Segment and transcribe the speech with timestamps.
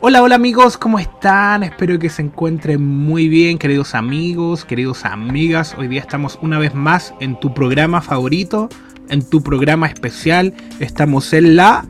[0.00, 1.62] Hola, hola amigos, ¿cómo están?
[1.62, 5.74] Espero que se encuentren muy bien, queridos amigos, queridos amigas.
[5.78, 8.68] Hoy día estamos una vez más en tu programa favorito,
[9.08, 10.54] en tu programa especial.
[10.80, 11.84] Estamos en la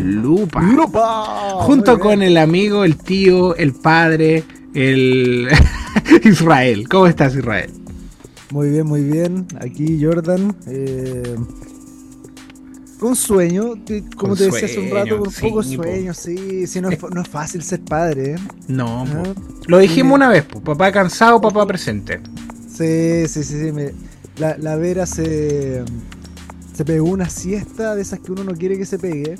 [0.00, 0.62] Lupa.
[0.62, 1.24] ¡Lupa!
[1.62, 4.44] Junto con el amigo, el tío, el padre,
[4.74, 5.48] el
[6.24, 6.88] Israel.
[6.88, 7.70] ¿Cómo estás, Israel?
[8.50, 9.46] Muy bien, muy bien.
[9.60, 10.54] Aquí Jordan.
[10.66, 11.36] eh,
[12.98, 15.62] con sueño, que- como te decía hace un sueño, rato, con sí, poco po.
[15.62, 16.66] sueño, sí.
[16.66, 18.32] sí no, es, no es fácil ser padre.
[18.32, 18.36] ¿eh?
[18.68, 19.22] No, po.
[19.30, 20.14] Ah, lo dijimos sí.
[20.16, 20.60] una vez, po.
[20.60, 22.20] papá cansado, papá presente.
[22.68, 23.60] Sí, sí, sí.
[23.66, 23.92] sí, me-
[24.38, 25.82] la, la Vera se,
[26.74, 29.36] se pegó una siesta de esas que uno no quiere que se pegue.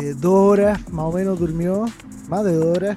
[0.00, 1.86] Eh, dos horas más o menos durmió,
[2.28, 2.96] más de dos horas,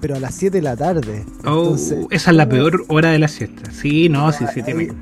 [0.00, 1.24] pero a las 7 de la tarde.
[1.44, 3.70] Oh, Entonces, esa es la peor hora de la siesta.
[3.70, 4.92] Sí, no, sí, sí, ahí, tiene.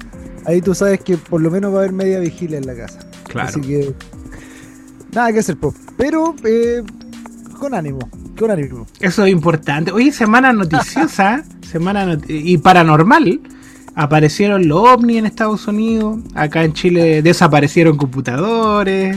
[0.46, 2.98] ahí tú sabes que por lo menos va a haber media vigilia en la casa.
[3.34, 3.48] Claro.
[3.50, 3.92] Así que
[5.12, 5.56] nada que hacer,
[5.96, 6.82] pero eh,
[7.58, 7.98] con ánimo,
[8.38, 8.86] con ánimo.
[9.00, 9.90] Eso es importante.
[9.92, 13.40] Oye, semana noticiosa, semana not- y paranormal.
[13.96, 16.18] Aparecieron los ovnis en Estados Unidos.
[16.34, 19.16] Acá en Chile desaparecieron computadores.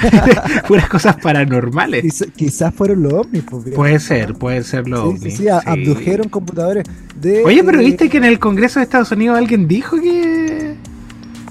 [0.68, 2.02] Puras cosas paranormales.
[2.02, 3.76] Quizá- quizás fueron los ovnis, viejo.
[3.76, 5.36] Puede ser, puede ser los sí, ovnis.
[5.36, 6.84] sí, abdujeron computadores
[7.20, 7.44] de.
[7.44, 10.76] Oye, pero viste que en el Congreso de Estados Unidos alguien dijo que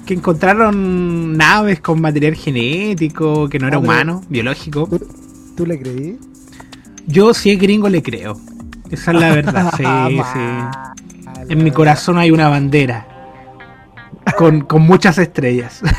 [0.06, 4.86] que encontraron naves con material genético, que no era Ah, humano, biológico.
[4.86, 5.00] ¿Tú,
[5.56, 6.18] tú le creí?
[7.06, 8.40] Yo si es gringo le creo.
[8.90, 9.82] Esa es la verdad, sí,
[10.32, 10.38] sí.
[11.48, 13.06] En mi corazón hay una bandera.
[14.38, 15.80] Con, con muchas estrellas.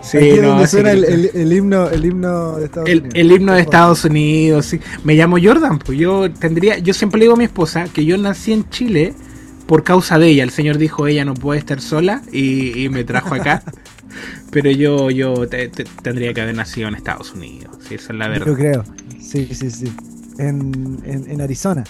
[0.00, 2.98] sí, Aquí es no, donde suena el, el- el himno, el himno de Estados el,
[3.00, 3.14] Unidos.
[3.18, 3.60] el himno de.
[3.60, 4.80] Estados Unidos, sí.
[5.04, 8.16] Me llamo Jordan, pues yo tendría, yo siempre le digo a mi esposa que yo
[8.18, 9.14] nací en Chile
[9.72, 10.42] por causa de ella.
[10.44, 13.62] El Señor dijo ella no puede estar sola y, y me trajo acá.
[14.50, 17.78] Pero yo, yo te- te- tendría que haber nacido en Estados Unidos.
[17.88, 18.54] Sí, esa es la Yo verdad.
[18.54, 18.84] creo.
[19.18, 19.90] Sí, sí, sí.
[20.36, 21.84] En, en, en Arizona.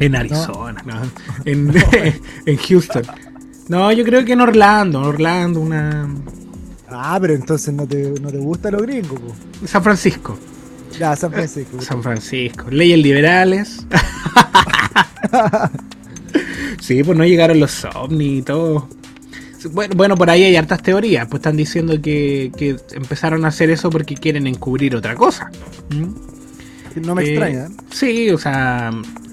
[0.00, 1.00] En Arizona, no.
[1.44, 1.72] En,
[2.46, 3.04] en Houston.
[3.68, 6.08] No, yo creo que en Orlando, Orlando, una.
[6.88, 9.32] Ah, pero entonces no te, no te gusta lo gringo, po.
[9.64, 10.36] San Francisco.
[10.98, 11.80] Ya, San Francisco.
[11.80, 12.68] San Francisco.
[12.68, 13.86] Leyes liberales.
[16.80, 18.88] Sí, pues no llegaron los ovnis y todo.
[19.72, 21.26] Bueno, bueno, por ahí hay hartas teorías.
[21.28, 25.50] Pues están diciendo que, que empezaron a hacer eso porque quieren encubrir otra cosa.
[25.90, 27.02] ¿Mm?
[27.06, 27.68] No me Eh, extraña.
[27.90, 28.90] Sí, o sea,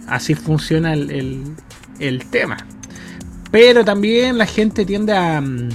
[0.08, 1.44] así funciona el, el-
[2.00, 2.58] el tema.
[3.52, 5.40] Pero también la gente tiende a...
[5.41, 5.69] mm,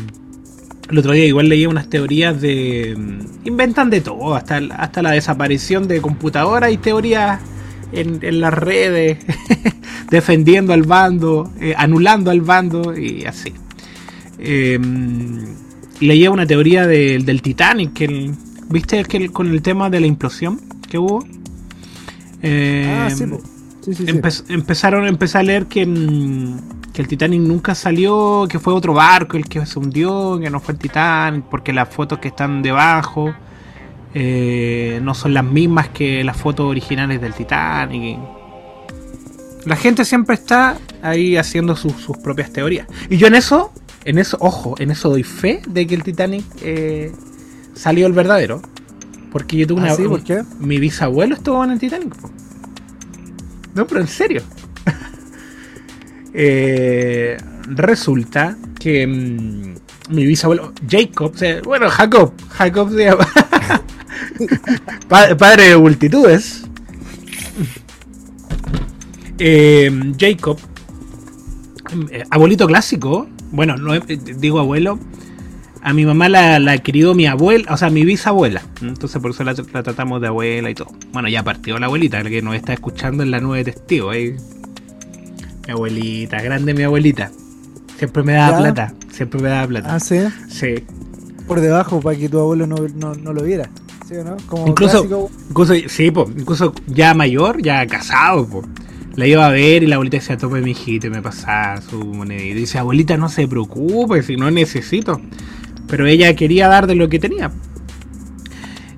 [0.91, 2.95] El otro día igual leía unas teorías de...
[2.97, 7.41] mm, Inventan de todo, hasta, hasta la desaparición de computadoras y teorías
[7.93, 9.19] en, en las redes,
[10.11, 13.53] defendiendo al bando, eh, anulando al bando y así.
[14.39, 14.79] Eh,
[16.01, 18.35] leía una teoría del- del Titanic, que el-
[18.69, 20.61] ¿viste que el- con el tema de la implosión
[20.91, 21.25] que hubo?
[22.43, 23.25] Eh, ah, sí.
[23.85, 24.13] Sí, sí, sí.
[24.13, 25.85] Empe- empezaron empecé a leer que,
[26.93, 30.61] que el Titanic nunca salió, que fue otro barco el que se hundió, que no
[30.61, 33.35] fue el Titanic, porque las fotos que están debajo
[34.15, 38.19] eh, no son las mismas que las fotos originales del Titanic.
[39.65, 42.87] La gente siempre está ahí haciendo sus, sus propias teorías.
[43.09, 43.73] Y yo en eso,
[44.05, 47.13] en eso, ojo, en eso doy fe de que el Titanic eh,
[47.75, 48.61] salió el verdadero.
[49.31, 50.43] Porque yo tuve Ah, una, sí, ¿por qué?
[50.59, 52.15] mi bisabuelo estuvo en el Titanic.
[53.75, 54.43] No, pero en serio.
[56.35, 57.37] Eh,
[57.67, 59.75] resulta que mm,
[60.15, 63.29] mi bisabuelo, Jacob, se- bueno, Jacob, Jacob se llama.
[65.09, 66.65] Pa- padre de multitudes.
[69.39, 70.59] Eh, Jacob,
[72.11, 74.03] eh, abuelito clásico, bueno, no eh,
[74.39, 74.99] digo abuelo,
[75.83, 78.63] a mi mamá la, la crió mi abuela, o sea, mi bisabuela.
[78.83, 80.89] Entonces por eso la, la tratamos de abuela y todo.
[81.13, 84.11] Bueno, ya partió la abuelita, la que nos está escuchando en la nube testigo.
[84.11, 84.37] ahí.
[85.67, 87.31] Mi abuelita, grande mi abuelita.
[87.99, 88.59] Siempre me daba ¿Ya?
[88.59, 89.95] plata, siempre me daba plata.
[89.95, 90.19] Ah, sí.
[90.49, 90.75] Sí.
[91.47, 93.69] Por debajo para que tu abuelo no, no, no lo viera.
[94.13, 94.37] ¿Sí o no?
[94.47, 98.63] Como Incluso, clásico- incluso, sí, po, incluso ya mayor, ya casado, po.
[99.17, 101.99] La iba a ver y la abuelita decía, tope mi hijito y me pasaba su
[101.99, 102.45] monedita.
[102.45, 105.21] Y dice, abuelita, no se preocupe, si no necesito.
[105.87, 107.51] Pero ella quería dar de lo que tenía.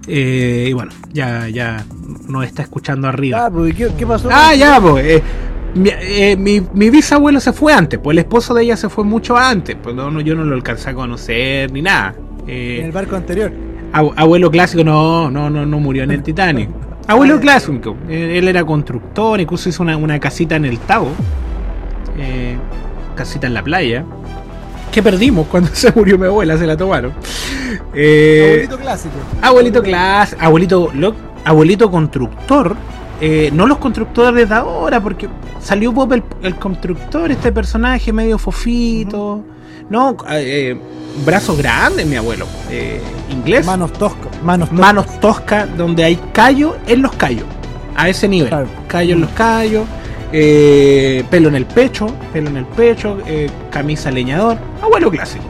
[0.06, 1.84] Eh, y bueno, ya, ya
[2.28, 3.46] nos está escuchando arriba.
[3.46, 4.28] Ah, pues, ¿qué, qué pasó?
[4.32, 5.04] Ah, ya, pues.
[5.04, 5.22] eh,
[5.74, 9.02] mi, eh, mi, mi bisabuelo se fue antes, pues el esposo de ella se fue
[9.04, 9.76] mucho antes.
[9.82, 12.14] Pues no, no, yo no lo alcancé a conocer ni nada.
[12.46, 13.52] Eh, En el barco anterior.
[13.94, 16.68] Abu- Abuelo clásico, no, no, no, no murió en el Titanic.
[17.06, 21.08] Abuelo clásico, él, él era constructor, incluso hizo una, una casita en el Tavo,
[22.18, 22.56] eh,
[23.14, 24.04] casita en la playa,
[24.92, 27.12] que perdimos cuando se murió mi abuela, se la tomaron.
[27.94, 29.14] Eh, Abuelito clásico.
[29.42, 31.14] abuelito clásico, abuelito, lo-
[31.44, 32.74] abuelito constructor,
[33.20, 35.28] eh, no los constructores de ahora, porque
[35.60, 39.44] salió Bob el, el constructor, este personaje medio fofito,
[39.90, 40.76] no, eh,
[41.24, 43.00] brazos grandes, mi abuelo, eh,
[43.30, 44.42] inglés, Manos toscas.
[44.42, 44.86] Manos toscas.
[44.86, 47.46] manos toscas, donde hay callo en los callos,
[47.96, 48.66] a ese nivel, Claro.
[48.88, 49.84] callo en los callos,
[50.32, 55.44] eh, pelo en el pecho, pelo en el pecho, eh, camisa leñador, abuelo clásico,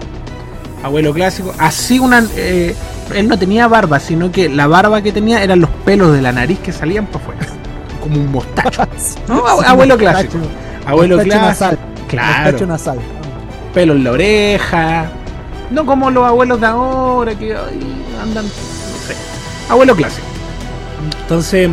[0.83, 2.75] abuelo clásico, así una, eh,
[3.15, 6.33] él no tenía barba, sino que la barba que tenía eran los pelos de la
[6.33, 7.41] nariz que salían por fuera,
[8.03, 8.83] como un mostacho,
[9.29, 10.37] No, abuelo clásico.
[10.87, 11.79] abuelo clásico, nasal.
[12.09, 12.99] claro, Mostacho nasal.
[13.75, 15.07] Pelo en la oreja.
[15.71, 17.81] No como los abuelos de ahora que ay,
[18.23, 19.15] andan, no sé.
[19.69, 20.27] Abuelo clásico.
[21.23, 21.69] Entonces,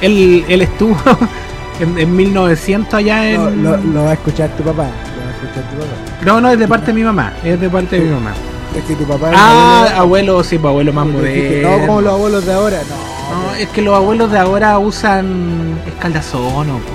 [0.00, 0.96] él, él estuvo
[1.80, 3.62] en, en 1900 allá en...
[3.62, 4.84] Lo, lo- lo va a escuchar tu papá.
[4.84, 6.24] Lo va a escuchar tu papá.
[6.24, 7.32] No, no, es de parte de mi mamá.
[7.44, 8.32] Es de parte de mi mamá.
[8.76, 11.70] Es que tu papá Ah, un abuelo, sí, pues abuelo más abuelo- moderno.
[11.80, 12.78] No como los abuelos de ahora.
[12.88, 13.12] No.
[13.48, 16.90] No, es que los abuelos de ahora usan escaldazono, po.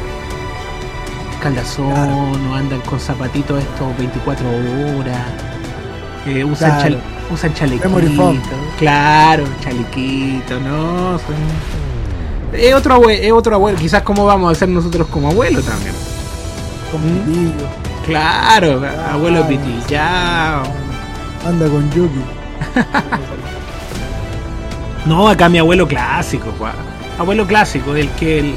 [1.48, 2.56] Escaldazono, Claro.
[2.56, 5.18] andan con zapatitos estos 24 horas,
[6.26, 6.84] eh, usan, Claro.
[6.84, 7.02] chal-
[7.34, 8.36] usan chalequito,
[8.78, 11.36] claro, chalequito, no, son...
[12.54, 15.94] Es otro, abuelo, es otro abuelo, quizás como vamos a ser nosotros como abuelos también.
[16.92, 17.52] Con ¿Mm?
[18.06, 19.48] Claro, abuelo Ah.
[19.48, 20.64] pitillao.
[21.46, 22.22] Anda con Yuki.
[25.06, 26.54] No, acá mi abuelo clásico,
[27.18, 28.56] abuelo clásico, del que el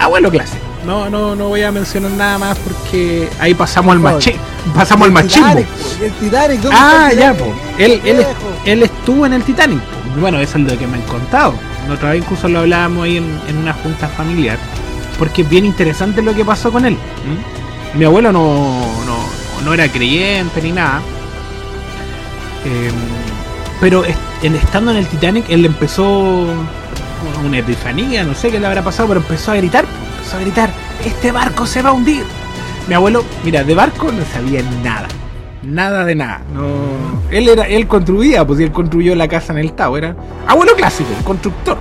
[0.00, 0.64] abuelo clásico.
[0.86, 4.34] No, no, no voy a mencionar nada más porque ahí pasamos al machi
[4.74, 5.46] pasamos al El machismo.
[6.02, 7.54] El Titanic, ¿dónde Ah, el ya, po.
[7.78, 8.26] Él, él,
[8.66, 9.80] él estuvo en el Titanic.
[9.80, 10.20] po.
[10.20, 11.54] Bueno, eso es lo que me han contado.
[11.88, 14.58] La otra vez incluso lo hablábamos ahí en, en una junta familiar.
[15.18, 16.96] Porque es bien interesante lo que pasó con él.
[17.94, 19.16] Mi abuelo no, no,
[19.64, 21.00] no era creyente ni nada.
[22.64, 22.90] Eh,
[23.80, 26.46] pero est- en, estando en el Titanic, él empezó
[27.44, 29.84] una epifanía, no sé qué le habrá pasado, pero empezó a gritar,
[30.34, 30.70] a gritar,
[31.04, 32.24] este barco se va a hundir.
[32.88, 35.08] Mi abuelo, mira, de barco no sabía nada,
[35.62, 36.42] nada de nada.
[36.54, 40.14] No, él era, él construía, pues él construyó la casa en el Tao, era
[40.46, 41.78] abuelo clásico, constructor.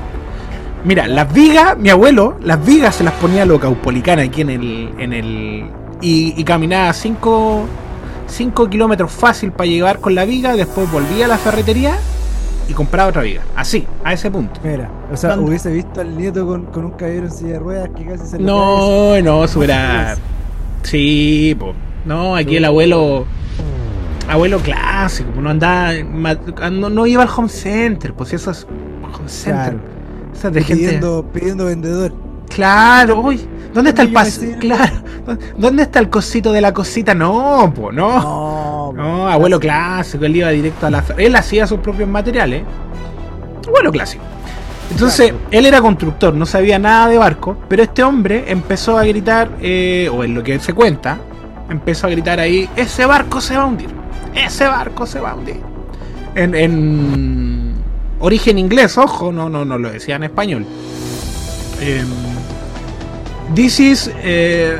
[0.83, 4.49] Mira, las vigas, mi abuelo, las vigas se las ponía a lo caupolicana aquí en
[4.49, 5.65] el, en el,
[6.01, 7.65] y, caminaba 5
[8.27, 11.97] 5 kilómetros fácil para llegar con la viga, después volvía a la ferretería
[12.67, 13.41] y compraba otra viga.
[13.55, 14.59] Así, a ese punto.
[14.63, 17.89] Mira, o sea, hubiese visto al nieto con, con un caballero en silla de ruedas
[17.95, 18.45] que casi se le cae.
[18.45, 20.15] No, no, eso era.
[20.83, 21.73] Sí, po.
[22.05, 23.25] No, aquí el abuelo.
[24.29, 25.91] Abuelo clásico, no andaba.
[26.09, 26.37] ma-
[26.71, 28.65] No, no iba al home center, pues eso es.
[28.65, 29.77] Home center.
[30.39, 30.51] Claro.
[30.51, 30.83] De gente.
[30.85, 32.13] Pidiendo, pidiendo vendedor.
[32.49, 33.45] Claro, uy.
[33.73, 34.29] ¿Dónde está el Oye, me pas?
[34.33, 34.57] sirve.
[34.59, 34.93] Claro.
[35.57, 37.13] ¿Dónde está el cosito de la cosita?
[37.13, 38.19] No, po, no.
[38.19, 42.63] No, No, abuelo clásico, él iba directo a la Él hacía sus propios materiales.
[43.67, 44.23] Abuelo clásico.
[44.91, 45.47] Entonces, Claro.
[45.51, 50.09] él era constructor, no sabía nada de barco, pero este hombre empezó a gritar, eh,
[50.13, 51.17] o en lo que se cuenta,
[51.69, 53.89] empezó a gritar ahí, ese barco se va a hundir,
[54.35, 55.59] ese barco se va a hundir.
[56.35, 57.73] En, en
[58.19, 60.65] origen inglés, ojo, no, no, no lo decía en español.
[61.81, 62.07] Em,
[63.55, 64.11] this is...
[64.21, 64.77] eh,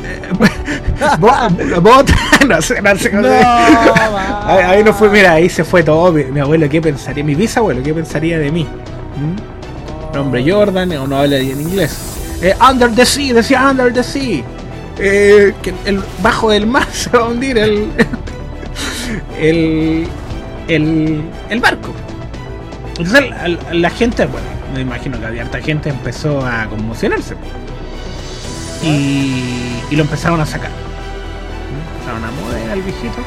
[1.20, 2.14] bot-
[2.48, 6.12] no sé, no sé cómo se- Ahí, ahí no fue, mira, ahí se fue todo.
[6.12, 7.22] Mi, mi abuelo, ¿qué pensaría?
[7.24, 8.64] Mi bisabuelo, ¿qué pensaría de mí?
[8.64, 10.14] ¿Mm?
[10.14, 11.96] Nombre Jordan, o no habla bien inglés.
[12.42, 14.42] Eh, under the sea, decía Under the sea.
[14.98, 17.88] Eh, que el, bajo del mar se va a hundir el.
[19.38, 20.08] el.
[20.68, 21.92] el, el barco.
[22.98, 27.34] Entonces la, la- la gente, bueno, me imagino que había harta gente empezó a conmocionarse.
[28.82, 30.70] Y, y lo empezaron a sacar.
[31.94, 33.18] Empezaron a mover al viejito.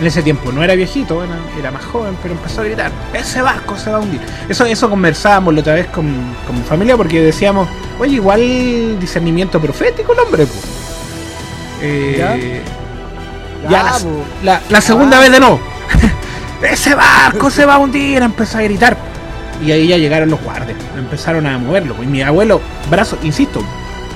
[0.00, 1.22] En ese tiempo no era viejito,
[1.58, 4.20] era más joven, pero empezó a gritar, ese barco se va a hundir.
[4.48, 6.06] Eso, eso conversábamos la otra vez con,
[6.46, 7.68] con mi familia porque decíamos,
[8.00, 10.46] oye, igual discernimiento profético el hombre.
[10.46, 10.54] po".
[11.82, 12.62] Eh,
[13.64, 13.70] ¿Ya?
[13.70, 13.98] la,
[14.42, 15.20] la- la segunda Ah.
[15.20, 15.60] vez de no.
[16.62, 18.96] ese barco se va a hundir, empezó a gritar.
[19.64, 21.94] Y ahí ya llegaron los guardias, empezaron a moverlo.
[22.02, 22.60] Y mi abuelo,
[22.90, 23.62] brazo, insisto,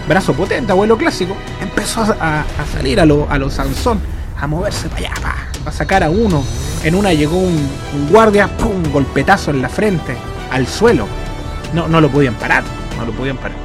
[0.08, 4.00] brazo potente, abuelo clásico, empezó a, salir a lo, a lo Sansón,
[4.40, 5.34] a moverse para allá, pa,
[5.68, 6.44] a sacar a uno.
[6.82, 10.16] En una llegó un, un guardia, pum, golpetazo en la frente,
[10.50, 11.06] al suelo.
[11.72, 12.62] No, no lo podían parar,
[12.98, 13.56] no lo podían parar.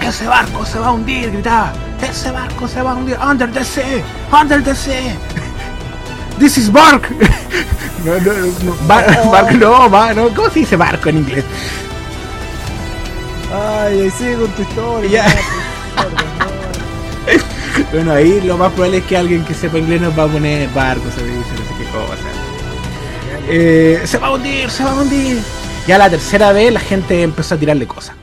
[0.00, 1.72] Ese barco se va a hundir, gritaba.
[2.00, 3.18] Ese barco se va a hundir.
[3.20, 4.02] Under the sea,
[4.40, 5.16] under the sea.
[6.38, 7.08] This is bark.
[8.04, 11.44] No, no, no, bar- barco no, no, ¿cómo se dice barco en inglés?
[13.52, 15.10] Ay, ahí sigue con tu historia.
[15.10, 15.26] Ya.
[17.78, 20.28] no, Bueno, ahí lo más probable es que alguien que sepa inglés nos va a
[20.28, 22.28] poner barco, se dice, no sé qué cosa.
[23.48, 25.38] Eh, se va a hundir, se va a hundir.
[25.86, 28.14] Ya la tercera vez la gente empezó a tirarle cosas.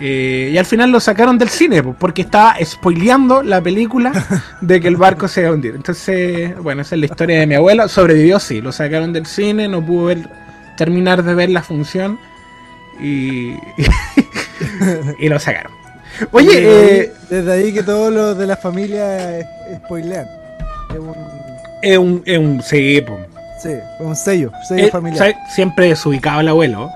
[0.00, 4.12] Eh, y al final lo sacaron del cine po, porque estaba spoileando la película
[4.60, 5.74] de que el barco se iba a hundir.
[5.74, 7.88] Entonces, bueno, esa es la historia de mi abuelo.
[7.88, 10.30] Sobrevivió, sí, lo sacaron del cine, no pudo ver,
[10.76, 12.20] terminar de ver la función
[13.00, 13.56] y,
[15.18, 15.72] y lo sacaron.
[16.32, 19.46] Oye, desde, eh, ahí, desde ahí que todos los de la familia eh,
[19.84, 20.26] spoilean.
[20.90, 21.14] Es un,
[21.82, 23.04] es un, es un sí,
[23.62, 23.68] sí,
[24.00, 24.90] un sello, sello
[25.24, 25.34] Eh.
[25.54, 26.90] Siempre desubicado el abuelo.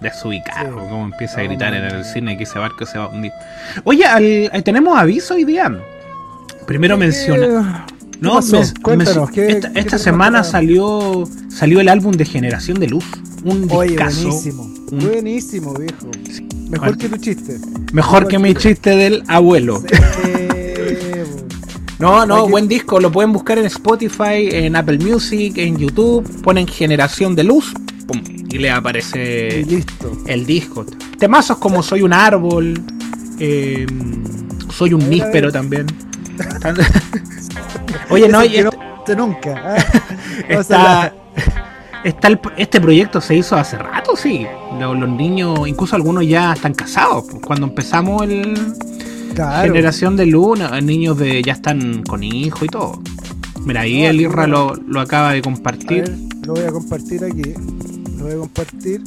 [0.00, 0.88] Desubicado, Sí.
[0.88, 3.32] como empieza a No, gritar en el cine que ese barco se va a hundir.
[3.82, 5.72] Oye, al- tenemos aviso hoy día.
[6.66, 7.84] Primero menciona.
[8.20, 12.80] ¿Qué No, menci- ¿qué- esta, qué esta tenemos semana salió salió el álbum de Generación
[12.80, 13.04] de Luz.
[13.44, 14.22] Un Oye, discazo.
[14.28, 14.62] buenísimo.
[14.64, 16.10] un- Buenísimo, viejo.
[16.70, 17.58] Mejor que tu chiste.
[17.92, 19.82] Mejor que mi chiste del abuelo.
[21.98, 23.00] No, no, buen disco.
[23.00, 26.24] Lo pueden buscar en Spotify, en Apple Music, en YouTube.
[26.42, 27.72] Ponen Generación de Luz.
[28.06, 30.12] pum, y le y aparece listo.
[30.26, 30.86] el disco.
[31.18, 32.80] Temazos como Soy un árbol,
[33.40, 33.84] eh,
[34.72, 35.52] Soy un níspero ver.
[35.52, 35.86] también.
[38.10, 39.76] Oye, no, y que est- no parte nunca.
[40.58, 41.14] O sea, está,
[42.04, 44.46] está el- este proyecto se hizo hace rato, sí.
[44.78, 47.24] Lo- Los, niños, incluso algunos ya están casados.
[47.30, 48.56] pues, Cuando empezamos el
[49.34, 49.72] claro.
[49.72, 53.00] Generación de Luna, niños de ya están con hijos y todo.
[53.64, 56.02] Mira, ahí No, el Irra lo, lo acaba de compartir.
[56.04, 57.54] ver, lo voy a compartir aquí.
[58.16, 59.02] Lo voy a compartir.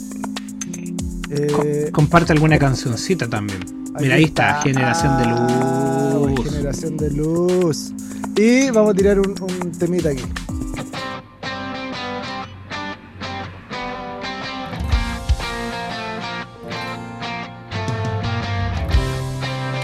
[1.53, 3.59] Co- Eh, comparte alguna cancioncita también.
[3.99, 6.43] Mira, ahí está, Generación de Ah, Luz.
[6.51, 7.93] Generación de luz.
[8.35, 10.23] Y vamos a tirar un, un temita aquí.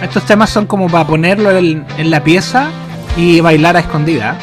[0.02, 2.70] Estos temas son como para ponerlo en, en la pieza
[3.16, 4.38] y bailar a escondida.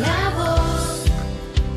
[0.00, 1.04] La voz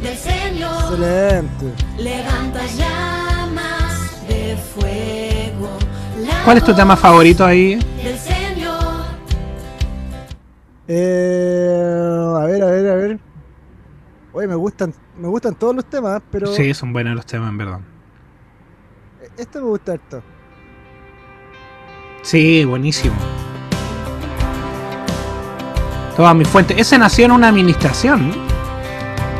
[0.02, 1.66] del Señor Excelente.
[1.98, 5.70] levanta llamas de fuego.
[6.26, 7.78] La ¿Cuál es tu tema favorito ahí?
[10.88, 13.20] Eh, a ver, a ver, a ver.
[14.34, 17.58] Oye, me gustan, me gustan todos los temas, pero Sí, son buenos los temas, en
[17.58, 17.80] verdad.
[19.38, 20.22] este me gusta harto.
[22.22, 23.16] Sí, buenísimo.
[26.16, 26.80] Toda mi fuente.
[26.80, 28.32] Ese nació en una administración.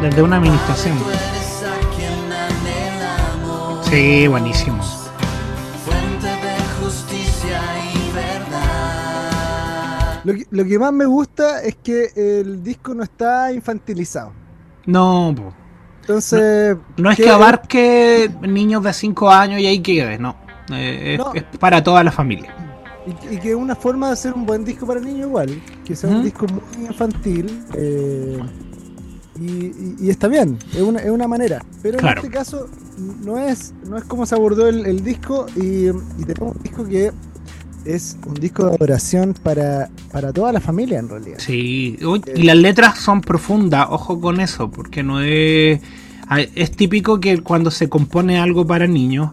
[0.02, 0.96] Desde una administración.
[3.82, 4.84] Sí, buenísimo.
[10.28, 14.34] Lo que, lo que más me gusta es que el disco no está infantilizado.
[14.86, 15.54] No, po.
[16.02, 20.36] Entonces, no es ¿qué- que abarque niños de 5 años y ahí quede, no.
[20.72, 21.34] Eh, es, No.
[21.34, 22.54] es para toda la familia.
[23.06, 25.96] Y, y que es una forma de hacer un buen disco para niños igual, que
[25.96, 27.64] sea un disco muy infantil.
[27.76, 28.38] eh,
[29.40, 31.64] y, y- y está bien, es una, es una manera.
[31.84, 32.20] Pero Claro.
[32.22, 32.68] en este caso
[33.24, 36.84] no es, no es como se abordó el, el disco y, y tenemos un disco
[36.86, 37.12] que
[37.88, 41.38] es un disco de adoración para, para toda la familia en realidad.
[41.40, 45.80] Sí, uy, y las letras son profundas, ojo con eso, porque no es...
[46.56, 49.32] Es típico que cuando se compone algo para niños,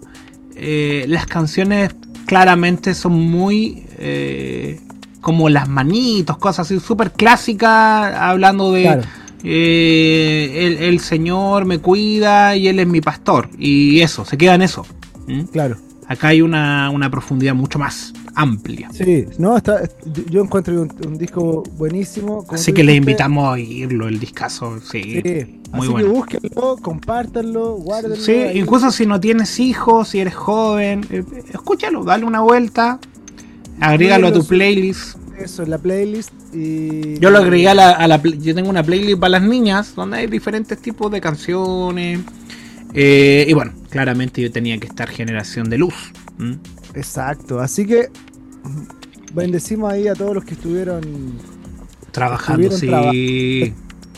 [0.55, 1.95] eh, las canciones
[2.27, 3.85] claramente son muy...
[3.99, 4.81] eh,
[5.21, 8.83] como las manitos, cosas así, súper clásicas, hablando de...
[8.83, 9.03] Claro.
[9.43, 13.49] eh, el, el Señor me cuida y Él es mi pastor.
[13.59, 14.87] Y eso, se queda en eso.
[15.27, 15.45] ¿Mm?
[15.45, 15.79] Claro.
[16.07, 18.89] Acá hay una, una profundidad mucho más amplia.
[18.93, 19.83] Sí, no, está,
[20.31, 22.45] yo- encuentro un, un disco buenísimo.
[22.51, 23.11] Así que le dijiste.
[23.13, 24.81] invitamos a oírlo, el discazo.
[24.81, 25.97] Sí, Sí, muy así bueno.
[25.97, 28.17] que búsquenlo, compártanlo, guárdenlo.
[28.17, 28.59] Sí, ahí.
[28.59, 32.99] incluso si no tienes hijos, si eres joven, eh, escúchalo, dale una vuelta,
[33.81, 35.17] agrégalo a tu playlist.
[35.39, 36.31] Eso, en la playlist.
[36.55, 37.19] Y...
[37.19, 40.19] Yo lo agregué a la, a la yo tengo una playlist para las niñas donde
[40.19, 42.21] hay diferentes tipos de canciones.
[42.95, 45.95] Eh, y bueno, claramente yo tenía que estar generación de luz.
[46.95, 48.09] Exacto, así que
[49.33, 51.01] bendecimos ahí a todos los que estuvieron.
[52.11, 53.75] Trabajando, Estuvieron sí.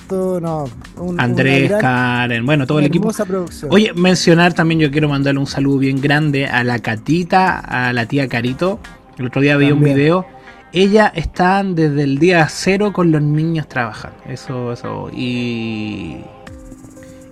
[0.08, 0.64] Todo, no,
[0.98, 3.10] un- Andrés, gran, Karen, bueno, todo el equipo.
[3.10, 3.70] producción.
[3.72, 8.06] Oye, mencionar también, yo quiero mandarle un saludo bien grande a la Catita, a la
[8.06, 8.78] tía Carito.
[9.18, 10.26] El otro día vi un video.
[10.72, 14.18] Ella está desde el día cero con los niños trabajando.
[14.28, 15.10] Eso, eso.
[15.12, 16.18] Y.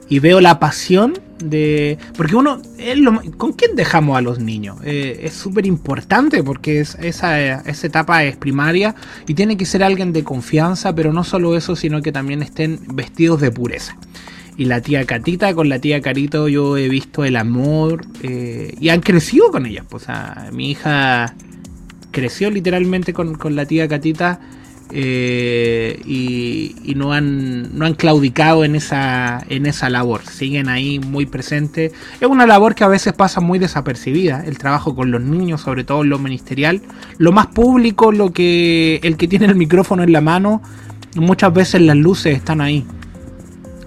[0.09, 1.15] Y veo la pasión
[1.51, 1.99] de.
[2.17, 2.61] Porque uno.
[3.37, 4.79] ¿Con quién dejamos a los niños?
[4.85, 8.95] Eh, es súper importante porque es, esa, esa etapa es primaria
[9.27, 12.81] y tiene que ser alguien de confianza, pero no solo eso, sino que también estén
[12.95, 13.97] vestidos de pureza.
[14.57, 18.89] Y la tía Catita, con la tía Carito, yo he visto el amor eh, y
[18.89, 19.85] han crecido con ellas.
[19.91, 21.35] O sea, mi hija
[22.13, 24.41] creció literalmente con, con la tía Catita
[24.91, 30.25] eh, y, no han no han claudicado en esa en esa labor.
[30.25, 34.95] Siguen ahí muy presentes es una labor que a veces pasa muy desapercibida el trabajo
[34.95, 36.83] con los niños sobre todo lo ministerial.
[37.19, 40.63] Lo más público lo que el que tiene el micrófono en la mano
[41.17, 42.87] muchas veces las luces están ahí.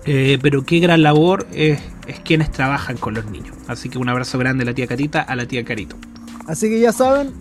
[0.05, 3.55] Eh, pero qué gran labor es, es quienes trabajan con los niños.
[3.67, 5.95] Así que un abrazo grande a la tía Carita a la tía Carito.
[6.47, 7.33] Así que ya saben,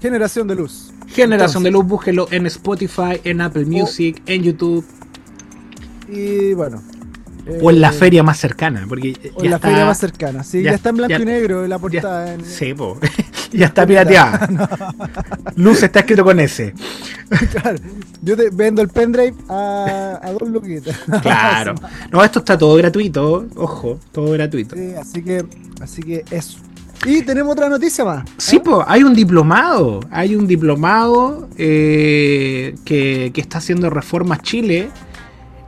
[0.00, 0.92] generación de luz.
[1.08, 4.84] Generación de Luz, búsquelo en Spotify, en Apple Music, en YouTube
[6.08, 6.82] Y bueno.
[7.62, 8.84] o en la eh, feria más cercana.
[8.88, 10.42] Porque O ya en la está- feria más cercana.
[10.44, 12.34] Sí, ya- ya, está en blanco ya- y negro en la ya- portada.
[12.34, 12.98] en- Sí, po.
[13.52, 14.48] ya está pirateada.
[15.56, 16.74] Luz está escrito con S.
[17.52, 17.78] Claro,
[18.22, 20.96] yo te vendo el pendrive a, a dos luquitas.
[21.22, 21.74] Claro.
[22.12, 23.46] No, esto está todo gratuito.
[23.56, 24.74] Ojo, todo gratuito.
[24.76, 25.44] Sí, así que,
[25.80, 26.58] así que eso.
[27.04, 28.24] Y tenemos otra noticia más.
[28.38, 30.00] Sí, hay un diplomado.
[30.10, 34.88] Hay un diplomado eh, que, que está haciendo Reforma Chile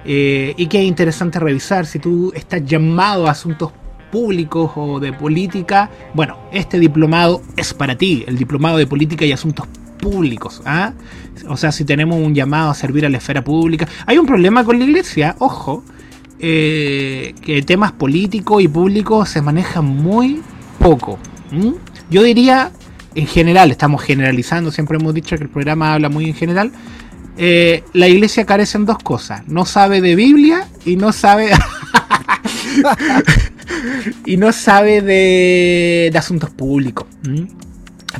[0.05, 1.87] eh, y que es interesante revisar.
[1.87, 3.73] Si tú estás llamado a asuntos
[4.11, 9.33] públicos o de política, bueno, este diplomado es para ti, el diplomado de política y
[9.33, 9.67] asuntos
[10.01, 10.63] públicos.
[10.65, 10.93] ¿ah?
[11.49, 13.87] O sea, si tenemos un llamado a servir a la esfera pública.
[14.07, 15.85] Hay un problema con la iglesia, ojo,
[16.39, 20.41] eh, que temas políticos y públicos se manejan muy
[20.79, 21.19] poco.
[22.11, 22.71] Yo diría,
[23.15, 26.73] en general, estamos generalizando, siempre hemos dicho que el programa habla muy en general.
[27.37, 31.51] eh, la iglesia carece en dos cosas: no sabe de Biblia y no sabe.
[34.27, 37.07] y no sabe de, de asuntos públicos.
[37.25, 37.49] ¿m?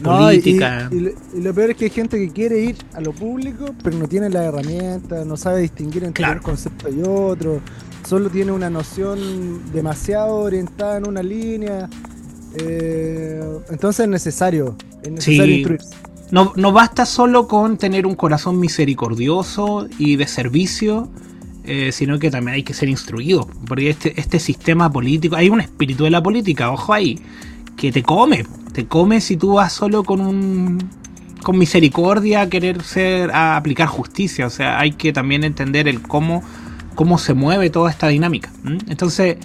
[0.03, 0.89] No, y- Política.
[0.93, 3.13] Y, y lo- y lo peor es que hay gente que quiere ir a lo
[3.13, 6.39] público, pero no tiene las herramientas, no sabe distinguir entre Claro.
[6.41, 7.61] un concepto y otro.
[8.07, 9.19] Solo tiene una noción
[9.73, 11.89] demasiado orientada en una línea.
[12.57, 13.41] Eh,
[13.71, 15.53] entonces es necesario, es necesario Sí.
[15.61, 15.97] instruirse.
[16.31, 21.09] No, no basta solo con tener un corazón misericordioso y de servicio,
[21.65, 23.49] eh, sino que también hay que ser instruido.
[23.67, 27.19] Porque este, este sistema político, hay un espíritu de la política, ojo ahí,
[27.77, 28.45] que te come.
[28.73, 30.79] Te come si tú vas solo con un
[31.43, 34.47] con misericordia a querer ser a aplicar justicia.
[34.47, 36.43] O sea, hay que también entender el cómo,
[36.95, 38.53] cómo se mueve toda esta dinámica.
[38.89, 39.39] Entonces,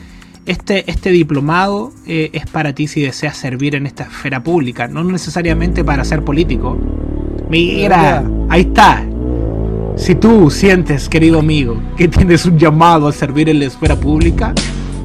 [0.46, 5.04] este, este diplomado eh, es para ti si deseas servir en esta esfera pública, no
[5.04, 6.78] necesariamente para ser político.
[7.50, 9.04] Mira, ahí está.
[9.96, 14.54] Si tú sientes, querido amigo, que tienes un llamado a servir en la esfera pública,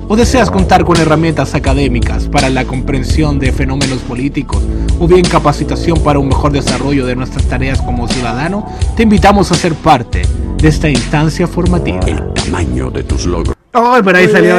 [0.08, 4.62] o deseas contar con herramientas académicas para la comprensión de fenómenos políticos,
[4.98, 9.54] o bien capacitación para un mejor desarrollo de nuestras tareas como ciudadano, te invitamos a
[9.54, 10.22] ser parte
[10.56, 12.00] de esta instancia formativa.
[12.06, 13.57] El tamaño de tus logros.
[13.74, 14.56] Oh, pero ahí Muy salió.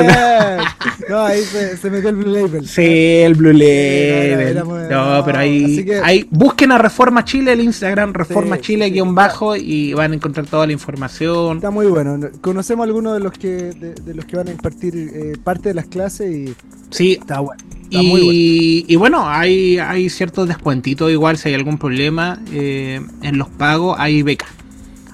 [1.10, 2.68] No, ahí se, se metió el Blue Label.
[2.68, 4.40] Sí, el Blue Label.
[4.40, 8.62] era no, no, pero ahí, que- ahí busquen a Reforma Chile el Instagram, Reforma Sí,
[8.62, 9.16] Chile guion sí.
[9.16, 11.58] bajo y van a encontrar toda la información.
[11.58, 12.20] Está muy bueno.
[12.42, 15.70] Conocemos a algunos de los que de, de los que van a impartir eh, parte
[15.70, 16.54] de las clases y
[16.92, 17.62] Sí, está bueno.
[17.84, 18.32] Está muy bueno.
[18.32, 23.50] y, y bueno, hay, hay ciertos descuentitos igual si hay algún problema eh, en los
[23.50, 24.50] pagos, hay becas.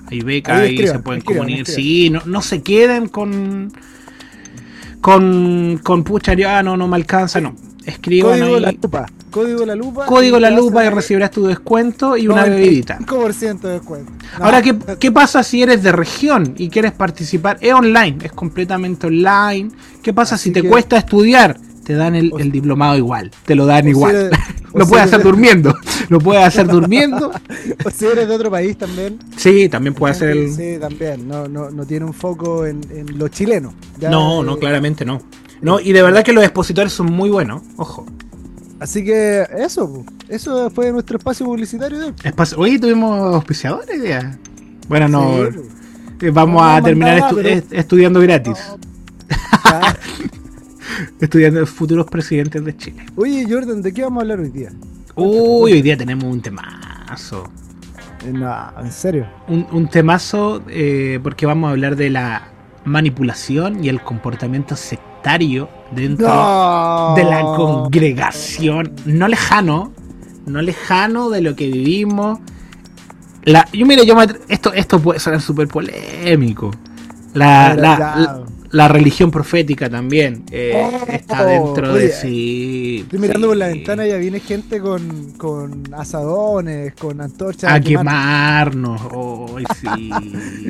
[0.09, 1.69] Hay becas Ahí escriban, se pueden escriban, comunicar.
[1.69, 1.83] escriban.
[1.83, 3.71] Sí, no, no se queden con
[5.01, 7.55] con, con pucha, ya no, no me alcanza, no.
[7.85, 8.61] Escriban Código ahí.
[8.61, 9.05] la lupa.
[9.29, 10.05] Código la lupa.
[10.05, 12.97] Código la lupa y recibirás tu descuento y una 95% bebidita.
[13.67, 14.11] de descuento.
[14.39, 17.57] No, Ahora, ¿qué, ¿qué pasa si eres de región y quieres participar?
[17.61, 19.69] Es online, es completamente online.
[20.01, 21.59] ¿Qué pasa Así si te que- cuesta estudiar?
[21.83, 24.15] Te dan el, el diplomado igual, te lo dan o si igual.
[24.15, 24.31] eres-
[24.73, 25.75] lo si puedes eres hacer durmiendo,
[26.09, 27.31] lo puedes hacer durmiendo.
[27.85, 29.19] O si eres de otro país también.
[29.37, 30.51] Sí, también puede hacer el...
[30.53, 31.27] Sí, también.
[31.27, 33.73] No, no, no tiene un foco en, en lo chileno.
[33.99, 35.21] Ya, No, eh, no, claramente no.
[35.61, 38.05] No, y de verdad que los expositores son muy buenos, ojo.
[38.79, 42.13] Así que eso, eso fue nuestro espacio publicitario de hoy.
[42.23, 44.37] Espacio- Oye, tuvimos auspiciadores ya.
[44.87, 45.49] Bueno, no,
[46.19, 48.57] Sí, eh, vamos No, a no terminar mandaba, estu- pero- est- estudiando gratis.
[51.19, 53.05] Estudiando futuros presidentes de Chile.
[53.15, 54.71] Oye, Jordan, ¿de qué vamos a hablar hoy día?
[55.15, 57.49] Uy, hoy día tenemos un temazo.
[58.25, 59.27] Eh, No, en serio.
[59.47, 62.49] Un, un temazo eh, porque vamos a hablar de la
[62.83, 67.13] manipulación y el comportamiento sectario dentro No.
[67.15, 68.91] de la congregación.
[69.05, 69.91] No lejano,
[70.45, 72.39] no lejano de lo que vivimos.
[73.43, 76.71] La, yo mira, yo me esto, esto puede sonar súper polémico.
[77.33, 78.41] La, la.
[78.75, 82.99] La- religión profética también eh, Oh, está dentro oye, de sí.
[83.03, 83.49] Estoy mirando sí.
[83.49, 87.71] por la ventana y ya viene gente con, con asadones, con antorchas.
[87.71, 88.71] A quemar.
[88.71, 89.01] quemarnos,
[89.81, 90.09] sí.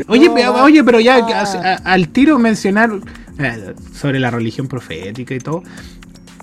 [0.08, 2.92] Oye, No, oye, pero ya a- al tiro mencionar
[3.40, 5.64] eh, sobre la religión profética y todo.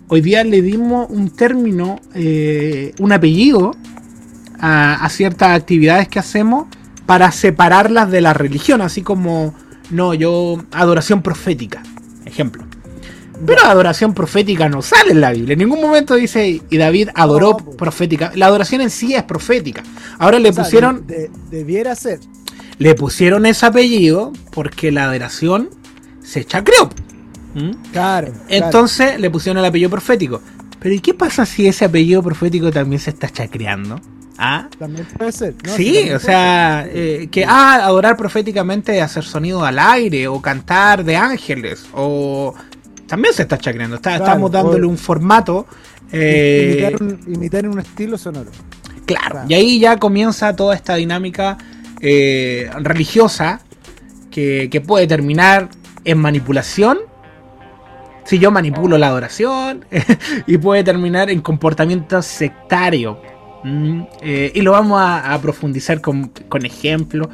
[0.09, 3.73] Hoy día le dimos un término, eh, un apellido
[4.61, 6.67] a, a ciertas actividades que hacemos
[7.07, 9.55] para separarlas de la religión, así como,
[9.93, 11.83] no, yo, adoración profética,
[12.25, 12.65] ejemplo.
[13.45, 15.55] Pero adoración profética no sale en la Biblia.
[15.55, 17.77] En ningún momento dice, y David adoró No, po.
[17.77, 18.31] profética.
[18.37, 19.83] La adoración en sí es profética.
[20.19, 22.21] Ahora le pusieron, de- de- debiera ser.
[22.79, 25.71] le pusieron ese apellido porque la adoración
[26.23, 26.89] se chacreó.
[27.55, 27.71] ¿Mm?
[27.93, 28.29] Claro.
[28.29, 28.33] claro.
[28.49, 30.41] Entonces le pusieron el apellido profético.
[30.79, 34.01] Pero ¿y qué pasa si ese apellido profético también se está chacreando?
[34.39, 34.69] ¿Ah?
[34.79, 35.55] También puede ser.
[35.65, 35.73] ¿no?
[35.77, 41.17] sí, o sea, eh, que ah, adorar proféticamente hacer sonido al aire o cantar de
[41.17, 42.55] ángeles o
[43.07, 43.97] también se está chacreando.
[43.97, 45.67] Está- Claro, estamos dándole un formato.
[46.11, 48.51] eh, imitar, un, imitar un estilo sonoro.
[49.07, 49.47] Claro, Claro.
[49.49, 51.59] y ahí ya comienza toda esta dinámica
[52.01, 53.61] eh, religiosa
[54.31, 55.69] que, que puede terminar
[56.05, 56.99] en manipulación.
[58.25, 59.85] Si yo manipulo la adoración,
[60.47, 63.21] y puede terminar en comportamiento sectario.
[63.65, 67.29] Mm, eh, y lo vamos a, a profundizar con, con ejemplos,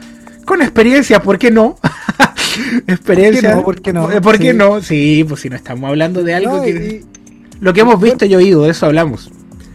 [0.45, 1.77] con experiencias, ¿por qué no?
[2.87, 3.57] experiencias.
[3.57, 3.63] no?
[3.65, 4.11] ¿Por qué no?
[4.11, 4.57] Eh, ¿Por qué Sí.
[4.57, 4.81] no?
[4.83, 6.71] Sí, pues si no estamos hablando de algo No, que.
[6.71, 7.19] y-
[7.61, 9.31] Lo que hemos visto y oído, de eso hablamos.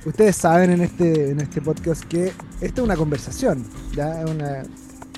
[0.05, 4.23] Ustedes saben en este, en este podcast que esta es una conversación, ¿ya?
[4.29, 4.63] Una-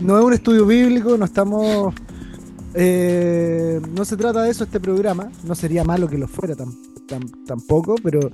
[0.02, 1.94] no es un estudio bíblico, no estamos...
[2.74, 6.76] eh, no se trata de eso este programa, no sería malo que lo fuera tam-
[7.08, 8.30] tam- tampoco, pero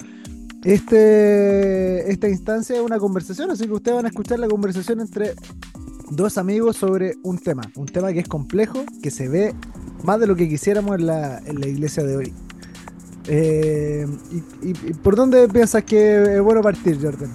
[0.64, 5.34] este, esta instancia es una conversación, así que ustedes van a escuchar la conversación entre
[6.10, 9.54] dos amigos sobre un tema, un tema que es complejo, que se ve
[10.04, 12.34] más de lo que quisiéramos en la, en la iglesia de hoy.
[13.28, 14.08] Eh,
[14.64, 17.30] y, por dónde piensas que es bueno partir, Jordan?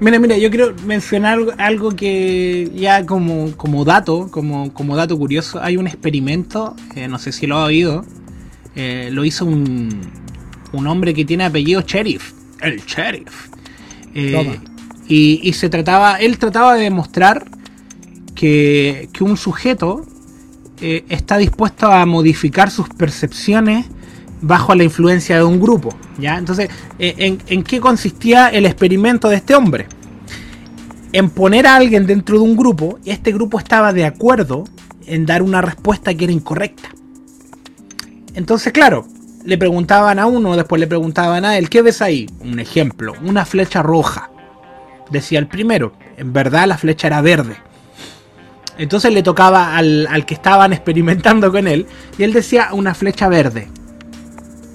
[0.00, 5.16] Mira, mira, yo quiero mencionar algo- algo que ya como, como dato, como, como dato
[5.16, 8.04] curioso, hay un experimento, eh, no sé si lo ha oído,
[8.74, 10.00] eh, lo hizo un,
[10.72, 13.48] un hombre que tiene apellido Sheriff, el Sheriff.
[14.14, 14.60] Eh,
[15.06, 17.44] y se trataba, él trataba de demostrar
[18.34, 20.06] que, que un sujeto
[20.80, 23.86] eh, está dispuesto a modificar sus percepciones
[24.42, 25.94] bajo la influencia de un grupo.
[26.18, 26.36] ¿ya?
[26.36, 29.86] Entonces, eh, ¿en, en qué consistía el experimento de este hombre?
[31.12, 34.64] En poner a alguien dentro de un grupo y este grupo estaba de acuerdo
[35.06, 36.90] en dar una respuesta que era incorrecta.
[38.34, 39.06] Entonces, claro,
[39.44, 42.26] le preguntaban a uno, después le preguntaban a él, ¿qué ves ahí?
[42.40, 44.30] Un ejemplo, una flecha roja.
[45.10, 47.56] Decía el primero, en verdad la flecha era verde.
[48.78, 51.86] Entonces le tocaba al, al que estaban experimentando con él
[52.18, 53.68] y él decía una flecha verde.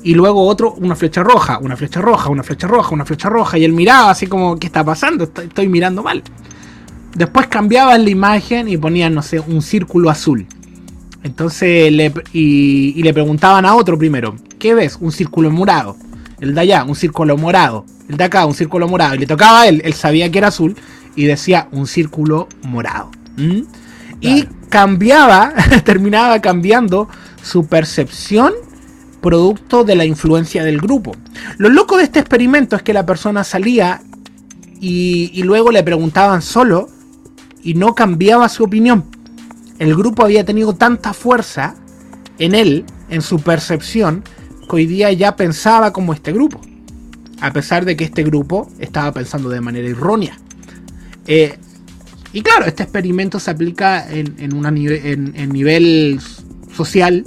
[0.03, 3.57] Y luego otro, una flecha roja, una flecha roja, una flecha roja, una flecha roja.
[3.57, 5.25] Y él miraba así como, ¿qué está pasando?
[5.25, 6.23] Estoy, estoy mirando mal.
[7.15, 10.47] Después cambiaban la imagen y ponían, no sé, un círculo azul.
[11.23, 14.97] Entonces le, y, y le preguntaban a otro primero, ¿qué ves?
[14.99, 15.95] Un círculo morado.
[16.39, 17.85] El de allá, un círculo morado.
[18.07, 19.15] El de acá, un círculo morado.
[19.15, 20.75] Y le tocaba a él, él sabía que era azul
[21.15, 23.11] y decía un círculo morado.
[23.37, 23.61] ¿Mm?
[24.21, 25.53] Y cambiaba,
[25.83, 27.09] terminaba cambiando
[27.41, 28.53] su percepción
[29.21, 31.15] producto de la influencia del grupo.
[31.57, 34.01] Lo loco de este experimento es que la persona salía
[34.79, 36.87] y, y luego le preguntaban solo
[37.61, 39.03] y no cambiaba su opinión.
[39.79, 41.75] El grupo había tenido tanta fuerza
[42.37, 44.23] en él, en su percepción,
[44.69, 46.61] que hoy día ya pensaba como este grupo.
[47.41, 50.37] A pesar de que este grupo estaba pensando de manera errónea.
[51.25, 51.57] Eh,
[52.33, 56.19] y claro, este experimento se aplica en, en, en- nivel
[56.75, 57.25] social,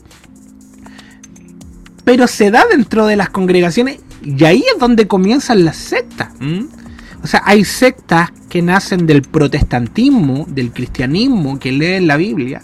[2.04, 6.28] pero se da dentro de las congregaciones y ahí es donde comienzan las sectas.
[6.40, 6.66] ¿m?
[7.22, 12.62] O sea, hay sectas que nacen del protestantismo, del cristianismo, que leen la Biblia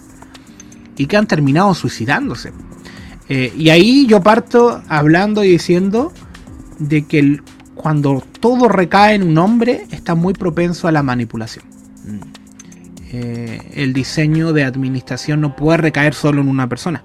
[0.96, 2.52] y que han terminado suicidándose.
[3.28, 6.12] Eh, y ahí yo parto hablando y diciendo
[6.78, 7.42] de que el-
[7.74, 11.64] cuando todo recae en un hombre está muy propenso a la manipulación.
[12.04, 12.20] Mm.
[13.10, 17.04] Eh, el diseño de administración no puede recaer solo en una persona.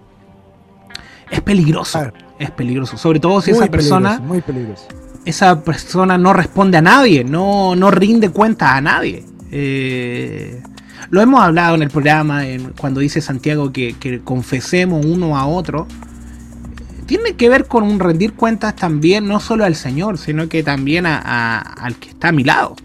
[1.29, 2.11] Es peligroso.
[2.39, 2.97] Es peligroso.
[2.97, 4.87] Sobre todo si Muy esa persona muy peligroso.
[5.25, 9.23] Esa persona no responde a nadie, no, no rinde cuenta a nadie.
[9.51, 10.61] Eh,
[11.09, 12.41] lo hemos hablado en el programa
[12.77, 15.87] cuando dice Santiago que, confesemos uno a otro.
[17.05, 21.05] Tiene que ver con un rendir cuentas también, no solo al Señor, sino que también
[21.05, 22.75] a- al que está a mi lado.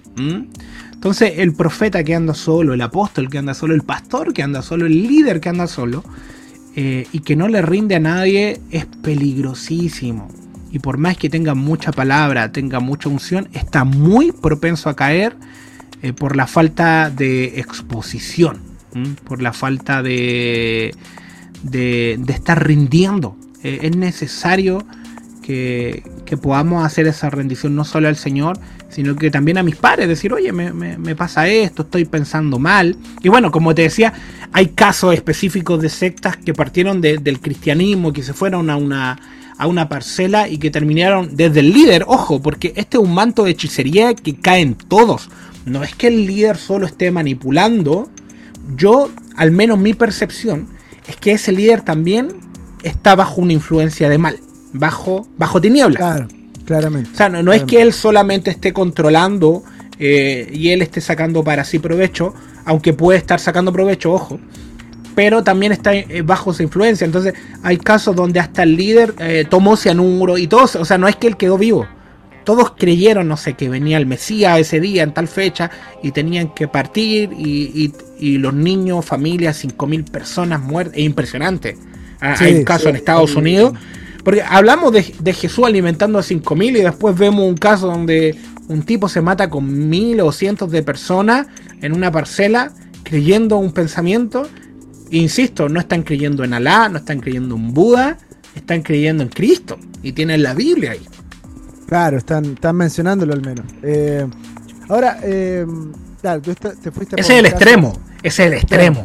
[0.92, 4.62] Entonces, el profeta que anda solo, el apóstol que anda solo, el pastor que anda
[4.62, 6.02] solo, el líder que anda solo,
[6.74, 10.28] eh, y que no le rinde a nadie, es peligrosísimo.
[10.70, 15.34] Y por más que tenga mucha palabra, tenga mucha unción, está muy propenso a caer
[16.02, 18.58] eh, por la falta de exposición,
[19.24, 20.94] por la falta de,
[21.62, 23.36] de, de estar rindiendo.
[23.62, 24.84] Eh, es necesario
[25.42, 26.02] que,
[26.42, 28.58] podamos hacer esa rendición no solo al Señor,
[28.90, 32.96] sino que también a mis padres, decir, oye, me, pasa esto, estoy pensando mal.
[33.22, 34.12] Y bueno, como te decía,
[34.52, 39.18] hay casos específicos de sectas que partieron de- del cristianismo, que se fueron a una,
[39.58, 43.44] a una parcela y que terminaron desde el líder, ojo, porque este es un manto
[43.44, 45.28] de hechicería que cae en todos.
[45.66, 48.08] No es que el líder solo esté manipulando,
[48.76, 50.68] yo, al menos mi percepción,
[51.08, 52.28] es que ese líder también
[52.84, 54.38] está bajo una influencia de mal,
[54.72, 55.96] bajo, bajo tinieblas.
[55.96, 56.28] Claro,
[56.64, 57.10] claramente.
[57.12, 59.64] O sea, no, no es que él solamente esté controlando
[59.98, 62.32] eh, y él esté sacando para sí provecho,
[62.64, 64.38] aunque puede estar sacando provecho, ojo,
[65.18, 67.04] pero también está eh, bajo su influencia.
[67.04, 71.08] Entonces, hay casos donde hasta el líder eh, tomó cianuro y todos, o sea, no
[71.08, 71.88] es que él quedó vivo.
[72.44, 75.72] Todos creyeron, no sé, que venía el Mesías ese día, en tal fecha,
[76.04, 81.76] y tenían que partir, y, y- y los niños, familias, 5.000 personas muertas, es impresionante.
[82.20, 83.38] Ah, Sí, hay un caso sí, en Estados sí.
[83.38, 83.72] Unidos
[84.22, 88.36] porque hablamos de, de Jesús alimentando a 5.000 y después vemos un caso donde
[88.68, 91.48] un tipo se mata con mil o cientos de personas
[91.82, 94.48] en una parcela creyendo un pensamiento.
[95.10, 98.18] Insisto, no están creyendo en Alá, no están creyendo en Buda,
[98.54, 101.06] están creyendo en Cristo y tienen la Biblia ahí.
[101.86, 103.64] Claro, están, están mencionándolo al menos.
[103.82, 104.26] Eh,
[104.88, 105.64] ahora, eh,
[106.20, 107.92] claro, tú esta- te fuiste por Ese es el caso- extremo,
[108.22, 109.00] ese es el extremo,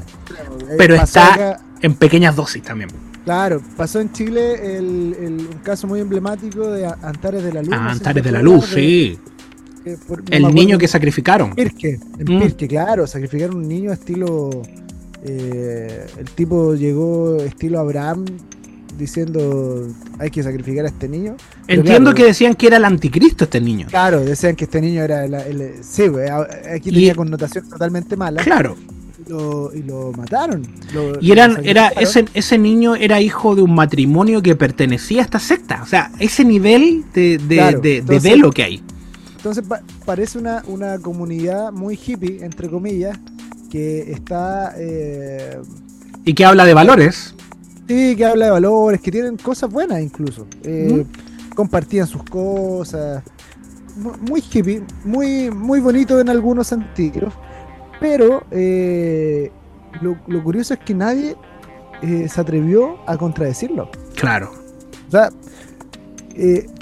[0.70, 2.90] eh, pero pasó está acá- en pequeñas dosis también.
[3.24, 7.62] claro, pasó en Chile el, el- un caso muy emblemático de A- Antares de la
[7.62, 7.74] Luz.
[7.74, 9.20] Ah, Antares de la Luz, de- sí.
[10.08, 11.56] por- El niño en que sacrificaron.
[11.56, 12.40] Pirque, en Mm.
[12.42, 14.50] Pirque, claro, sacrificaron un niño estilo.
[15.26, 18.26] Eh, el tipo llegó estilo Abraham
[18.98, 19.88] diciendo
[20.20, 21.36] hay que sacrificar a este niño.
[21.68, 23.88] Entiendo claro, que decían que era el anticristo este niño.
[23.90, 25.34] Claro, decían que este niño era el.
[25.34, 28.44] el- sí, a- aquí Y- tenía connotación totalmente mala.
[28.44, 28.76] Claro.
[29.26, 30.64] Y lo, y lo mataron.
[30.94, 35.24] Lo- Y eran, era, ese, ese niño era hijo de un matrimonio que pertenecía a
[35.24, 35.82] esta secta.
[35.82, 38.84] O sea, ese nivel de, de, Claro, de- de entonces- velo que hay.
[39.38, 43.18] Entonces pa- parece una, una comunidad muy hippie, entre comillas,
[43.74, 44.76] que está.
[44.78, 45.60] eh,
[46.26, 47.34] Y que habla de valores.
[47.88, 50.46] sí, que habla de valores, que tienen cosas buenas incluso.
[50.64, 51.56] Eh, ¿Mm?
[51.56, 53.24] Compartían sus cosas.
[53.98, 57.34] mu- Muy hippie, muy, muy bonito en algunos sentidos.
[58.00, 59.52] Pero eh,
[60.02, 61.36] lo, lo curioso es que nadie
[62.04, 63.90] eh, se atrevió a contradecirlo.
[64.16, 64.52] Claro.
[65.08, 65.32] O sea,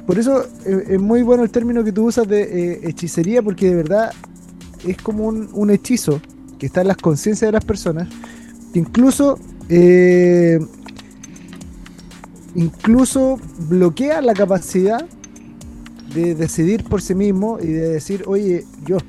[0.06, 4.12] por eso es muy bueno el término que tú usas de hechicería, porque de verdad
[4.86, 6.20] es como un, un hechizo
[6.62, 8.08] que está en las conciencias de las personas,
[8.72, 10.60] que incluso, eh,
[12.54, 15.04] incluso bloquea la capacidad
[16.14, 19.00] de decidir por sí mismo y de decir, oye, yo,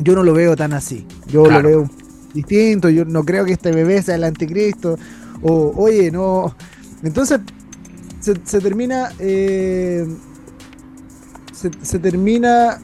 [0.00, 1.62] yo no lo veo tan así, yo Claro.
[1.62, 1.90] lo veo
[2.32, 4.96] distinto, yo no creo que este bebé sea el anticristo,
[5.42, 6.54] o oye, no.
[7.02, 7.40] Entonces,
[8.20, 9.10] se, se termina.
[9.18, 10.06] eh,
[11.52, 12.78] se, se termina.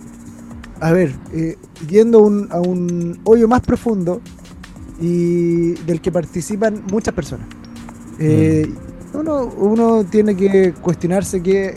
[0.80, 1.56] A ver, eh,
[1.88, 4.20] yendo a un, a un hoyo más profundo
[5.00, 7.46] y del que participan muchas personas.
[8.18, 8.70] Eh,
[9.14, 11.74] uno, uno tiene que cuestionarse que,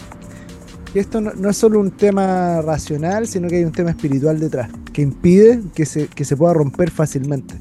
[0.93, 4.39] que esto no, no es solo un tema racional, sino que hay un tema espiritual
[4.39, 7.55] detrás, que impide que se, que se pueda romper fácilmente.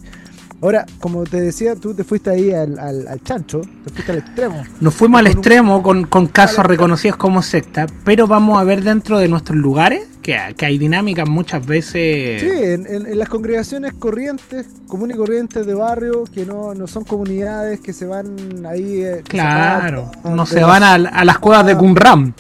[0.61, 4.19] Ahora, como te decía, tú te fuiste ahí al, al, al chancho, te fuiste al
[4.19, 4.63] extremo.
[4.81, 8.83] Nos fuimos al un- extremo con, con casos reconocidos como secta, pero vamos a ver
[8.83, 12.43] dentro de nuestros lugares que, que hay dinámicas muchas veces.
[12.43, 16.87] Sí, en, en- en las congregaciones corrientes, comunes y corrientes de barrio, que no, no
[16.87, 18.37] son comunidades que se van
[18.67, 19.01] ahí.
[19.01, 22.35] eh, se Claro, no se van a, a las cuevas de Qumran.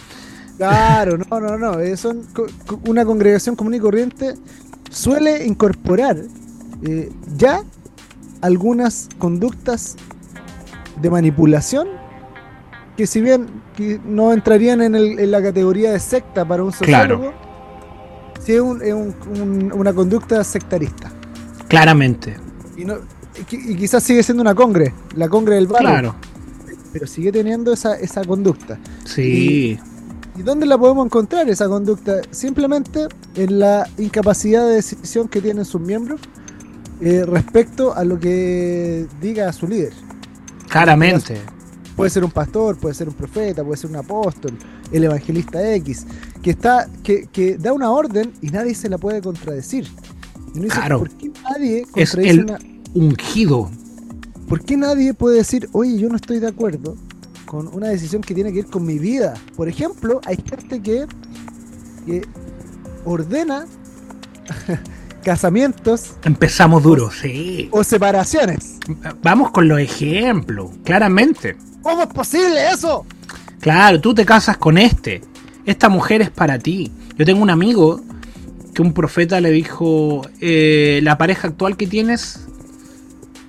[0.58, 1.80] Claro, no, no, no.
[1.80, 2.26] eh, son
[2.86, 4.34] una congregación común y corriente
[4.90, 6.16] suele incorporar
[6.82, 7.62] eh, ya
[8.42, 9.96] algunas conductas
[11.00, 11.88] de manipulación
[12.98, 13.46] que si bien
[13.76, 17.32] que no entrarían en, el- en la categoría de secta para un Claro.
[18.48, 21.12] Sí es, un- es un- un- una conducta sectarista.
[21.68, 22.34] Claramente.
[22.78, 22.94] Y, no,
[23.50, 26.14] y quizás sigue siendo una congre, la congre del barrio, Claro.
[26.94, 28.78] pero sigue teniendo esa, esa conducta.
[29.04, 29.78] Sí.
[30.34, 32.22] ¿Y dónde la podemos encontrar esa conducta?
[32.30, 36.18] Simplemente en la incapacidad de decisión que tienen sus miembros
[37.02, 39.92] eh, respecto a lo que diga su líder.
[40.68, 41.36] Claramente.
[41.96, 44.52] Puede ser un pastor, puede ser un profeta, puede ser un apóstol,
[44.92, 46.06] el evangelista X,
[46.42, 49.86] que está, que, que da una orden y nadie se la puede contradecir.
[50.54, 51.00] Y dice, Claro.
[51.00, 52.58] ¿por qué nadie Es el- una,
[52.94, 53.70] Ungido.
[54.48, 56.96] ¿Por qué nadie puede decir, oye, yo no estoy de acuerdo
[57.44, 59.34] con una decisión que tiene que ver con mi vida?
[59.56, 61.06] Por ejemplo, hay gente que,
[62.06, 62.22] que
[63.04, 63.66] ordena
[65.22, 67.68] casamientos Empezamos duro, sí.
[67.72, 68.76] o separaciones.
[69.22, 71.56] Vamos con los ejemplos, claramente.
[71.82, 73.04] ¿Cómo es posible eso?
[73.60, 75.22] Claro, tú te casas con este.
[75.66, 76.90] esta mujer es para ti.
[77.18, 78.00] Yo tengo un amigo
[78.74, 82.46] que un profeta le dijo, eh, la pareja actual que tienes,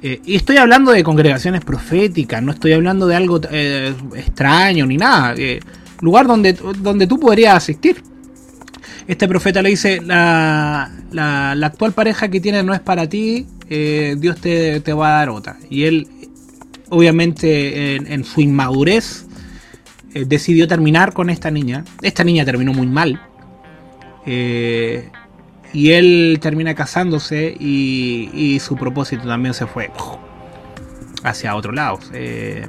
[0.01, 4.97] eh, y estoy hablando de congregaciones proféticas, no estoy hablando de algo eh, extraño ni
[4.97, 5.35] nada,
[6.01, 8.01] lugar donde, donde tú podrías asistir.
[9.07, 14.41] Este profeta le dice, la, la- actual pareja que tienes no es para ti, Dios
[14.41, 15.57] te, te va a dar otra.
[15.69, 16.07] Y él,
[16.89, 19.25] obviamente, en, en su inmadurez,
[20.19, 21.84] eh, decidió terminar con esta niña.
[22.01, 23.21] Esta niña terminó muy mal.
[24.25, 25.10] Eh,
[25.73, 29.91] y él termina casándose y, y su propósito también se fue
[31.23, 31.99] hacia otro lado.
[32.13, 32.67] Eh,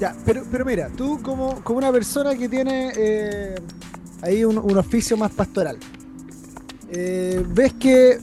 [0.00, 2.92] Ya, pero, pero mira, tú como, como una persona que tiene
[4.22, 5.78] ahí un, oficio más pastoral,
[6.90, 8.18] ves que,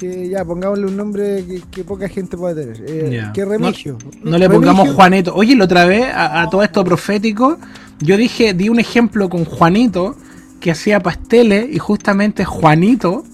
[0.00, 3.32] que ya, pongámosle un nombre que, que poca gente puede tener, eh, Ya.
[3.32, 3.98] que Remigio.
[4.22, 5.34] no le pongamos Remigio- Juanito.
[5.34, 7.58] Oye, la otra vez, a, a todo esto profético,
[8.00, 10.16] yo dije, di un ejemplo con Juanito
[10.58, 13.24] que hacía pasteles y justamente Juanito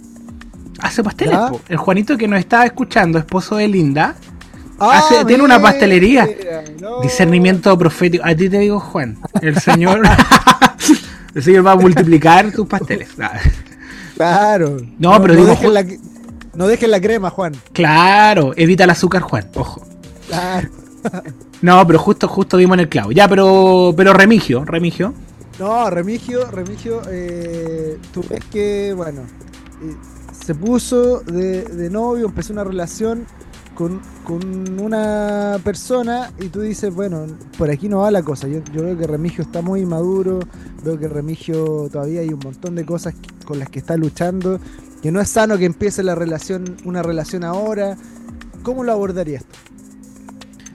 [0.80, 1.38] hace pasteles.
[1.68, 4.16] El Juanito que nos estaba escuchando, esposo de Linda,
[4.78, 6.26] Ah, hace- tiene una pastelería.
[6.26, 7.00] mira, no.
[7.00, 8.24] Discernimiento profético.
[8.26, 9.16] A ti te digo, Juan.
[9.40, 10.02] El Señor.
[11.34, 13.08] el Señor va a multiplicar tus pasteles.
[14.16, 14.76] Claro.
[14.98, 15.56] No, pero digo,
[16.56, 17.52] no dejen la crema, Juan.
[17.72, 19.48] Claro, evita el azúcar, Juan.
[19.54, 19.82] Ojo.
[20.28, 20.68] Claro.
[21.62, 23.12] No, pero justo, justo dimos en el clavo.
[23.12, 25.14] Ya, pero, pero Remigio, Remigio.
[25.58, 29.22] No, Remigio, Remigio, eh, tú ves que, bueno,
[29.82, 29.94] eh,
[30.44, 33.26] se puso de, de novio, empezó una relación
[33.74, 38.48] con, con una persona y tú dices, bueno, por aquí no va la cosa.
[38.48, 40.40] Yo, yo veo que Remigio está muy maduro,
[40.84, 43.14] veo que Remigio todavía hay un montón de cosas
[43.44, 44.58] con las que está luchando,
[45.06, 47.96] que no es sano que empiece la relación, una relación ahora.
[48.64, 49.44] ¿Cómo lo abordarías?
[49.44, 49.56] tú?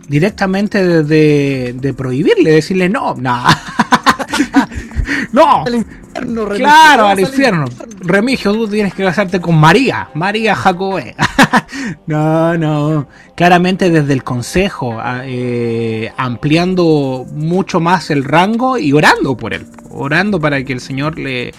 [0.08, 3.44] Directamente de, de- de prohibirle, decirle no, no.
[5.34, 5.66] no.
[5.66, 7.66] Al infierno, Remigio, Claro, al infierno.
[8.00, 11.14] Remigio, tú tienes que casarte con María, María Jacobé.
[12.08, 13.08] no, no.
[13.36, 19.66] Claramente desde el consejo, eh, ampliando mucho más el rango y orando por él.
[19.90, 21.54] Orando para que el Señor le,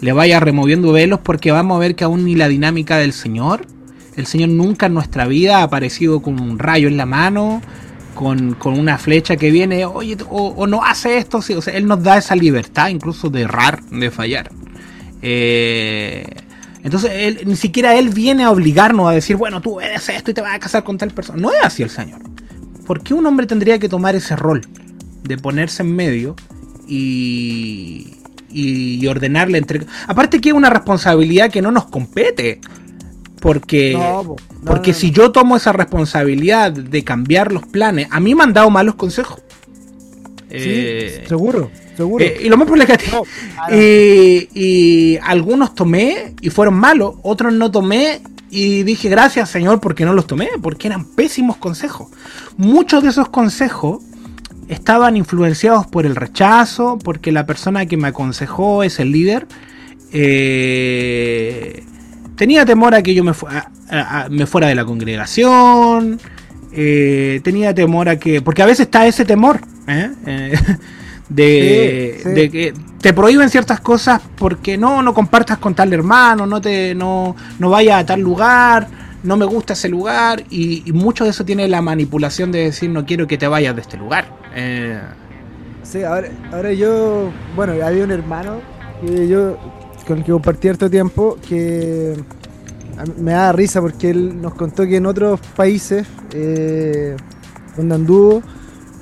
[0.00, 3.66] le vaya removiendo velos, porque vamos a ver que aún ni la dinámica del Señor,
[4.16, 7.60] el Señor nunca en nuestra vida ha aparecido con un rayo en la mano.
[8.14, 11.74] Con, con una flecha que viene, oye, o, o no hace esto, sí, o sea,
[11.74, 14.50] Él nos da esa libertad incluso de errar, de fallar.
[15.22, 16.26] Eh,
[16.82, 20.40] entonces, ni siquiera él viene a obligarnos a decir, bueno, tú eres esto y te
[20.40, 21.40] vas a casar con tal persona.
[21.40, 22.20] No es así el Señor.
[22.86, 24.62] ¿Por qué un hombre tendría que tomar ese rol
[25.22, 26.36] de ponerse en medio
[26.86, 28.14] y,
[28.50, 29.86] y ordenarle entre...
[30.06, 32.60] Aparte que es una responsabilidad que no nos compete.
[33.40, 34.36] Porque, No, po.
[34.62, 38.42] No, porque no, si yo tomo esa responsabilidad de cambiar los planes, a mí me
[38.42, 39.40] han dado malos consejos.
[40.50, 42.24] Sí, Eh, seguro, seguro.
[42.24, 43.22] eh, y lo más probable es que No,
[43.54, 43.76] claro.
[43.76, 50.06] y, y algunos tomé y fueron malos, otros no tomé y dije gracias Señor porque
[50.06, 52.08] no los tomé, porque eran pésimos consejos.
[52.56, 54.02] Muchos de esos consejos
[54.68, 59.46] estaban influenciados por el rechazo, porque la persona que me aconsejó es el líder.
[60.12, 61.82] eh,
[62.36, 66.18] tenía temor a que yo me, fu- a- a- a- me fuera de la congregación.
[66.72, 68.40] eh, tenía temor a que.
[68.42, 69.60] Porque a veces está ese temor.
[69.88, 70.10] ¿eh?
[71.30, 72.28] De, Sí, sí.
[72.30, 76.94] de que te prohíben ciertas cosas porque no, no compartas con tal hermano, no te,
[76.94, 78.88] no, no vayas a tal lugar,
[79.22, 82.90] no me gusta ese lugar, y, y mucho de eso tiene la manipulación de decir
[82.90, 84.26] no quiero que te vayas de este lugar.
[84.54, 85.00] Eh,
[85.82, 88.60] Sí, ahora, ahora yo, bueno, había un hermano
[89.00, 89.56] que yo
[90.06, 92.14] con el que compartí harto tiempo que
[93.18, 97.16] me da risa porque él nos contó que en otros países eh,
[97.76, 98.42] donde anduvo,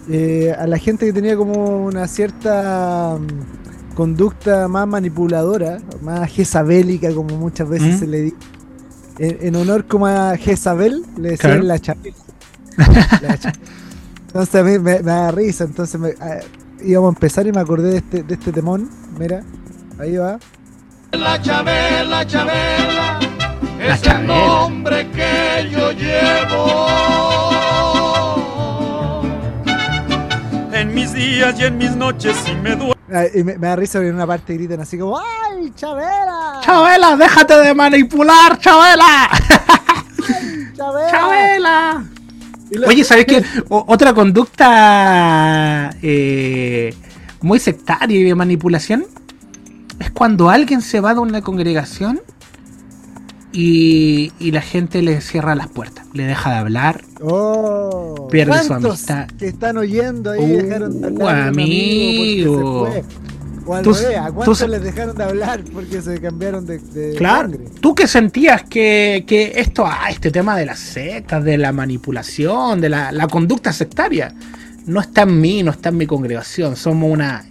[0.09, 7.12] eh, a la gente que tenía como una cierta mm, conducta más manipuladora, más jezabélica,
[7.12, 7.98] como muchas veces ¿Mm?
[7.98, 8.37] se le dice,
[9.18, 11.66] en, en honor como a Jezabel, le decían Claro.
[11.66, 12.16] la chapela.
[13.22, 13.52] La cha-
[14.26, 16.40] Entonces a mí me, me da risa, entonces me- ah,
[16.83, 19.42] íbamos a empezar y me acordé de este, de este temón, mira,
[19.98, 20.38] ahí va.
[21.12, 23.18] La Chabela, Chabela,
[23.79, 24.20] La es Chabela.
[24.20, 26.86] el nombre que yo llevo.
[30.72, 32.95] En mis días y en mis noches si me duele.
[33.11, 36.45] Ah, y me, me da risa porque en una parte gritan así como ¡Ay, Chabela!
[36.66, 39.30] Chabela, déjate de manipular, Chabela.
[40.76, 41.10] ¡Chabela!
[41.10, 42.04] Chabela.
[42.88, 43.44] Oye, ¿sabes qué?
[43.68, 46.92] O- otra conducta eh,
[47.40, 49.06] muy sectaria y de manipulación
[50.00, 52.20] es cuando alguien se va de una congregación
[53.52, 56.04] y, y la gente le cierra las puertas.
[56.12, 57.02] le deja de hablar.
[57.22, 59.28] Oh, Pierde su ¿cuántos amistad.
[59.38, 63.04] que están oyendo ahí Uh, dejaron amigo fue?
[63.66, 66.64] O al Tú- revés, ¿a tú cuántos se- les dejaron de hablar porque se cambiaron
[66.66, 67.64] de, de Claro, sangre?
[67.80, 72.80] tú que sentías que, que esto, ah, este tema de las sectas, de la manipulación,
[72.80, 74.32] de la, la conducta sectaria,
[74.86, 76.76] no está en mí, no está en mi congregación.
[76.76, 77.44] Somos una,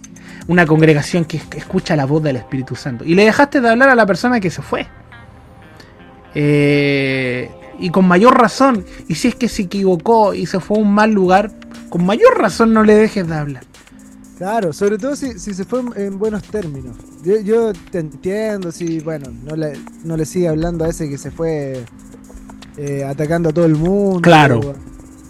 [0.48, 3.04] una congregación que, que escucha la voz del Espíritu Santo.
[3.04, 4.86] Y le dejaste de hablar a la persona que se fue.
[6.34, 10.80] Eh, y con mayor razón, y si es que se equivocó y se fue a
[10.80, 11.50] un mal lugar,
[11.90, 13.64] con mayor razón no le dejes de hablar.
[14.38, 16.94] Claro, sobre todo si, si se fue en, en buenos términos.
[17.24, 19.72] Yo, yo te entiendo, si, bueno, no le,
[20.04, 21.82] no le sigue hablando a ese que se fue
[22.76, 24.20] eh, atacando a todo el mundo.
[24.20, 24.60] Claro.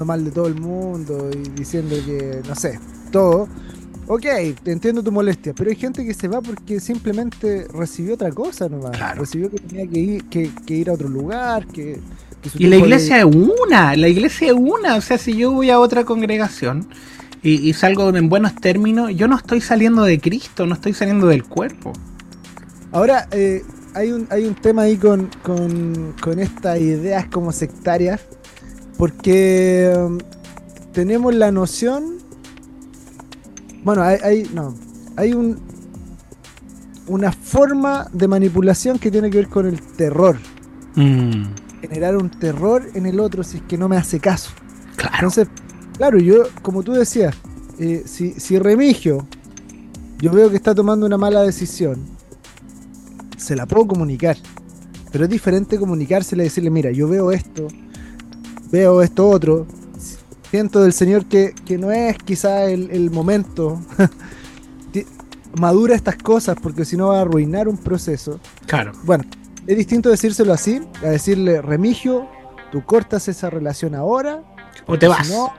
[0.00, 2.80] o mal de todo el mundo y diciendo que, no sé,
[3.12, 3.48] todo.
[4.08, 4.24] Ok,
[4.62, 8.68] te entiendo tu molestia, pero hay gente que se va porque simplemente recibió otra cosa
[8.68, 8.92] nomás.
[8.96, 9.20] Claro.
[9.20, 11.98] Recibió que tenía que ir, que, que ir a otro lugar, que...
[12.42, 14.96] que su Y la iglesia de- es una, la iglesia es una.
[14.96, 16.86] O sea, si yo voy a otra congregación
[17.46, 21.28] y, y salgo en buenos términos, yo no estoy saliendo de Cristo, no estoy saliendo
[21.28, 21.92] del cuerpo.
[22.92, 23.62] Ahora, eh,
[23.94, 28.20] hay, un, hay un tema ahí con, con, con estas ideas como sectarias,
[28.98, 30.18] porque um,
[30.92, 32.18] tenemos la noción,
[33.84, 34.74] bueno, hay, hay- no,
[35.16, 35.58] hay un,
[37.06, 40.36] una forma de manipulación que tiene que ver con el terror,
[40.96, 41.44] Mm,
[41.82, 44.50] generar un terror en el otro si es que no me hace caso.
[44.96, 45.14] claro.
[45.28, 45.48] Entonces,
[45.96, 47.34] claro, yo, como tú decías,
[47.78, 49.26] eh, si, si Remigio,
[50.18, 52.04] yo veo que está tomando una mala decisión,
[53.36, 54.36] se la puedo comunicar.
[55.12, 57.68] Pero es diferente comunicársela y decirle, mira, yo veo esto,
[58.70, 59.66] veo esto otro,
[60.50, 63.80] siento del Señor que, que no es quizá el, el momento.
[65.58, 68.40] Madura estas cosas porque si no va a arruinar un proceso.
[68.66, 68.92] Claro.
[69.04, 69.24] Bueno,
[69.66, 72.26] es distinto decírselo así, a decirle, Remigio,
[72.70, 74.42] tú cortas esa relación ahora,
[74.86, 75.26] O te vas.
[75.26, 75.52] si no,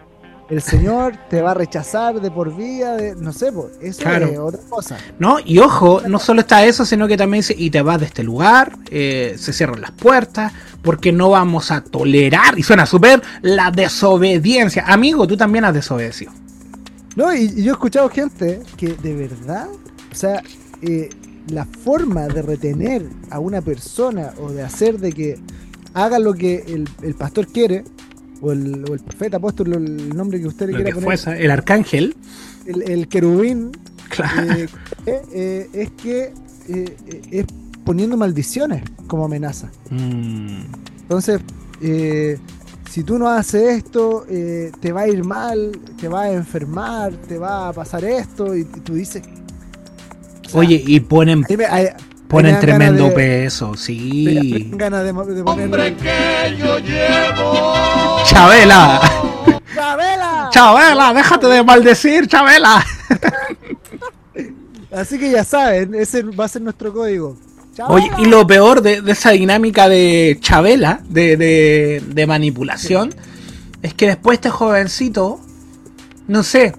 [0.49, 4.27] el Señor te va a rechazar de por vida, de, no sé, po, eso Claro.
[4.27, 4.97] es otra cosa.
[5.19, 5.37] ¿No?
[5.43, 8.23] Y ojo, no solo está eso, sino que también dice, y te vas de este
[8.23, 13.71] lugar, eh, se cierran las puertas, porque no vamos a tolerar, y suena súper, la
[13.71, 14.85] desobediencia.
[14.87, 16.31] Amigo, tú también has desobedecido.
[17.15, 19.67] No, y, y yo he escuchado gente que de verdad,
[20.11, 20.41] o sea,
[20.81, 21.09] eh,
[21.49, 25.39] la forma de retener a una persona o de hacer de que
[25.93, 27.83] haga lo que el, el pastor quiere,
[28.41, 31.41] o el, o el profeta, apóstol, el nombre que usted le Lo quiera que poner,
[31.41, 32.15] el arcángel,
[32.65, 33.71] el, el querubín,
[34.09, 34.41] claro.
[34.43, 34.67] eh,
[35.05, 36.33] eh, eh, es que
[37.31, 37.45] es
[37.85, 39.69] poniendo maldiciones como amenaza.
[39.89, 40.61] Mm,
[41.03, 41.39] Entonces,
[42.91, 47.37] si tú no haces esto, te va a ir mal, te va a enfermar, te
[47.37, 49.23] va a pasar esto, y, y tú dices.
[50.45, 51.67] o sea, Oye, y ponen, me-
[52.27, 54.69] ponen tremendo de- peso, sí.
[54.73, 55.13] ganas de,
[58.25, 59.01] Chabela,
[59.73, 60.49] ¡Chabela!
[60.51, 62.85] Chabela, déjate de maldecir, Chabela.
[64.91, 67.37] Así que ya saben, ese va a ser nuestro código.
[67.75, 67.93] ¡Chabela!
[67.95, 73.13] Oye, y lo peor de, de esa dinámica de Chabela, de, de, de manipulación,
[73.81, 75.39] es que después este jovencito,
[76.27, 76.73] no sé,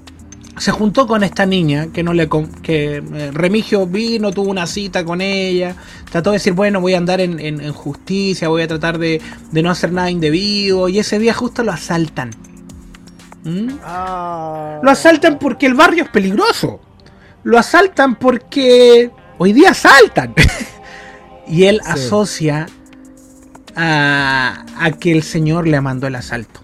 [0.59, 2.29] se juntó con esta niña que no le
[2.63, 5.75] que eh, Remigio vino, tuvo una cita con ella,
[6.11, 9.21] trató de decir, bueno, voy a andar en, en- en justicia, voy a tratar de,
[9.51, 12.31] de no hacer nada indebido, y ese día justo lo asaltan.
[13.45, 13.69] ¿Mm?
[13.85, 14.81] Ah.
[14.83, 16.81] Lo asaltan porque el barrio es peligroso.
[17.45, 20.35] Lo asaltan porque hoy día asaltan.
[21.49, 21.91] y él Sí.
[21.93, 22.67] asocia
[23.77, 26.61] a, a que el Señor le mandó el asalto.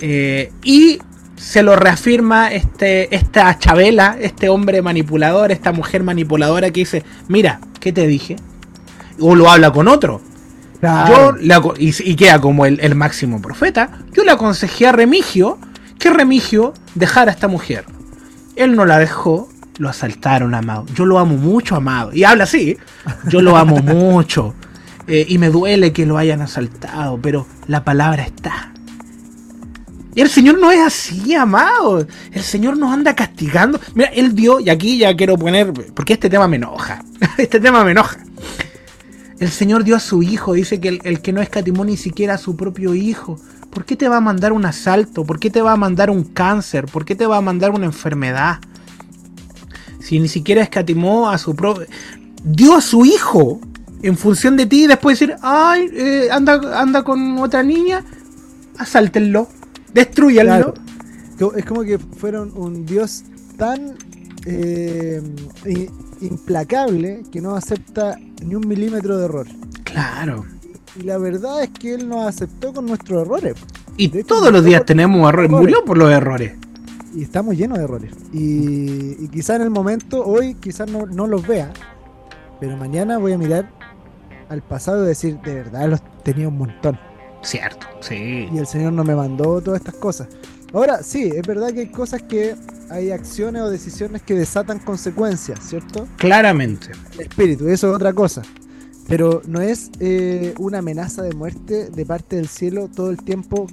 [0.00, 0.98] Eh, y
[1.38, 7.60] se lo reafirma este, esta Chabela, este hombre manipulador, esta mujer manipuladora que dice, mira,
[7.80, 8.36] ¿qué te dije?
[9.20, 10.20] O lo habla con otro.
[10.74, 11.74] Yo Claro.
[11.78, 13.90] y, y queda como el, el máximo profeta.
[14.12, 15.58] Yo le aconsejé a Remigio
[15.98, 17.84] que Remigio dejara a esta mujer.
[18.54, 20.86] Él no la dejó, lo asaltaron, amado.
[20.94, 22.12] Yo lo amo mucho, amado.
[22.12, 22.76] Y habla así.
[23.28, 24.54] Yo lo amo mucho.
[25.08, 28.72] Eh, y me duele que lo hayan asaltado, pero la palabra está.
[30.22, 32.04] El Señor no es así, amado.
[32.32, 33.80] El Señor nos anda castigando.
[33.94, 37.04] Mira, Él dio, y aquí ya quiero poner, porque este tema me enoja.
[37.38, 38.18] Este tema me enoja.
[39.38, 42.34] El Señor dio a su hijo, dice que el, el que no escatimó ni siquiera
[42.34, 43.38] a su propio hijo.
[43.70, 45.24] ¿Por qué te va a mandar un asalto?
[45.24, 46.86] ¿Por qué te va a mandar un cáncer?
[46.86, 48.58] ¿Por qué te va a mandar una enfermedad?
[50.00, 51.86] Si ni siquiera escatimó a su propio...
[52.42, 53.60] Dio a su hijo
[54.02, 58.04] en función de ti y después decir, ay, eh, anda, anda con otra niña,
[58.78, 59.48] asáltenlo,
[59.92, 60.74] destruyanlo.
[61.36, 61.56] Claro.
[61.56, 63.24] Es como que fueron un Dios
[63.56, 63.94] tan
[64.44, 65.22] eh,
[66.20, 69.46] implacable que no acepta ni un milímetro de error.
[69.84, 70.44] Claro.
[70.96, 73.54] y la verdad es que Él nos aceptó con nuestros errores.
[73.96, 75.50] Y De hecho, todos los días tenemos errores.
[75.50, 76.54] Murió por los errores.
[77.14, 78.12] Y estamos llenos de errores.
[78.32, 81.72] Y, y quizá en el momento, hoy quizás no, no los vea,
[82.60, 83.70] pero mañana voy a mirar
[84.48, 86.98] al pasado y decir, de verdad los tenía un montón.
[87.42, 88.48] Cierto, sí.
[88.52, 90.28] Y el Señor no me mandó todas estas cosas.
[90.72, 92.54] Ahora, sí, es verdad que hay cosas que
[92.90, 96.06] hay acciones o decisiones que desatan consecuencias, ¿cierto?
[96.16, 96.88] Claramente.
[97.14, 98.42] El espíritu, eso es otra cosa.
[99.08, 103.66] Pero no es eh, una amenaza de muerte de parte del cielo todo el tiempo,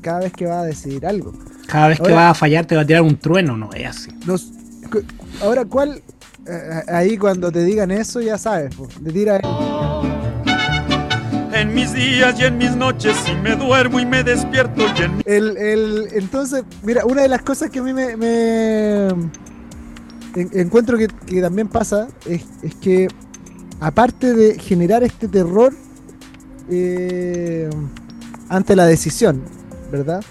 [0.00, 1.32] cada vez que va a decidir algo.
[1.66, 4.10] Cada vez que vas a fallar te va a tirar un trueno, no es así.
[4.24, 4.52] Nos-
[5.42, 6.00] ahora, ¿cuál?
[6.46, 9.40] eh, ahí cuando te digan eso, ya sabes, po, le tira
[11.58, 15.56] En mis días y en mis noches, si me duermo y me despierto y el,
[15.56, 21.08] el- entonces, mira, una de las cosas que a mí me, me- en- encuentro que,
[21.08, 23.08] que también pasa es, es que
[23.80, 25.72] aparte de generar este terror
[26.68, 27.70] eh,
[28.50, 29.40] ante la decisión,
[29.90, 30.22] ¿verdad?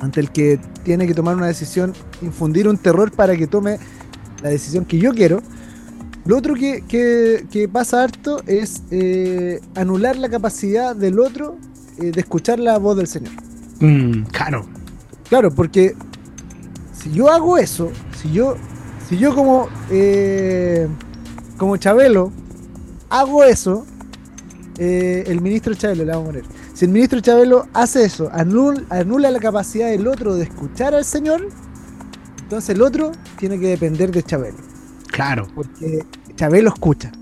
[0.00, 3.78] Ante el que tiene que tomar una decisión, infundir un terror para que tome
[4.42, 5.40] la decisión que yo quiero.
[6.30, 11.56] Lo otro que, que- que pasa harto es eh, anular la capacidad del otro
[11.98, 13.32] eh, de escuchar la voz del Señor.
[13.80, 14.64] Mm, claro.
[15.28, 15.96] Claro, porque
[16.92, 17.90] si yo hago eso,
[18.22, 18.54] si yo,
[19.08, 20.86] si yo como, eh,
[21.58, 22.30] como Chabelo
[23.08, 23.84] hago eso,
[24.78, 26.44] el ministro Chabelo le vamos a poner.
[26.74, 31.04] Si el ministro Chabelo hace eso, anul- anula la capacidad del otro de escuchar al
[31.04, 31.48] Señor,
[32.44, 34.58] entonces el otro tiene que depender de Chabelo,
[35.10, 35.48] Claro.
[35.56, 36.04] porque
[36.40, 37.12] Chabelo escucha.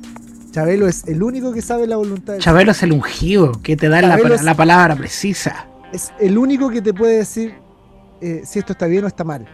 [0.52, 3.88] Chabelo es el único que sabe la voluntad del Chabelo es el ungido que te
[3.88, 5.66] da la, es- palabra precisa.
[5.92, 7.52] es el único que te puede decir
[8.20, 9.44] eh, si esto está bien o está mal.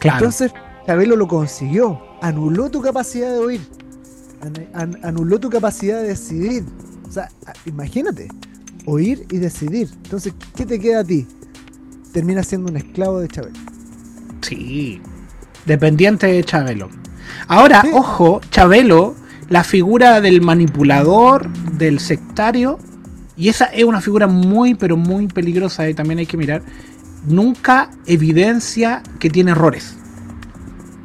[0.00, 0.18] Claro.
[0.18, 0.52] Entonces,
[0.84, 2.00] Chabelo lo consiguió.
[2.22, 3.60] Anuló tu capacidad de oír.
[4.40, 6.64] An- an- anuló tu capacidad de decidir.
[7.08, 7.28] O sea,
[7.66, 8.26] imagínate,
[8.86, 9.90] oír y decidir.
[10.02, 11.24] Entonces, ¿qué te queda a ti?
[12.12, 13.60] Terminas siendo un esclavo de Chabelo.
[14.40, 15.00] Sí.
[15.66, 16.88] Dependiente de Chabelo.
[17.48, 17.90] Ahora, Sí.
[17.92, 19.14] ojo, Chabelo,
[19.48, 22.78] la figura del manipulador, del sectario,
[23.36, 26.62] y esa es una figura muy, pero muy peligrosa y también hay que mirar,
[27.26, 29.96] nunca evidencia que tiene errores.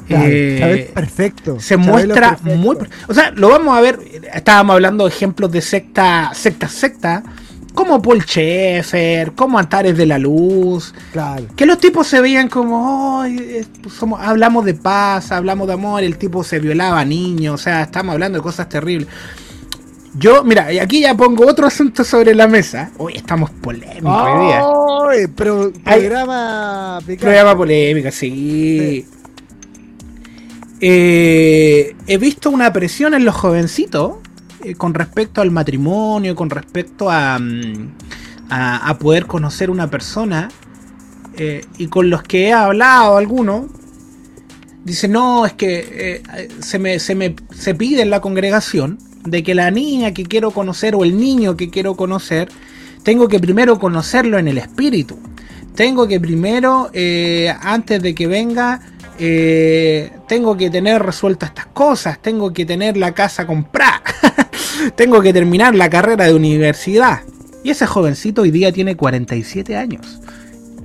[0.07, 1.59] Claro, Eh, perfecto.
[1.59, 2.57] se Chabelo es muestra perfecto.
[2.57, 2.77] muy...
[3.07, 3.99] O sea, lo vamos a ver,
[4.33, 7.23] estábamos hablando de ejemplos de secta, secta, secta,
[7.79, 11.45] como Paul Schaeffer, como Antares de la Luz, Claro.
[11.55, 13.65] que los tipos se veían como, "Ay,
[13.97, 17.83] somos, hablamos de paz, hablamos de amor, el tipo se violaba a niños, o sea,
[17.83, 19.07] estamos hablando de cosas terribles.
[20.13, 22.91] Yo, mira, y aquí ya pongo otro asunto sobre la mesa.
[22.97, 24.61] Hoy estamos polémicos hoy día.
[25.09, 25.27] ¡Ay!
[25.27, 25.99] Pro- Ay.
[26.01, 27.21] programa picante.
[27.23, 29.05] Programa polémica, sí.
[30.81, 34.15] Eh, he visto una presión en los jovencitos
[34.63, 37.95] eh, con respecto al matrimonio, con respecto a, mm,
[38.49, 40.49] a, poder conocer una persona.
[41.37, 43.67] eh, y con los que he hablado, algunos,
[44.83, 49.41] dicen, no, es que eh, se, me, se me se pide en la congregación de
[49.43, 52.49] que la niña que quiero conocer o el niño que quiero conocer,
[53.03, 55.17] tengo que primero conocerlo en el espíritu.
[55.75, 56.91] Tengo que primero,
[57.61, 58.81] antes de que venga,
[60.27, 64.01] tengo que tener resueltas estas cosas, tengo que tener la casa comprada,
[64.95, 67.21] tengo que terminar la carrera de universidad.
[67.63, 70.19] Y ese jovencito hoy día tiene 47 años.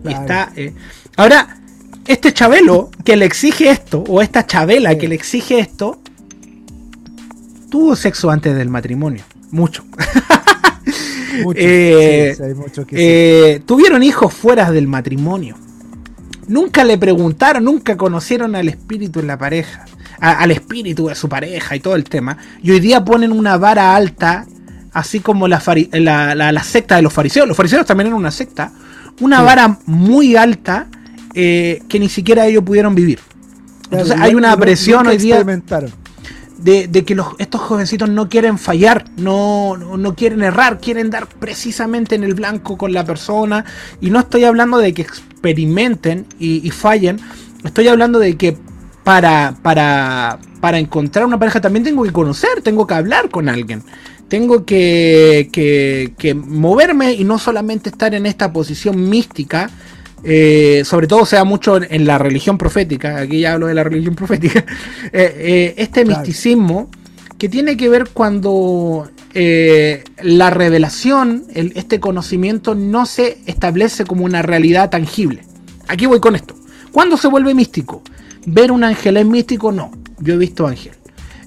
[0.00, 0.20] Y Claro.
[0.20, 0.74] está, eh,
[1.16, 1.58] ahora,
[2.06, 4.98] este Chabelo que le exige esto, o esta Chabela Sí.
[4.98, 5.98] que le exige esto,
[7.70, 9.24] tuvo sexo antes del matrimonio.
[9.50, 9.84] Mucho.
[11.42, 12.86] Muchos, Eh, sí, hay que sí.
[12.92, 15.56] Eh, tuvieron hijos fuera del matrimonio.
[16.46, 19.84] Nunca le preguntaron, nunca conocieron al espíritu en la pareja,
[20.24, 22.36] a- al espíritu de su pareja y todo el tema.
[22.62, 24.46] Y hoy día ponen una vara alta,
[24.92, 27.46] así como la, fari- la- la- la secta de los fariseos.
[27.46, 28.72] Los fariseos también eran una secta.
[29.20, 29.44] Una Sí.
[29.44, 30.86] vara muy alta
[31.36, 33.18] eh, que ni siquiera ellos pudieron vivir.
[33.84, 35.42] Entonces Claro, hay una presión hoy día
[36.58, 41.10] de, de que los, estos jovencitos no quieren fallar, no, no, no quieren errar, quieren
[41.10, 43.64] dar precisamente en el blanco con la persona.
[44.00, 47.18] Y no estoy hablando de que experimenten y, y fallen,
[47.64, 48.56] estoy hablando de que
[49.04, 53.82] para, para, para encontrar una pareja también tengo que conocer, tengo que hablar con alguien.
[54.28, 59.70] Tengo que, que, que moverme y no solamente estar en esta posición mística
[60.26, 63.84] eh, sobre todo se da mucho en, la religión profética, aquí ya hablo de la
[63.84, 64.60] religión profética,
[65.12, 66.20] eh, eh, este Claro.
[66.20, 66.88] misticismo
[67.36, 74.40] que tiene que ver cuando la revelación, el- este conocimiento no se establece como una
[74.40, 75.42] realidad tangible.
[75.88, 76.54] Aquí voy con esto.
[76.92, 78.00] ¿Cuándo se vuelve místico?
[78.46, 79.72] ¿Ver un ángel es místico?
[79.72, 79.90] No.
[80.18, 80.92] Yo he visto ángel.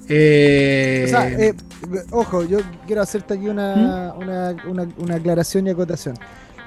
[0.10, 1.54] Eh, O sea, eh,
[2.12, 6.16] ojo, yo quiero hacerte aquí una, una, una- una aclaración y acotación.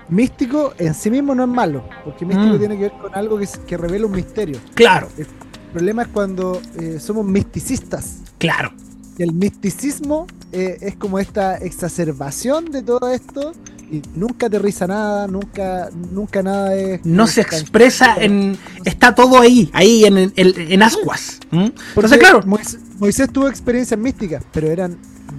[0.08, 2.58] Místico en sí mismo no es malo, porque místico Mm.
[2.58, 4.58] tiene que ver con algo que, que revela un misterio.
[4.74, 5.26] Claro, El
[5.72, 8.18] problema es cuando eh, somos misticistas.
[8.38, 8.72] claro.
[9.18, 13.52] El misticismo eh, es como esta exacerbación de todo esto
[13.90, 17.04] y nunca aterriza nada, nunca, nunca nada es.
[17.04, 18.56] No se expresa en.
[18.84, 21.40] Está todo ahí, ahí en, en, en ascuas.
[21.50, 24.96] Entonces, claro, Moisés, Moisés tuvo experiencias místicas, pero eran,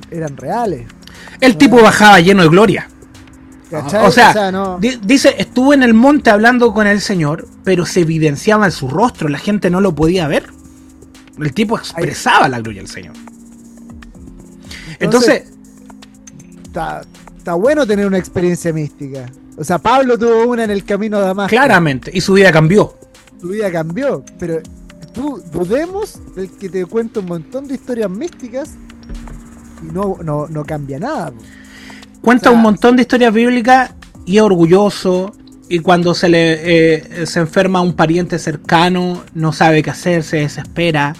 [0.09, 0.85] eran reales.
[1.39, 2.87] el tipo bajaba lleno de gloria.
[3.69, 4.05] ¿cachai?
[4.05, 8.01] O sea, no- Di- Dice, estuvo en el monte hablando con el Señor, pero se
[8.01, 10.49] evidenciaba en su rostro, la gente no lo podía ver.
[11.39, 13.13] El tipo expresaba la gloria del Señor.
[14.99, 15.43] Entonces,
[16.63, 17.01] está,
[17.41, 19.25] está bueno tener una experiencia mística.
[19.57, 21.49] O sea, Pablo tuvo una en el camino de Damasco.
[21.49, 22.93] claramente, y su vida cambió.
[23.39, 24.61] Tu vida cambió, pero
[25.11, 28.75] tú dudemos del que te cuenta un montón de historias místicas
[29.81, 31.33] y no, no, no cambia nada.
[32.21, 33.91] Cuenta O sea, un montón de historias bíblicas
[34.27, 35.33] y es orgulloso.
[35.67, 36.59] Y cuando se le
[36.93, 41.15] eh, se enferma un pariente cercano, no sabe qué hacer, se desespera.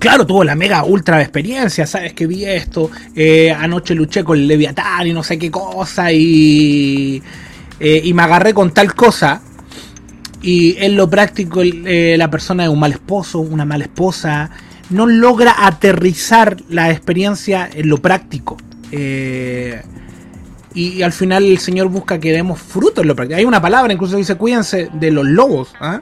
[0.00, 2.90] Claro, tuvo la mega ultra experiencia, sabes que vi esto.
[3.14, 6.10] eh, anoche luché con el Leviatán y no sé qué cosa.
[6.10, 7.22] Y,
[7.78, 9.42] eh, y me agarré con tal cosa.
[10.40, 14.48] Y en lo práctico, eh, la persona es un mal esposo, una mala esposa.
[14.88, 18.56] No logra aterrizar la experiencia en lo práctico.
[20.74, 23.36] Y, al final el Señor busca que demos fruto en lo práctico.
[23.38, 25.74] Hay una palabra, incluso dice, cuídense de los lobos.
[25.78, 26.00] ¿ah?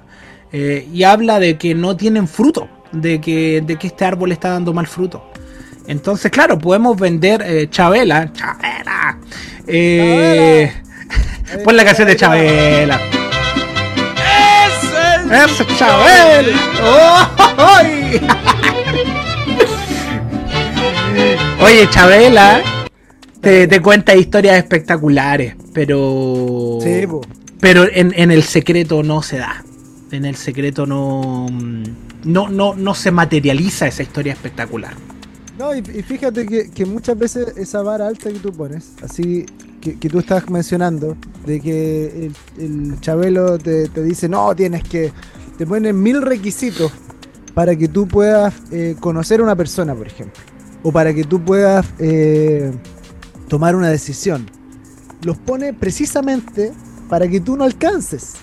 [0.53, 4.73] Y habla de que no tienen fruto, de que, de que este árbol está dando
[4.73, 5.31] mal fruto.
[5.87, 8.31] Entonces, claro, podemos vender eh, Chabela.
[8.33, 9.19] Chabela.
[9.67, 10.73] Eh,
[11.65, 13.01] pon la canción de Chabela.
[15.31, 16.53] ¡Ese es ¡Ese Chabel!
[16.83, 17.27] ¡Oh,
[17.57, 18.21] ¡Ay!
[21.61, 22.63] Oye, Chabela
[23.41, 26.79] te, te cuenta historias espectaculares, pero.
[26.83, 27.05] Sí.
[27.61, 29.65] Pero en, en el secreto no se da.
[30.13, 31.47] En el secreto no.
[32.25, 34.95] No, no, no se materializa esa historia espectacular.
[35.59, 39.45] No, y, y fíjate que, que muchas veces esa vara alta que tú pones, así
[39.81, 41.17] que, que tú estás mencionando,
[41.47, 45.13] de que el, el Chabelo te, te dice, no, tienes que,
[45.57, 46.93] te ponen mil requisitos
[47.55, 50.41] para que tú puedas eh, conocer a una persona, por ejemplo,
[50.85, 52.73] o para que tú puedas eh,
[53.49, 54.49] tomar una decisión.
[55.23, 56.73] Los pone precisamente
[57.09, 58.35] para que tú no alcances,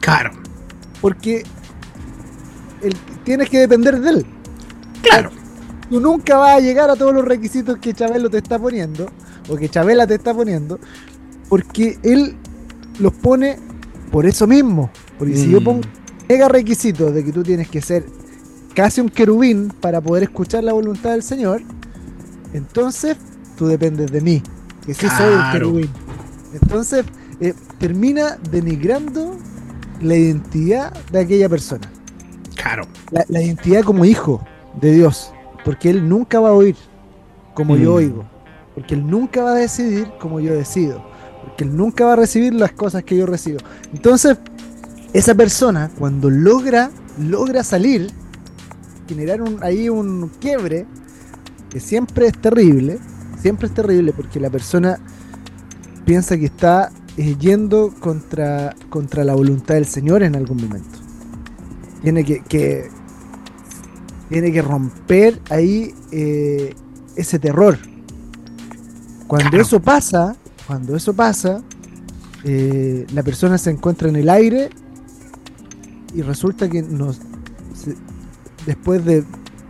[0.00, 0.30] Claro,
[1.02, 1.44] porque
[2.82, 4.26] el- tienes que depender de él.
[5.02, 5.30] claro.
[5.90, 9.08] tú nunca vas a llegar a todos los requisitos que Chabelo te está poniendo,
[9.48, 10.78] o que Chabela te está poniendo,
[11.48, 12.36] porque él
[12.98, 13.58] los pone
[14.12, 14.90] por eso mismo.
[15.18, 15.64] Porque si yo Mm.
[15.64, 15.80] pongo
[16.28, 18.04] mega requisitos de que tú tienes que ser
[18.74, 21.62] casi un querubín para poder escuchar la voluntad del Señor,
[22.52, 23.16] entonces
[23.56, 24.42] tú dependes de mí,
[24.84, 25.88] que sí soy el querubín.
[26.52, 27.04] Entonces
[27.40, 29.36] eh, termina denigrando
[30.02, 31.90] la identidad de aquella persona
[32.62, 32.84] Claro.
[33.10, 34.44] la, la identidad como hijo
[34.80, 35.32] de Dios,
[35.64, 36.76] porque Él nunca va a oír
[37.54, 37.94] como yo Mm.
[37.94, 38.24] oigo,
[38.74, 41.02] porque Él nunca va a decidir como yo decido,
[41.44, 43.58] porque Él nunca va a recibir las cosas que yo recibo.
[43.92, 44.36] Entonces,
[45.12, 48.10] esa persona, cuando logra, logra salir,
[49.08, 50.86] generar un, ahí un quiebre,
[51.70, 52.98] que siempre es terrible,
[53.40, 54.98] siempre es terrible, porque la persona
[56.04, 60.97] piensa que está eh, yendo contra, contra la voluntad del Señor en algún momento.
[62.02, 62.88] Tiene que, que-
[64.28, 66.74] tiene que romper ahí eh,
[67.16, 67.78] ese terror.
[69.26, 69.64] Cuando Claro.
[69.64, 70.36] eso pasa,
[70.66, 71.62] cuando eso pasa,
[72.44, 74.70] eh, la persona se encuentra en el aire
[76.14, 77.16] y resulta que nos,
[77.74, 77.96] se-
[78.66, 79.24] después de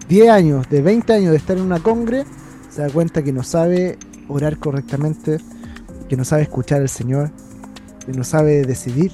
[0.08, 2.24] 10 años, de 20 años de estar en una congre,
[2.70, 3.98] se da cuenta que no sabe
[4.28, 5.38] orar correctamente,
[6.08, 7.30] que no sabe escuchar al Señor,
[8.06, 9.12] que no sabe decidir,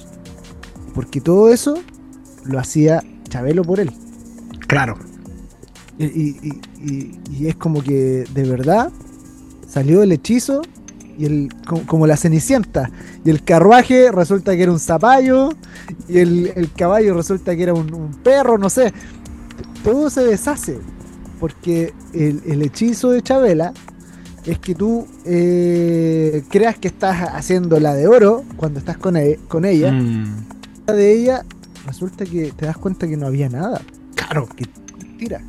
[0.93, 1.75] porque todo eso
[2.45, 3.91] lo hacía Chabelo por él.
[4.67, 4.97] Claro.
[5.97, 8.91] Y, y- y- y es como que de verdad
[9.67, 10.61] salió el hechizo
[11.17, 12.89] y el, co- como, la cenicienta.
[13.23, 15.49] Y el carruaje resulta que era un zapallo.
[16.09, 18.93] Y el, el caballo resulta que era un, un perro, no sé.
[19.83, 20.77] Todo se deshace.
[21.39, 23.73] Porque el, el hechizo de Chabela
[24.45, 29.39] es que tú eh, creas que estás haciendo la de oro cuando estás con, e-
[29.47, 29.91] con ella.
[29.91, 30.45] Mm,
[30.87, 31.45] La de ella
[31.85, 33.81] resulta que te das cuenta que no había nada.
[34.15, 34.47] claro.
[34.97, 35.41] Mentira.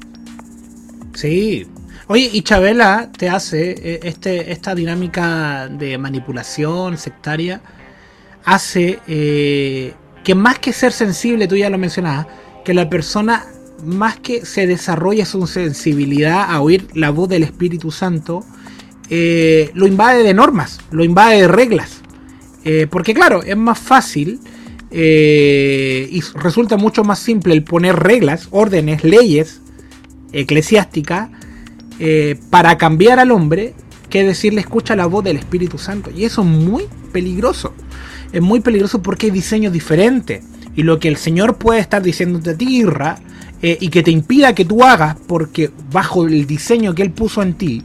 [1.14, 1.66] Sí.
[2.08, 7.60] Oye, y Chabela te hace eh, este, esta dinámica de manipulación sectaria,
[8.44, 12.26] hace eh, que más que ser sensible, tú ya lo mencionabas,
[12.64, 13.46] que la persona
[13.84, 18.44] más que se desarrolla su sensibilidad a oír la voz del Espíritu Santo,
[19.08, 22.02] eh, lo invade de normas, lo invade de reglas.
[22.64, 24.40] Eh, porque claro, es más fácil
[24.90, 29.60] eh, y resulta mucho más simple el poner reglas, órdenes, leyes
[30.32, 31.30] eclesiásticas
[31.98, 33.74] eh, para cambiar al hombre
[34.10, 36.10] que decirle escucha la voz del Espíritu Santo.
[36.14, 37.74] Y eso es muy peligroso.
[38.32, 40.44] Es muy peligroso porque hay diseños diferentes.
[40.76, 42.84] Y lo que el Señor puede estar diciéndote a ti,
[43.62, 47.42] eh, y que te impida que tú hagas porque bajo el diseño que Él puso
[47.42, 47.82] en ti,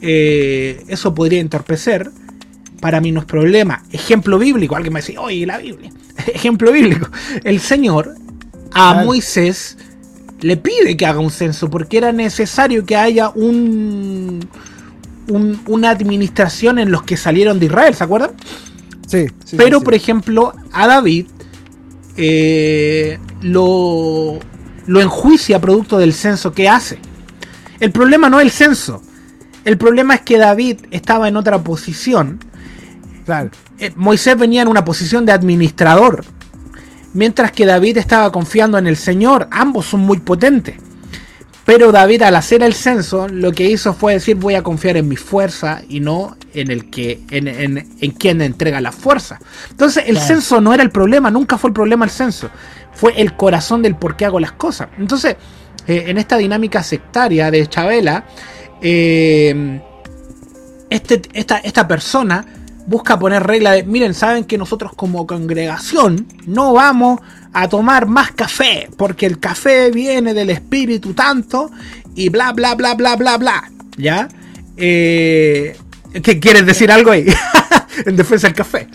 [0.00, 2.10] eso podría entorpecer.
[2.80, 3.82] Para mí no es problema.
[3.90, 4.76] Ejemplo bíblico.
[4.76, 5.90] Alguien me dice, oye, la Biblia.
[6.34, 7.08] Ejemplo bíblico.
[7.44, 8.14] El Señor
[8.72, 9.06] a Claro.
[9.06, 9.76] Moisés
[10.40, 14.46] le pide que haga un censo porque era necesario que haya un,
[15.28, 18.30] un- una administración en los que salieron de Israel, ¿se acuerdan?
[19.06, 19.96] Sí, sí, Pero, sí, por sí.
[19.96, 21.26] ejemplo, a David
[22.16, 24.38] eh, lo,
[24.86, 26.98] lo enjuicia producto del censo que hace.
[27.80, 29.02] El problema no es el censo.
[29.64, 32.38] El problema es que David estaba en otra posición.
[33.28, 33.50] Claro.
[33.78, 36.24] Eh, Moisés venía en una posición de administrador.
[37.12, 39.48] Mientras que David estaba confiando en el Señor.
[39.50, 40.76] Ambos son muy potentes.
[41.66, 45.08] Pero David al hacer el censo lo que hizo fue decir voy a confiar en
[45.08, 49.38] mi fuerza y no en el que en, en- en quien entrega la fuerza.
[49.72, 50.26] Entonces el Claro.
[50.26, 52.48] censo no era el problema, nunca fue el problema el censo.
[52.94, 54.88] Fue el corazón del por qué hago las cosas.
[54.98, 55.36] Entonces,
[55.86, 58.24] eh, en esta dinámica sectaria de Chabela,
[58.80, 59.82] eh,
[60.88, 62.46] este, esta, esta persona
[62.88, 67.20] busca poner regla de, miren, saben que nosotros como congregación no vamos
[67.52, 71.70] a tomar más café, porque el café viene del espíritu tanto
[72.14, 73.70] y bla, bla, bla, bla, bla, bla.
[73.98, 74.28] ¿Ya?
[74.76, 75.76] Eh,
[76.22, 77.26] ¿Qué quieres decir algo ahí?
[78.06, 78.88] en defensa del café.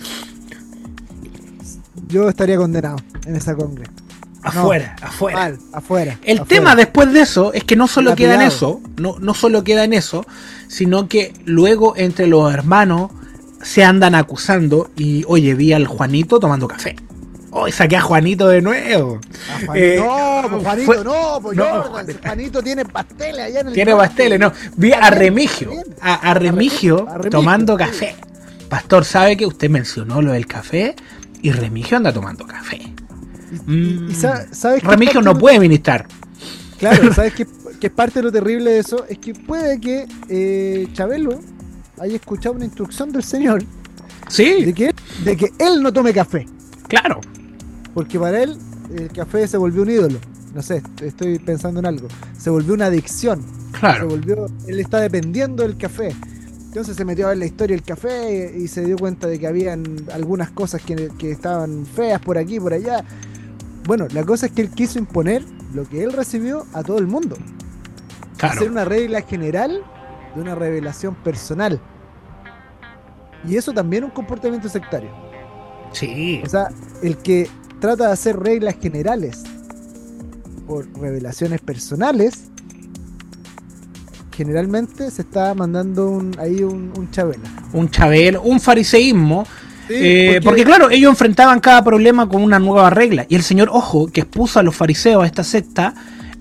[2.08, 3.86] Yo estaría condenado en esa congre.
[4.42, 5.38] Afuera, afuera.
[5.38, 6.20] Mal, afuera.
[6.24, 6.46] El afuera.
[6.48, 9.84] tema después de eso es que no solo queda en eso, no, no solo queda
[9.84, 10.26] en eso,
[10.68, 13.12] sino que luego entre los hermanos
[13.64, 16.96] se andan acusando y oye, vi al Juanito tomando café.
[17.56, 19.20] Hoy saqué a Juanito de nuevo.
[19.50, 22.20] Ah, Eh, no, pues Juanito, fue- no, pues no, Jordan, Juanito.
[22.24, 24.52] Juanito tiene pasteles allá en el Tiene pasteles, no.
[24.76, 27.84] Vi a Remigio, a, a Remigio a Remigio, tomando sí.
[27.84, 28.16] café.
[28.70, 30.96] Pastor, ¿sabe que usted mencionó lo del café?
[31.44, 32.78] Y Remigio anda tomando café.
[33.68, 36.08] Y, y- y sa- ¿sabes qué Remigio no puede ministrar.
[36.80, 37.46] Claro, ¿sabes qué,
[37.80, 39.06] qué es parte de lo terrible de eso?
[39.08, 41.40] Es que puede que eh, Chabelo
[42.00, 43.68] haya escuchado una instrucción del Señor de
[44.30, 46.48] Sí, que, de que él no tome café.
[46.88, 47.20] claro.
[47.94, 48.58] Porque para él
[48.98, 50.18] el café se volvió un ídolo.
[50.56, 52.08] No sé, estoy pensando en algo.
[52.38, 53.42] Se volvió una adicción.
[53.74, 54.08] Se Claro.
[54.08, 56.16] volvió, él está dependiendo del café.
[56.66, 59.38] Entonces se metió a ver la historia del café y, y se dio cuenta de
[59.40, 63.04] que habían algunas cosas que, que estaban feas por aquí, por allá.
[63.86, 65.44] Bueno, la cosa es que él quiso imponer
[65.76, 67.36] lo que él recibió a todo el mundo.
[68.42, 68.72] Hacer Claro.
[68.72, 69.82] una regla general
[70.36, 71.80] de una revelación personal.
[73.48, 75.10] Y eso también es un comportamiento sectario.
[75.92, 76.42] Sí.
[76.46, 76.70] O sea,
[77.02, 79.44] el que trata de hacer reglas generales
[80.68, 82.46] por revelaciones personales,
[84.36, 87.44] generalmente se está mandando un, ahí un, un chabela.
[87.74, 89.46] un chabel, un fariseísmo.
[89.88, 93.26] Sí, eh, porque, claro, ellos enfrentaban cada problema con una nueva regla.
[93.28, 95.94] Y el Señor, ojo, que expuso a los fariseos a esta secta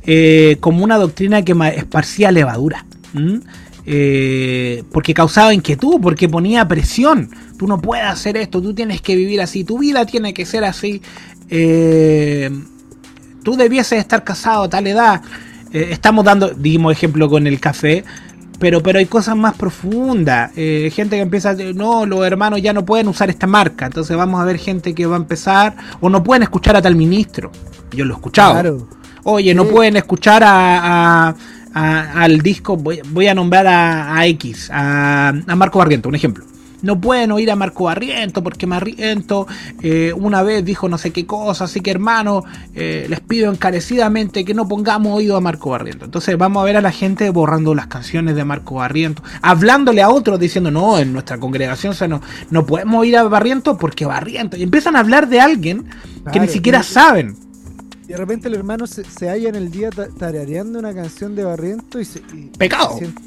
[0.05, 2.87] eh, como una doctrina que esparcía levadura.
[3.85, 7.31] Eh, porque causaba inquietud, porque ponía presión.
[7.59, 10.65] Tú no puedes hacer esto, tú tienes que vivir así, tu vida tiene que ser
[10.65, 11.03] así.
[11.51, 12.51] Eh,
[13.43, 15.23] tú debieses estar casado a tal edad.
[15.73, 18.05] Eh, estamos dando, dimos ejemplo con el café,
[18.59, 20.53] pero, pero hay cosas más profundas.
[20.57, 23.87] Eh, gente que empieza a decir, no, los hermanos ya no pueden usar esta marca.
[23.87, 26.95] Entonces vamos a ver gente que va a empezar, o no pueden escuchar a tal
[26.95, 27.51] ministro.
[27.91, 28.53] Yo lo he escuchado.
[28.53, 28.89] Claro.
[29.25, 31.35] Oye, no pueden escuchar a, a-
[31.75, 36.15] a- al disco, voy, voy a nombrar a, a X, a, a Marco Barriento, un
[36.15, 36.45] ejemplo.
[36.83, 39.47] No pueden oír a Marco Barriento porque Barriento
[39.85, 42.43] eh, una vez dijo no sé qué cosa, así que hermano,
[42.75, 46.05] eh, les pido encarecidamente que no pongamos oído a Marco Barriento.
[46.05, 50.11] Entonces vamos a ver a la gente borrando las canciones de Marco Barriento, hablándole a
[50.11, 52.21] otros diciendo no, en nuestra congregación o sea, no,
[52.51, 54.57] no podemos oír a Barriento porque Barriento.
[54.57, 55.85] Y empiezan a hablar de alguien
[56.33, 57.37] que ni siquiera saben.
[58.13, 61.35] Y de repente el hermano se, se halla en el día ta- tarareando una canción
[61.35, 62.19] de Barriento y se.
[62.35, 62.99] y- Pecado.
[62.99, 63.23] siente-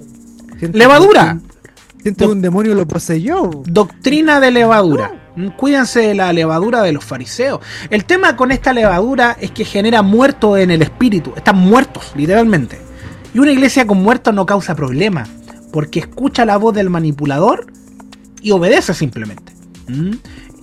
[0.59, 1.39] siente Levadura.
[1.41, 1.55] que-
[2.03, 3.49] Siente que un demonio lo poseyó.
[3.65, 5.31] Doctrina de levadura.
[5.35, 7.61] Mm, Cuídense de la levadura de los fariseos.
[7.89, 11.33] El tema con esta levadura es que genera muertos en el espíritu.
[11.35, 12.77] Están muertos, literalmente.
[13.33, 15.25] Y una iglesia con muertos no causa problema.
[15.71, 17.65] Porque escucha la voz del manipulador
[18.39, 19.51] y obedece simplemente.
[19.87, 20.11] ¿Mm?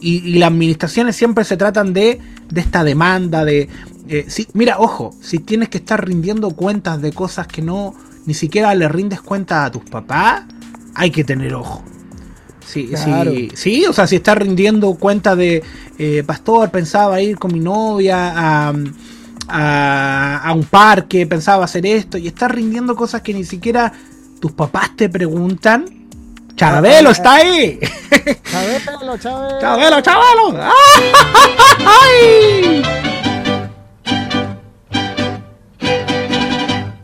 [0.01, 2.20] Y, y las administraciones siempre se tratan de,
[2.51, 3.68] de esta demanda, de,
[4.09, 7.94] Eh, sí, mira, ojo, si tienes que estar rindiendo cuentas de cosas que no
[8.26, 10.42] ni siquiera le rindes cuenta a tus papás,
[10.94, 11.82] hay que tener ojo.
[12.66, 13.30] Sí, Claro.
[13.32, 15.62] sí, sí, o sea, si estás rindiendo cuenta de,
[15.98, 18.32] eh, pastor, pensaba ir con mi novia
[18.68, 18.72] a,
[19.48, 23.92] a, a un parque, pensaba hacer esto, y estás rindiendo cosas que ni siquiera
[24.40, 25.84] tus papás te preguntan.
[26.57, 27.80] Chabelo está ahí.
[28.50, 29.59] Chabelo, Chabelo.
[29.61, 30.61] Chabelo, Chabelo.
[31.84, 32.82] ¡Ay!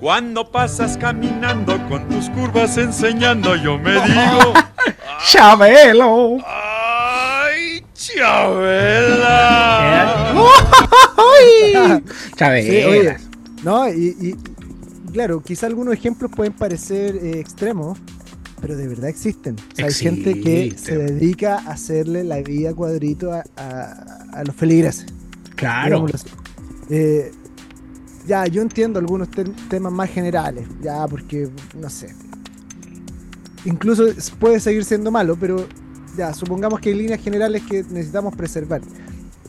[0.00, 4.54] Cuando pasas caminando con tus curvas enseñando, yo me digo,
[5.28, 6.38] Chabelo.
[6.46, 9.24] ¡ay, Chabela!
[10.32, 12.02] ¡Ay!
[12.38, 12.84] Sí,
[13.64, 14.36] no, y,
[15.12, 17.98] claro, quizá algunos ejemplos pueden parecer eh, extremos,
[18.60, 19.56] pero de verdad existen.
[19.72, 24.44] O sea, hay gente que se dedica a hacerle la vida cuadrito a, a- a
[24.44, 25.06] los feligreses.
[25.56, 26.06] Claro.
[26.88, 27.32] Eh,
[28.28, 32.14] ya, yo entiendo algunos te- temas más generales, ya, porque, no sé.
[33.64, 34.04] Incluso
[34.38, 35.66] puede seguir siendo malo, pero
[36.16, 38.80] ya, supongamos que hay líneas generales que necesitamos preservar.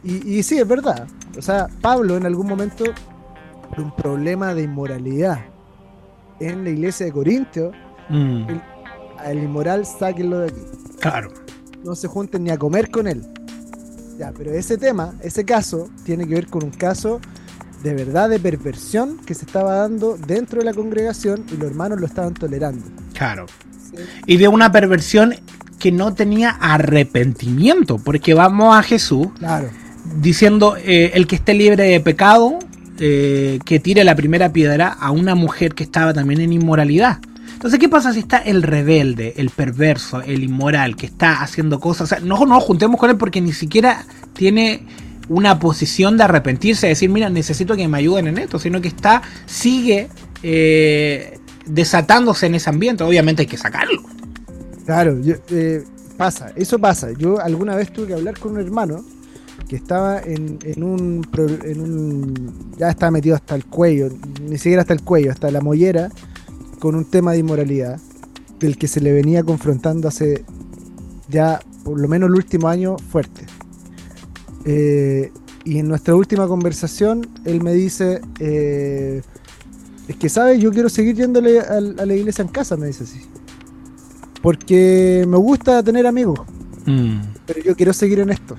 [0.04, 1.08] Y, y sí, es verdad.
[1.38, 2.86] O sea, Pablo en algún momento,
[3.70, 5.40] por un problema de inmoralidad
[6.40, 7.72] en la iglesia de Corintio,
[8.12, 8.48] Mm,
[9.20, 10.62] al inmoral sáquenlo de aquí.
[11.00, 11.32] claro.
[11.84, 13.22] no se junten ni a comer con él.
[14.18, 17.22] Ya, pero ese tema, ese caso, tiene que ver con un caso
[17.84, 22.00] de verdad de perversión que se estaba dando dentro de la congregación y los hermanos
[22.00, 22.86] lo estaban tolerando.
[23.14, 23.46] Claro.
[24.26, 25.36] Y de una perversión
[25.80, 29.70] que no tenía arrepentimiento, porque vamos a Jesús Claro.
[30.22, 32.60] diciendo, eh, el que esté libre de pecado,
[33.00, 37.20] eh, que tire la primera piedra a una mujer que estaba también en inmoralidad.
[37.54, 42.02] Entonces, ¿qué pasa si está el rebelde, el perverso, el inmoral, que está haciendo cosas?
[42.04, 44.86] O sea, no nos juntemos con él porque ni siquiera tiene
[45.30, 48.88] una posición de arrepentirse, de decir, mira, necesito que me ayuden en esto, sino que
[48.90, 50.10] está, sigue
[50.44, 53.04] eh, desatándose en ese ambiente.
[53.04, 54.02] Obviamente hay que sacarlo.
[54.86, 55.84] Claro, yo- eh,
[56.18, 57.12] pasa, eso pasa.
[57.18, 59.06] Yo alguna vez tuve que hablar con un hermano
[59.68, 61.28] que estaba en, en un,
[61.64, 64.10] en un- ya estaba metido hasta el cuello,
[64.42, 66.10] ni siquiera hasta el cuello, hasta la mollera,
[66.80, 68.00] con un tema de inmoralidad,
[68.60, 70.44] del que se le venía confrontando hace
[71.30, 73.46] ya por lo menos el último año fuerte.
[74.66, 75.32] Eh,
[75.64, 79.22] y en nuestra última conversación, él me dice, eh,
[80.08, 80.60] es que, ¿sabes?
[80.60, 83.22] Yo quiero seguir yéndole a la iglesia en casa, me dice así.
[84.42, 86.40] Porque me gusta tener amigos,
[86.86, 88.56] Mm, pero yo quiero seguir en esto.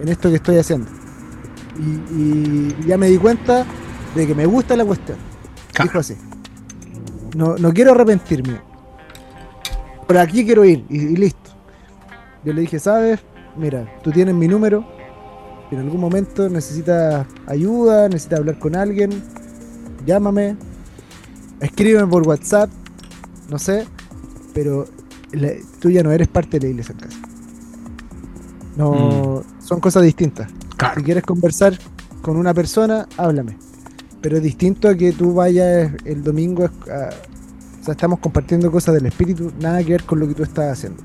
[0.00, 0.88] En esto que estoy haciendo.
[1.78, 3.64] Y, y ya me di cuenta
[4.14, 5.18] de que me gusta la cuestión.
[5.72, 5.90] Claro.
[5.90, 6.16] Dijo así.
[7.36, 8.60] No, no quiero arrepentirme.
[10.06, 11.50] Por aquí quiero ir y, y listo.
[12.44, 13.20] Yo le dije, ¿sabes?
[13.58, 14.84] Mira, tú tienes mi número.
[15.68, 19.10] Si en algún momento necesitas ayuda, necesitas hablar con alguien,
[20.06, 20.56] llámame.
[21.60, 22.70] Escríbeme por WhatsApp.
[23.50, 23.86] No sé.
[24.54, 24.86] Pero
[25.32, 27.18] la- tú ya no eres parte de la iglesia en casa.
[28.76, 30.48] No, son cosas distintas.
[30.76, 30.94] claro.
[31.00, 31.76] Si quieres conversar
[32.22, 33.56] con una persona, háblame.
[34.20, 37.10] Pero es distinto a que tú vayas el domingo a-
[37.80, 40.72] o sea, estamos compartiendo cosas del espíritu, nada que ver con lo que tú estás
[40.78, 41.02] haciendo.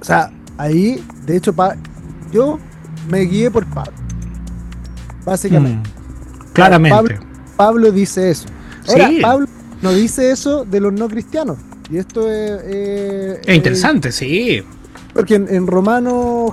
[0.00, 1.76] O sea, ahí, de hecho, pa-
[2.32, 2.58] yo
[3.08, 3.92] me guié por Pablo.
[5.24, 5.88] Básicamente.
[5.88, 6.96] Mm, claramente.
[6.96, 7.18] Pablo-
[7.56, 8.46] Pablo dice eso.
[8.88, 9.18] Ahora, Sí.
[9.22, 9.46] Pablo
[9.82, 11.58] no dice eso de los no cristianos.
[11.90, 12.60] Y esto es...
[12.64, 14.62] eh, Es interesante, sí.
[15.12, 16.52] porque en, en Romanos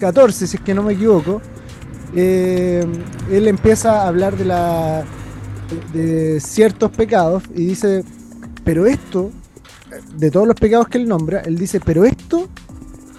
[0.00, 1.40] 14, si es que no me equivoco,
[2.14, 2.84] eh,
[3.30, 5.04] él empieza a hablar de, la,
[5.92, 8.02] de ciertos pecados y dice,
[8.64, 9.30] pero esto,
[10.16, 12.48] de todos los pecados que él nombra, él dice, pero esto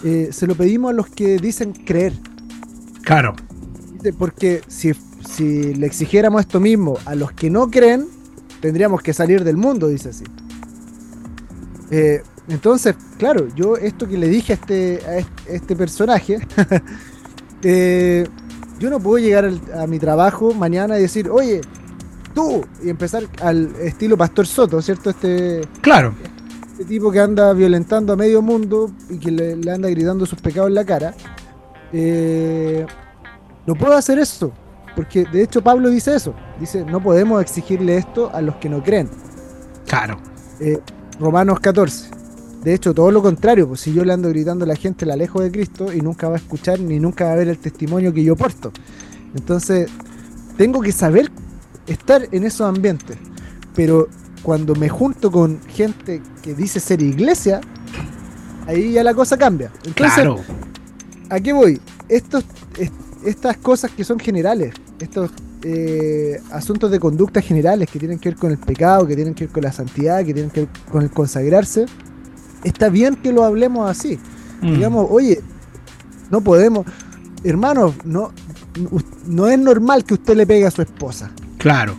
[0.07, 2.13] eh, se lo pedimos a los que dicen creer.
[3.03, 3.35] Claro.
[4.17, 4.93] Porque si,
[5.27, 8.05] si le exigiéramos esto mismo a los que no creen,
[8.61, 10.23] tendríamos que salir del mundo, dice así.
[11.91, 16.37] Eh, entonces, claro, yo esto que le dije a este, a est- este personaje,
[17.63, 18.27] eh,
[18.79, 21.61] yo no puedo llegar al- a mi trabajo mañana y decir, oye,
[22.33, 25.09] tú, y empezar al estilo Pastor Soto, ¿cierto?
[25.09, 26.13] Este, Claro.
[26.77, 30.39] Este tipo que anda violentando a medio mundo y que le, le anda gritando sus
[30.39, 31.15] pecados en la cara.
[31.91, 32.85] Eh,
[33.65, 34.51] no puedo hacer eso,
[34.95, 36.35] porque de hecho Pablo dice eso.
[36.59, 39.09] Dice, no podemos exigirle esto a los que no creen.
[39.87, 40.19] Claro.
[40.59, 40.79] Eh,
[41.19, 42.11] Romanos 14.
[42.63, 45.15] De hecho, todo lo contrario, pues si yo le ando gritando a la gente, la
[45.15, 48.13] alejo de Cristo y nunca va a escuchar ni nunca va a ver el testimonio
[48.13, 48.71] que yo porto.
[49.35, 49.89] Entonces,
[50.57, 51.31] tengo que saber
[51.87, 53.17] estar en esos ambientes.
[53.73, 54.09] Pero
[54.47, 57.59] cuando me junto con gente que dice ser iglesia,
[58.65, 59.69] ahí ya la cosa cambia.
[59.83, 60.37] Entonces, Claro.
[61.29, 61.81] ¿a qué voy?
[62.07, 62.45] Estos,
[62.79, 62.93] est-
[63.25, 65.31] estas cosas que son generales, estos
[65.63, 69.47] eh, asuntos de conducta generales que tienen que ver con el pecado, que tienen que
[69.47, 71.85] ver con la santidad, que tienen que ver con el consagrarse,
[72.63, 74.17] está bien que lo hablemos así.
[74.61, 74.75] Mm.
[74.75, 75.41] Digamos, oye,
[76.31, 76.85] no podemos,
[77.43, 78.31] hermano, no,
[79.27, 81.31] no es normal que usted le pegue a su esposa.
[81.57, 81.97] Claro.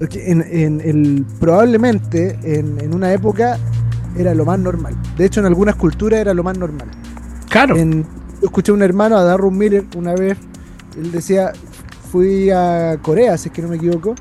[0.00, 3.58] En, en el, probablemente en, en una época
[4.16, 4.94] era lo más normal.
[5.16, 6.88] De hecho, en algunas culturas era lo más normal.
[7.48, 7.76] Claro.
[7.76, 10.36] En- yo escuché a un hermano, a Darren Miller, una vez,
[11.00, 11.52] él decía,
[12.12, 14.14] fui a Corea, si es que no me equivoco,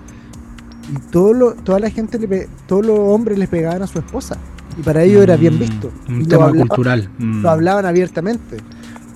[0.94, 4.38] y todo lo, toda la gente, le todos los hombres les pegaban a su esposa.
[4.80, 5.92] Y para ellos era bien Mm, visto.
[6.08, 7.10] Un Y tema hablaban- cultural.
[7.20, 8.58] Mm, Lo hablaban abiertamente.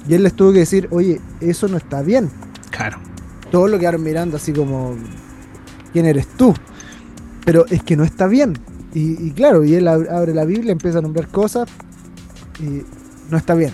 [0.07, 2.29] Y él les tuvo que decir, oye, eso no está bien.
[2.71, 2.97] Claro.
[3.51, 4.95] Todos lo quedaron mirando así como,
[5.93, 6.53] ¿quién eres tú?
[7.45, 8.57] Pero es que no está bien.
[8.93, 11.67] Y, y claro, y él ab- abre la Biblia, empieza a nombrar cosas
[12.59, 12.81] y
[13.31, 13.71] no está bien.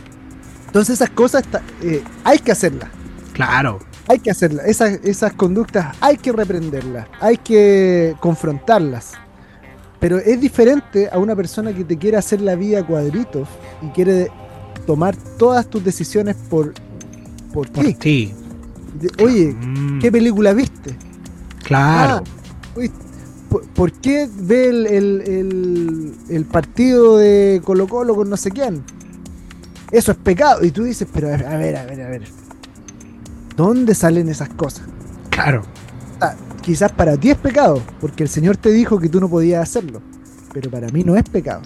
[0.67, 2.89] Entonces esas cosas está- eh, hay que hacerlas.
[3.33, 3.79] Claro.
[4.07, 4.65] Hay que hacerlas.
[4.67, 7.07] Esas, esas conductas hay que reprenderlas.
[7.21, 9.11] Hay que confrontarlas.
[9.99, 13.47] Pero es diferente a una persona que te quiere hacer la vida a cuadritos
[13.81, 14.29] y quiere
[14.85, 16.73] tomar todas tus decisiones por,
[17.53, 18.33] por Por ti.
[19.23, 20.95] Oye, Mm, ¿qué película viste?
[21.63, 22.23] Claro.
[22.25, 22.91] Ah, uy,
[23.49, 28.51] ¿por, por qué ve el, el- el- el partido de Colo Colo con no sé
[28.51, 28.83] quién?
[29.91, 30.63] Eso es pecado.
[30.65, 32.23] Y tú dices, pero a ver, a ver, a ver.
[33.55, 34.85] ¿Dónde salen esas cosas?
[35.29, 35.63] Claro.
[36.19, 39.61] Ah, quizás para ti es pecado, porque el Señor te dijo que tú no podías
[39.61, 40.01] hacerlo.
[40.53, 41.61] Pero para mí no es pecado.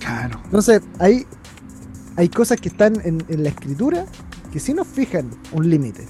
[0.00, 0.40] Claro.
[0.44, 1.24] Entonces, hay,
[2.16, 4.04] hay cosas que están en, en la escritura
[4.52, 6.06] que sí nos fijan un límite.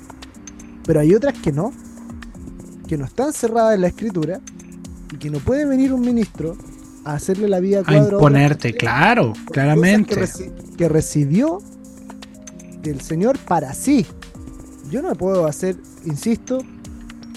[0.87, 1.73] Pero hay otras que no.
[2.93, 4.39] Que no están cerradas en la escritura
[5.11, 6.59] y que no puede venir un ministro
[7.07, 10.15] a hacerle la vida A cuadro imponerte, claro, claramente.
[10.15, 11.63] Que, reci- que recibió
[12.83, 14.05] del Señor para sí.
[14.91, 16.59] Yo no puedo hacer, insisto,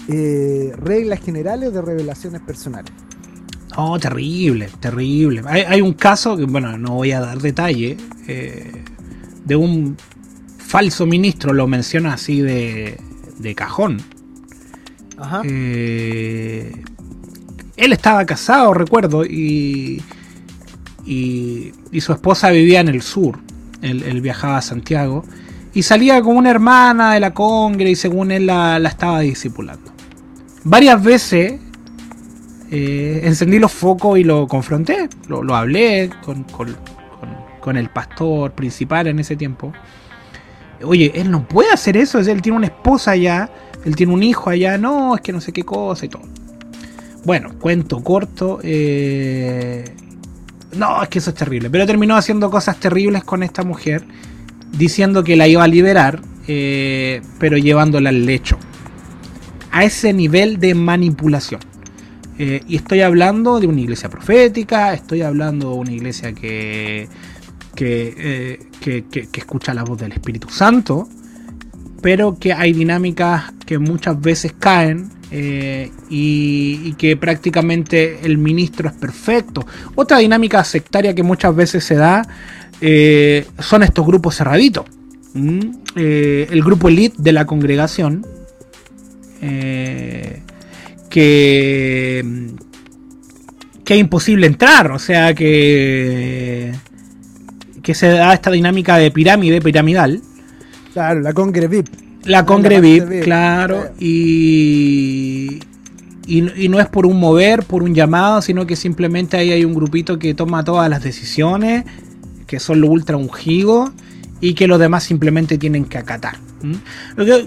[0.08, 2.92] eh, reglas generales de revelaciones personales.
[3.78, 5.40] Oh, terrible, terrible.
[5.46, 7.96] Hay, hay un caso que, bueno, no voy a dar detalle,
[8.28, 8.84] eh,
[9.46, 9.96] de un
[10.58, 13.00] falso ministro, lo menciona así de,
[13.38, 14.02] de cajón.
[15.44, 16.72] Eh,
[17.76, 20.02] él estaba casado, recuerdo, y,
[21.04, 23.38] y, su esposa vivía en el sur.
[23.82, 25.24] Él, viajaba a Santiago
[25.74, 29.92] y salía con una hermana de la congre y según él la, la estaba discipulando.
[30.64, 31.60] Varias veces
[32.70, 37.90] eh, encendí los focos y lo confronté, lo, lo hablé con, con- con- con el
[37.90, 39.72] pastor principal en ese tiempo.
[40.82, 43.48] Oye, él no puede hacer eso, es- él tiene una esposa allá,
[43.86, 46.22] él tiene un hijo allá, no, es que no sé qué cosa y todo.
[47.24, 48.58] Bueno, cuento corto.
[48.62, 49.84] eh,
[50.76, 51.70] No, es que eso es terrible.
[51.70, 54.04] Pero terminó haciendo cosas terribles con esta mujer,
[54.76, 58.58] diciendo que la iba a liberar, eh, pero llevándola al lecho.
[59.72, 61.60] A ese nivel de manipulación.
[62.38, 67.08] Eh, y estoy hablando de una iglesia profética, estoy hablando de una iglesia que,
[67.74, 71.08] que, que- que- que escucha la voz del Espíritu Santo,
[72.02, 78.94] pero que hay dinámicas que muchas veces caen eh, y, que prácticamente el ministro es
[78.94, 79.66] perfecto.
[79.94, 82.26] Otra dinámica sectaria que muchas veces se da
[82.80, 84.84] eh, son estos grupos cerraditos.
[85.96, 88.24] Eh, el grupo elite de la congregación,
[89.40, 90.42] que,
[93.84, 96.72] que es imposible entrar, o sea que,
[97.82, 100.22] que se da esta dinámica de pirámide, piramidal.
[100.96, 101.88] Claro, la Congre VIP.
[102.24, 105.60] La Congre VIP, claro, y,
[106.26, 109.66] y, y no es por un mover, por un llamado, sino que simplemente ahí hay
[109.66, 111.84] un grupito que toma todas las decisiones,
[112.46, 113.90] que son los ultra ungidos,
[114.40, 116.36] y que los demás simplemente tienen que acatar.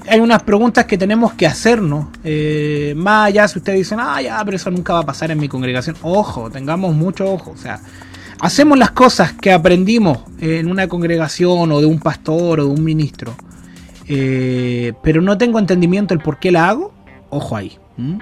[0.08, 4.46] Hay unas preguntas que tenemos que hacernos, eh, más allá si ustedes dicen, ah, ya,
[4.46, 5.96] pero eso nunca va a pasar en mi congregación.
[6.04, 7.80] Ojo, tengamos mucho ojo, o sea,
[8.40, 12.84] hacemos las cosas que aprendimos en una congregación o de un pastor o de un
[12.84, 13.36] ministro
[14.12, 16.92] eh, pero no tengo entendimiento el por qué la hago,
[17.30, 17.78] ojo ahí.
[17.98, 18.18] ¿m?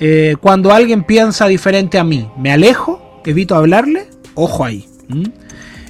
[0.00, 4.88] Eh, cuando alguien piensa diferente a mí, me alejo, evito hablarle, ojo ahí.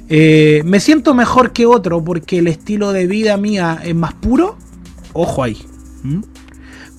[0.09, 4.57] Eh, me siento mejor que otro porque el estilo de vida mía es más puro,
[5.13, 5.57] ojo ahí.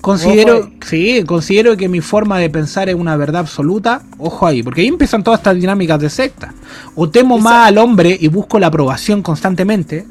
[0.07, 4.81] Considero, sí, considero que mi forma de pensar es una verdad absoluta, ojo ahí, porque
[4.81, 6.53] ahí empiezan todas estas dinámicas de secta.
[6.95, 10.05] O temo más al hombre y busco la aprobación constantemente,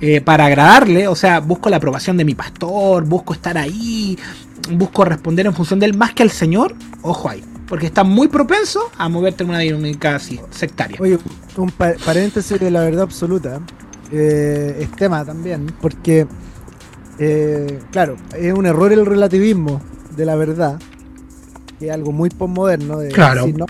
[0.00, 4.16] eh, para agradarle, o sea, busco la aprobación de mi pastor, busco estar ahí,
[4.72, 8.28] busco responder en función de él más que al Señor, ojo ahí, porque está muy
[8.28, 10.96] propenso a moverte en una dinámica así, sectaria.
[11.00, 11.18] Oye,
[11.56, 13.60] un pa- paréntesis de la verdad absoluta.
[14.12, 16.26] eh, es tema también, porque
[17.22, 19.80] Eh, claro, es un error el relativismo
[20.16, 20.80] de la verdad,
[21.78, 22.98] que es algo muy postmoderno.
[22.98, 23.42] de Claro.
[23.42, 23.66] decir, no,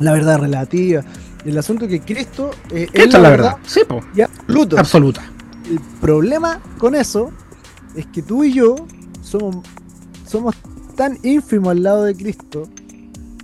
[0.00, 1.02] la verdad relativa.
[1.44, 3.56] El asunto es que Cristo eh, es la verdad.
[3.66, 4.00] Sí, po.
[4.14, 4.78] y absoluto.
[4.78, 5.22] Absoluta.
[5.70, 7.30] El problema con eso
[7.94, 8.76] es que tú y yo
[9.22, 9.56] somos,
[10.26, 10.54] somos
[10.96, 12.68] tan ínfimos al lado de Cristo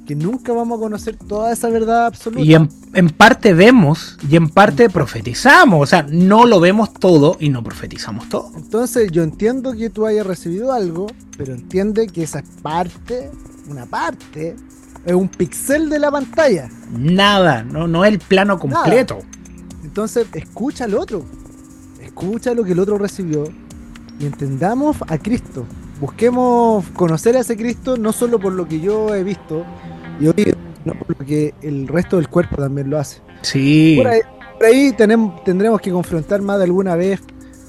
[0.07, 2.43] que nunca vamos a conocer toda esa verdad absoluta.
[2.43, 5.83] Y en, en parte vemos y en parte profetizamos.
[5.83, 8.51] O sea, no lo vemos todo y no profetizamos todo.
[8.57, 13.31] Entonces yo entiendo que tú hayas recibido algo, pero entiende que esa es parte,
[13.69, 14.57] una parte,
[15.05, 16.69] es un pixel de la pantalla.
[16.91, 19.19] Nada, no, no es el plano completo.
[19.85, 21.25] Entonces escucha al otro,
[22.01, 23.45] escucha lo que el otro recibió
[24.19, 25.65] y entendamos a Cristo.
[26.01, 29.65] Busquemos conocer a ese Cristo no solo por lo que yo he visto
[30.21, 33.21] y oído, sino por lo que el resto del cuerpo también lo hace.
[33.43, 33.95] Sí.
[33.97, 34.21] Por ahí,
[34.55, 37.21] por ahí tendremos que confrontar más de alguna vez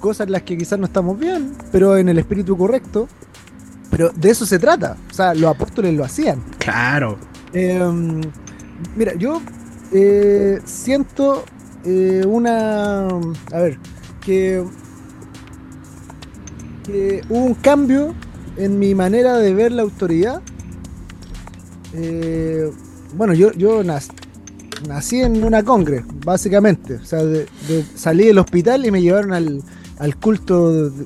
[0.01, 3.07] cosas en las que quizás no estamos bien, pero en el espíritu correcto.
[3.89, 4.97] Pero de eso se trata.
[5.09, 6.41] O sea, los apóstoles lo hacían.
[6.57, 7.18] Claro.
[7.53, 7.80] Eh,
[8.95, 9.41] mira, yo
[9.91, 11.43] eh, siento
[11.86, 13.07] eh, una.
[13.07, 13.78] A ver,
[14.22, 14.64] que,
[16.86, 18.16] que hubo un cambio
[18.57, 20.41] en mi manera de ver la autoridad.
[23.14, 24.12] Bueno, yo, yo nac-
[24.88, 26.95] nací en una congre, básicamente.
[26.95, 29.62] O sea, de- de- salí del hospital y me llevaron al,
[29.99, 31.05] al culto de-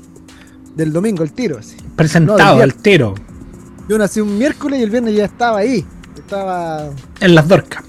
[0.75, 1.57] del domingo, el tiro.
[1.57, 1.75] Así.
[1.95, 2.45] Presentado No,
[2.75, 3.15] tiro.
[3.87, 5.85] Yo nací un miércoles y el viernes ya estaba ahí.
[6.17, 6.89] Estaba.
[7.19, 7.83] En las dorcas.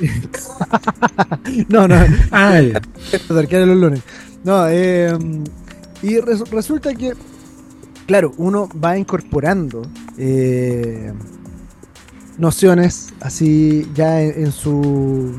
[1.68, 1.94] No, no,
[2.30, 2.60] Ah,
[3.66, 4.00] los lunes.
[4.44, 5.16] No, eh,
[6.02, 7.12] y res- resulta que,
[8.06, 9.82] claro, uno va incorporando
[10.18, 11.12] eh,
[12.42, 15.32] nociones así ya en, en su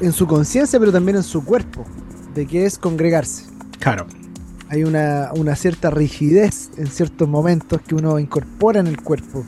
[0.00, 1.84] en su conciencia, pero también en su cuerpo,
[2.34, 3.44] de que es congregarse.
[3.80, 4.06] claro.
[4.68, 9.44] Hay una, una cierta rigidez en ciertos momentos que uno incorpora en el cuerpo.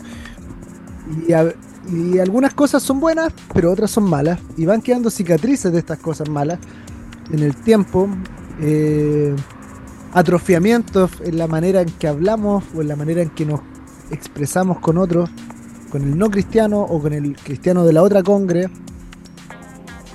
[1.26, 1.54] Y, a-
[1.90, 4.38] y algunas cosas son buenas, pero otras son malas.
[4.58, 6.58] Y van quedando cicatrices de estas cosas malas
[7.32, 8.06] en el tiempo.
[8.60, 9.34] eh,
[10.12, 13.60] atrofiamientos en la manera en que hablamos o en la manera en que nos
[14.12, 15.28] expresamos con otros,
[15.94, 18.68] con el no cristiano o con el cristiano de la otra congre.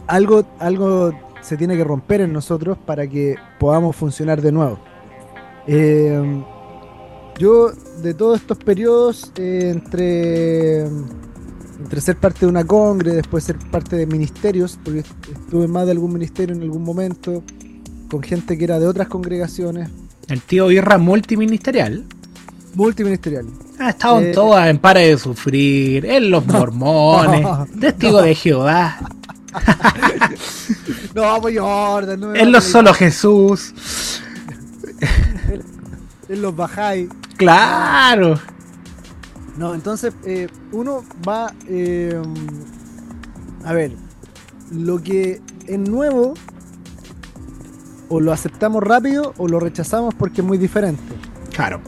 [0.08, 4.78] Algo, algo se tiene que romper en nosotros para que podamos funcionar de nuevo.
[5.68, 6.44] Eh,
[7.38, 7.72] yo
[8.04, 13.96] de todos estos periodos eh, entre, entre ser parte de una congre, después ser parte
[13.96, 17.42] de ministerios, porque estuve más de algún ministerio en algún momento,
[18.12, 19.90] con gente que era de otras congregaciones,
[20.28, 22.04] El tío Birra multiministerial.
[22.76, 23.46] Multiministerial.
[23.80, 24.32] Ha estado en Eh.
[24.34, 27.46] todas, en Para de Sufrir, en Los Mormones,
[27.80, 28.98] Testigo de Jehová,
[31.16, 33.74] No, pues Jordan, no en Los Solo Jesús.
[36.30, 37.10] en los bajáis.
[37.38, 38.40] Claro.
[39.58, 42.22] No, entonces eh, uno va eh,
[43.66, 43.92] a ver,
[44.72, 46.34] lo que es nuevo
[48.10, 51.02] o lo aceptamos rápido o lo rechazamos porque es muy diferente.
[51.54, 51.82] Claro.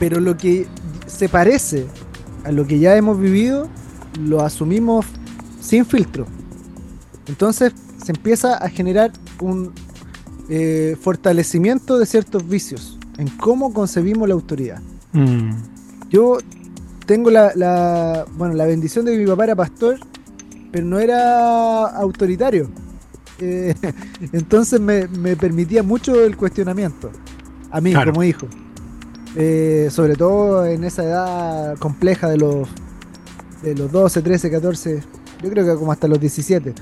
[0.00, 0.66] Pero lo que
[1.06, 1.86] se parece
[2.44, 3.68] a lo que ya hemos vivido,
[4.18, 5.06] lo asumimos
[5.60, 6.26] sin filtro.
[7.28, 7.72] Entonces
[8.04, 9.72] se empieza a generar un
[10.48, 14.80] eh, fortalecimiento de ciertos vicios en cómo concebimos la autoridad.
[15.12, 15.50] Mm.
[16.10, 16.38] Yo
[17.06, 19.98] tengo la, la- bueno, la bendición de que mi papá era pastor,
[20.72, 22.68] pero no era autoritario.
[23.38, 23.74] Eh,
[24.32, 27.10] entonces me, me permitía mucho el cuestionamiento
[27.70, 28.12] a mí Claro.
[28.12, 28.46] como hijo.
[29.36, 32.68] Eh, sobre todo en esa edad compleja de los,
[33.62, 35.02] de los 12, 13, 14,
[35.42, 36.74] yo creo que como hasta los 17.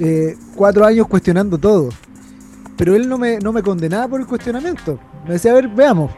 [0.00, 1.90] Eh, cuatro años cuestionando todo.
[2.76, 4.98] Pero él no me, no me condenaba por el cuestionamiento.
[5.26, 6.10] Me decía, a ver, veamos.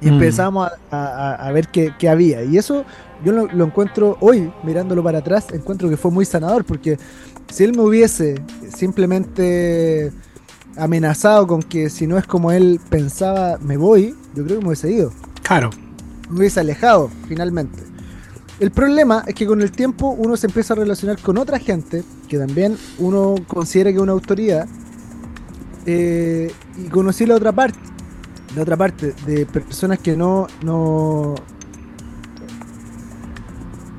[0.00, 0.14] Y Mm.
[0.14, 2.42] empezamos a, a- a ver qué, qué había.
[2.42, 2.84] Y eso
[3.22, 6.98] yo lo, lo encuentro hoy, mirándolo para atrás, encuentro que fue muy sanador, porque
[7.52, 8.36] si él me hubiese
[8.74, 10.10] simplemente
[10.76, 14.68] amenazado con que si no es como él pensaba, me voy, yo creo que me
[14.68, 15.70] hubiese ido, Claro.
[16.30, 17.82] me hubiese alejado finalmente.
[18.60, 22.04] El problema es que con el tiempo uno se empieza a relacionar con otra gente
[22.28, 24.66] que también uno considera que es una autoridad
[25.86, 27.78] eh, y conocí la otra parte,
[28.54, 31.34] la otra parte de personas que no, no,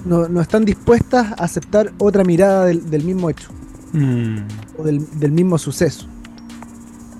[0.06, 3.50] no, no están dispuestas a aceptar otra mirada del, del mismo hecho
[3.94, 4.40] Mm.
[4.78, 6.08] o del, del mismo suceso.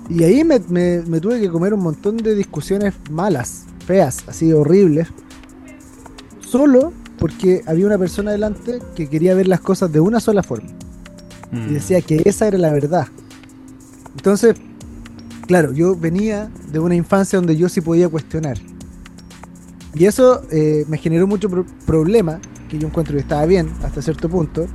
[0.08, 4.52] Y ahí me, me- me tuve que comer un montón de discusiones malas, feas, así
[4.52, 5.08] horribles,
[6.40, 10.68] solo porque había una persona delante que quería ver las cosas de una sola forma
[11.52, 11.70] Mm.
[11.70, 13.06] y decía que esa era la verdad.
[14.16, 14.56] Entonces,
[15.46, 18.58] claro, yo venía de una infancia donde yo sí podía cuestionar.
[19.94, 24.02] Y eso eh, me generó mucho pro- problema, que yo encuentro que estaba bien hasta
[24.02, 24.66] cierto punto,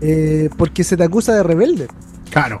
[0.00, 1.88] eh, porque se te acusa de rebelde.
[2.30, 2.60] Claro.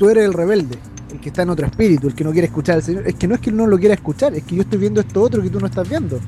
[0.00, 0.78] Tú eres el rebelde,
[1.12, 3.06] el que está en otro espíritu, el que no quiere escuchar al Señor.
[3.06, 5.20] Es que no es que no lo quiera escuchar, es que yo estoy viendo esto
[5.20, 6.18] otro que tú no estás viendo.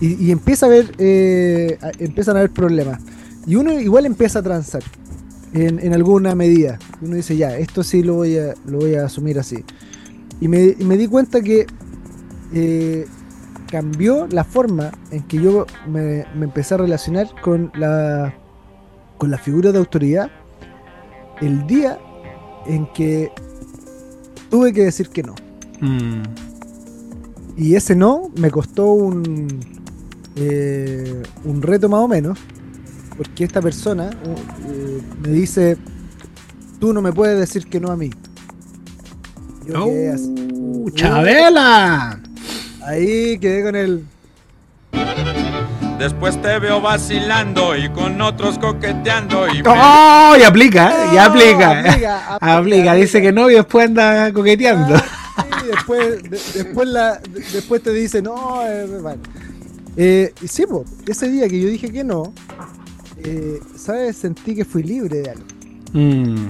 [0.00, 3.02] Y, empieza a haber, eh, empiezan a haber problemas.
[3.46, 4.82] Y uno igual empieza a transar
[5.52, 6.78] en, alguna medida.
[7.02, 9.62] Uno dice, ya, esto sí lo voy a, lo voy a asumir así.
[10.40, 11.66] Y me, y me di cuenta que
[12.54, 13.06] eh,
[13.70, 18.34] cambió la forma en que yo me, me empecé a relacionar con la,
[19.18, 20.30] con la figura de autoridad
[21.42, 21.98] el día
[22.68, 23.30] en que
[24.50, 25.34] tuve que decir que no.
[25.80, 26.22] Mm.
[27.56, 29.60] Y ese no me costó un,
[30.36, 32.38] eh, un reto más o menos,
[33.16, 35.78] porque esta persona uh, eh, me dice,
[36.78, 38.10] tú no me puedes decir que no a mí.
[39.66, 40.34] Yo quedé así.
[40.54, 42.20] ¡Oh, ¡Chabela!
[42.82, 44.04] Ahí quedé con el...
[45.98, 50.34] Después te veo vacilando y con otros coqueteando y ¡Oh!
[50.38, 51.08] Y aplica, ¿eh?
[51.12, 51.80] y No, aplica.
[51.88, 54.94] aplica, Aplica, dice que no y después anda coqueteando.
[54.94, 59.18] Ah, sí, después, de- después, la, de- después te dice, no, eh, vale.
[59.96, 62.34] Eh, y sí, po, ese día que yo dije que no,
[63.24, 64.18] eh, ¿sabes?
[64.18, 65.44] Sentí que fui libre de algo.
[65.94, 66.48] Mm.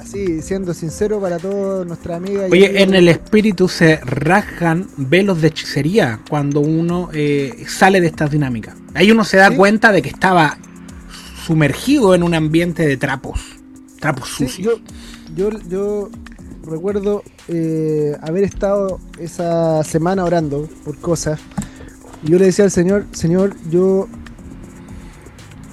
[0.00, 2.48] Así, siendo sincero para todos nuestras amigas.
[2.48, 2.82] y Oye, amigos.
[2.82, 8.74] en el espíritu se rasgan velos de hechicería cuando uno eh, sale de estas dinámicas.
[8.94, 9.56] Ahí uno se da Sí.
[9.56, 10.58] cuenta de que estaba
[11.46, 13.40] sumergido en un ambiente de trapos.
[14.00, 14.80] Trapos Sí, sucios.
[15.34, 16.10] yo, yo, yo
[16.64, 21.40] recuerdo eh, haber estado esa semana orando por cosas.
[22.22, 24.08] Y yo le decía al Señor, Señor, yo,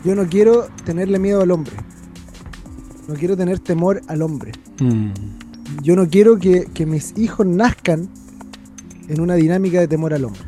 [0.04, 1.74] yo no quiero tenerle miedo al hombre.
[3.07, 4.52] No quiero tener temor al hombre.
[4.80, 5.10] Mm.
[5.82, 8.10] Yo no quiero que, que mis hijos nazcan
[9.07, 10.41] en una dinámica de temor al hombre.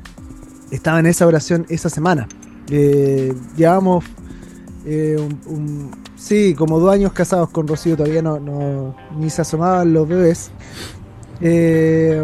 [0.72, 2.28] Estaba en esa oración esa semana.
[2.70, 4.04] Eh, llevamos
[4.86, 9.42] eh, un, un- sí, como dos años casados con Rocío, todavía no, no- ni se
[9.42, 10.52] asomaban los bebés.
[11.42, 12.22] Eh,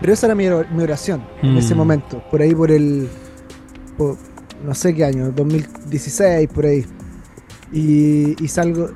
[0.00, 1.58] pero esa era mi, or- mi oración en Mm.
[1.58, 3.08] ese momento, por ahí por el,
[3.96, 4.16] por-
[4.64, 6.84] no sé qué año, 2016, por ahí.
[7.72, 8.90] Y, y salgo,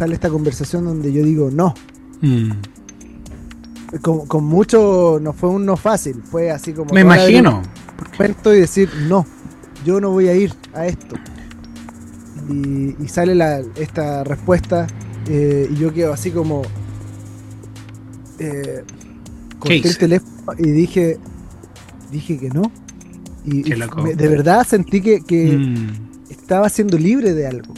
[0.00, 1.74] sale esta conversación donde yo digo no.
[2.22, 2.52] Mm.
[4.00, 6.94] Con, con mucho, no fue un no fácil, fue así como...
[6.94, 7.60] Me imagino.
[8.18, 9.26] momento y decir no,
[9.84, 11.16] yo no voy a ir a esto.
[12.48, 14.86] Y, y sale la, esta respuesta
[15.28, 16.62] eh, y yo quedo así como...
[18.38, 18.84] Eh,
[19.58, 21.18] corté el teléfono y dije,
[22.10, 22.62] dije que no.
[23.44, 23.64] Y,
[24.02, 26.30] me- de verdad sentí que, que Mm.
[26.30, 27.74] estaba siendo libre de algo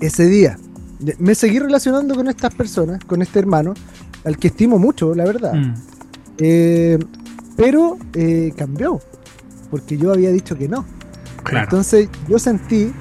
[0.00, 0.58] ese día.
[1.18, 3.74] Me seguí relacionando con estas personas, con este hermano,
[4.24, 5.54] al que estimo mucho, la verdad.
[5.54, 5.74] Mm.
[6.38, 6.98] Eh,
[7.56, 9.00] pero eh, cambió,
[9.70, 10.84] porque yo había dicho que no.
[11.42, 11.64] Claro.
[11.64, 12.92] Entonces yo sentí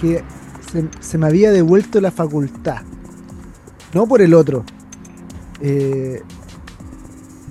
[0.00, 0.22] que
[0.72, 2.82] se, se me había devuelto la facultad,
[3.92, 4.64] no por el otro,
[5.60, 6.20] eh,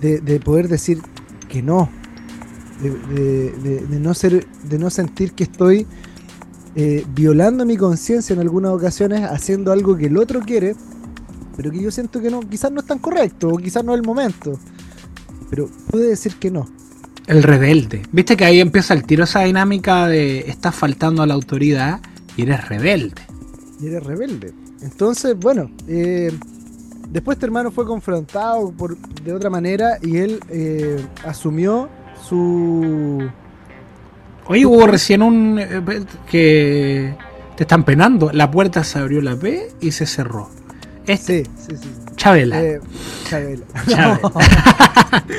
[0.02, 1.02] de, de poder decir
[1.48, 1.90] que no,
[2.82, 5.88] de, de- de- de no ser, de no sentir que estoy
[6.76, 10.76] eh, violando mi conciencia en algunas ocasiones, haciendo algo que el otro quiere,
[11.56, 14.00] pero que yo siento que no, quizás no es tan correcto, o quizás no es
[14.00, 14.60] el momento.
[15.50, 16.68] Pero pude decir que no.
[17.28, 18.02] El rebelde.
[18.12, 22.02] Viste que ahí empieza el tiro esa dinámica de estás faltando a la autoridad
[22.36, 23.22] y eres rebelde.
[23.80, 24.54] y eres rebelde.
[24.82, 26.32] Entonces, bueno, eh,
[27.10, 31.88] después este hermano fue confrontado por, de otra manera y él eh, asumió
[32.28, 33.30] su...
[34.48, 35.82] Oye, hubo recién un eh,
[36.30, 37.16] que
[37.56, 38.32] te están penando.
[38.34, 40.50] La puerta se abrió la P y se cerró.
[41.08, 41.90] Este, Sí, sí, sí.
[42.16, 42.62] Chabela.
[42.64, 42.80] Eh,
[43.30, 43.66] Chabela.
[43.88, 44.20] Chabela.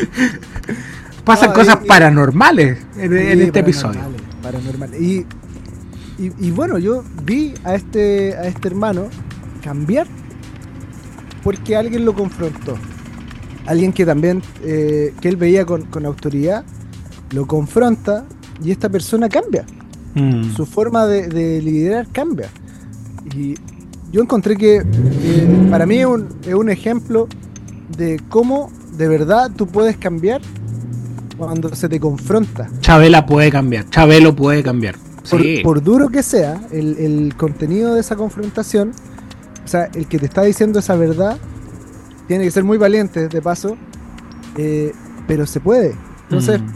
[1.25, 4.01] Pasan No, cosas y- paranormales en, este episodio.
[4.01, 5.01] paranormales, paranormales.
[5.01, 5.27] Y,
[6.19, 9.09] y, y bueno, yo vi a este, a este hermano
[9.63, 10.07] cambiar
[11.43, 12.77] porque alguien lo confrontó.
[13.67, 16.65] Alguien que también, eh, que él veía con, con autoridad,
[17.33, 18.27] lo confronta
[18.63, 19.65] y esta persona cambia.
[20.15, 20.55] Mm.
[20.55, 22.49] Su forma de, de liderar cambia.
[23.35, 23.55] Y
[24.13, 27.27] yo encontré que eh, para mí es un, es un ejemplo
[27.97, 30.41] de cómo de verdad tú puedes cambiar
[31.37, 32.69] cuando se te confronta.
[32.81, 33.89] Chabela puede cambiar.
[33.91, 34.97] Chabelo puede cambiar.
[35.29, 35.61] Por, Sí.
[35.65, 38.93] por duro que sea el, el contenido de esa confrontación,
[39.65, 41.39] o sea, el que te está diciendo esa verdad,
[42.29, 43.77] tiene que ser muy valiente de paso,
[44.59, 44.93] eh,
[45.27, 45.95] pero se puede.
[46.25, 46.67] Entonces, Mm.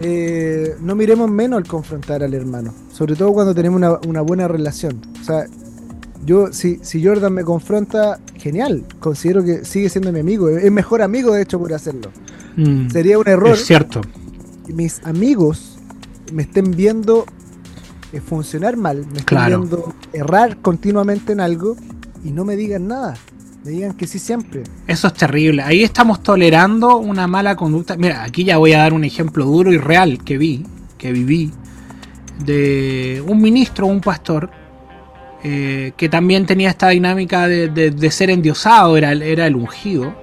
[0.00, 4.46] Eh, no miremos menos al confrontar al hermano, sobre todo cuando tenemos una, una buena
[4.48, 5.00] relación.
[5.20, 5.46] O sea,
[6.24, 8.84] yo, si, si Jordan me confronta, genial.
[9.00, 10.48] Considero que sigue siendo mi amigo.
[10.48, 12.10] Es mejor amigo, de hecho, por hacerlo.
[12.56, 14.00] Mm, Sería un error es cierto.
[14.66, 15.78] que mis amigos
[16.32, 17.24] me estén viendo
[18.12, 19.58] eh, funcionar mal, me estén Claro.
[19.60, 21.76] viendo errar continuamente en algo
[22.24, 23.14] y no me digan nada.
[23.66, 24.62] Me digan que sí siempre.
[24.86, 25.60] Eso es terrible.
[25.60, 27.96] Ahí estamos tolerando una mala conducta.
[27.96, 30.64] Mira, aquí ya voy a dar un ejemplo duro y real que vi,
[30.96, 31.50] que viví,
[32.44, 34.48] de un ministro, un pastor,
[35.42, 40.14] eh, que también tenía esta dinámica de, de- ser endiosado, era, era el ungido.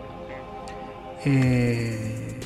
[1.26, 2.40] Eh,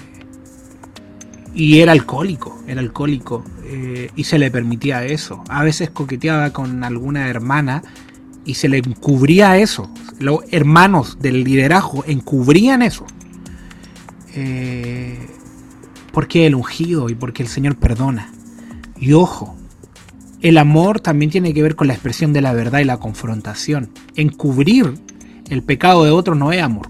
[1.54, 3.44] y era alcohólico, era alcohólico.
[3.66, 5.44] eh, y se le permitía eso.
[5.48, 7.84] A veces coqueteaba con alguna hermana
[8.48, 9.92] y se le encubría eso.
[10.20, 13.06] Los hermanos del liderazgo encubrían eso.
[14.34, 15.20] Eh,
[16.12, 18.32] porque el ungido y porque el Señor perdona.
[18.98, 19.56] Y ojo,
[20.42, 23.90] el amor también tiene que ver con la expresión de la verdad y la confrontación.
[24.16, 24.94] Encubrir
[25.50, 26.88] el pecado de otro no es amor.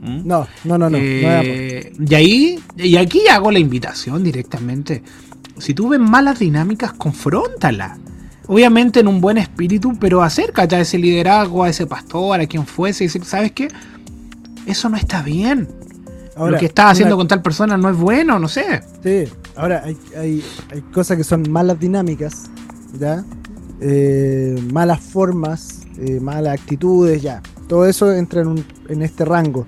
[0.00, 0.26] ¿Mm?
[0.26, 0.90] No, no, no, no.
[0.90, 1.44] no es amor.
[1.46, 5.02] Eh, y ahí, y aquí hago la invitación directamente.
[5.56, 7.98] Si tú ves malas dinámicas, confróntala.
[8.48, 12.66] Obviamente en un buen espíritu, pero acércate a ese liderazgo, a ese pastor, a quien
[12.66, 13.68] fuese, y decir, ¿sabes qué?
[14.66, 15.68] Eso no está bien.
[16.34, 18.80] Ahora, Lo que estás haciendo una- con tal persona no es bueno, no sé.
[19.02, 19.24] Sí,
[19.56, 20.42] ahora hay, hay,
[20.72, 22.44] hay cosas que son malas dinámicas,
[22.98, 23.24] ¿ya?
[23.80, 27.42] Eh, malas formas, eh, malas actitudes, ya.
[27.68, 29.66] Todo eso entra en, un- en este rango.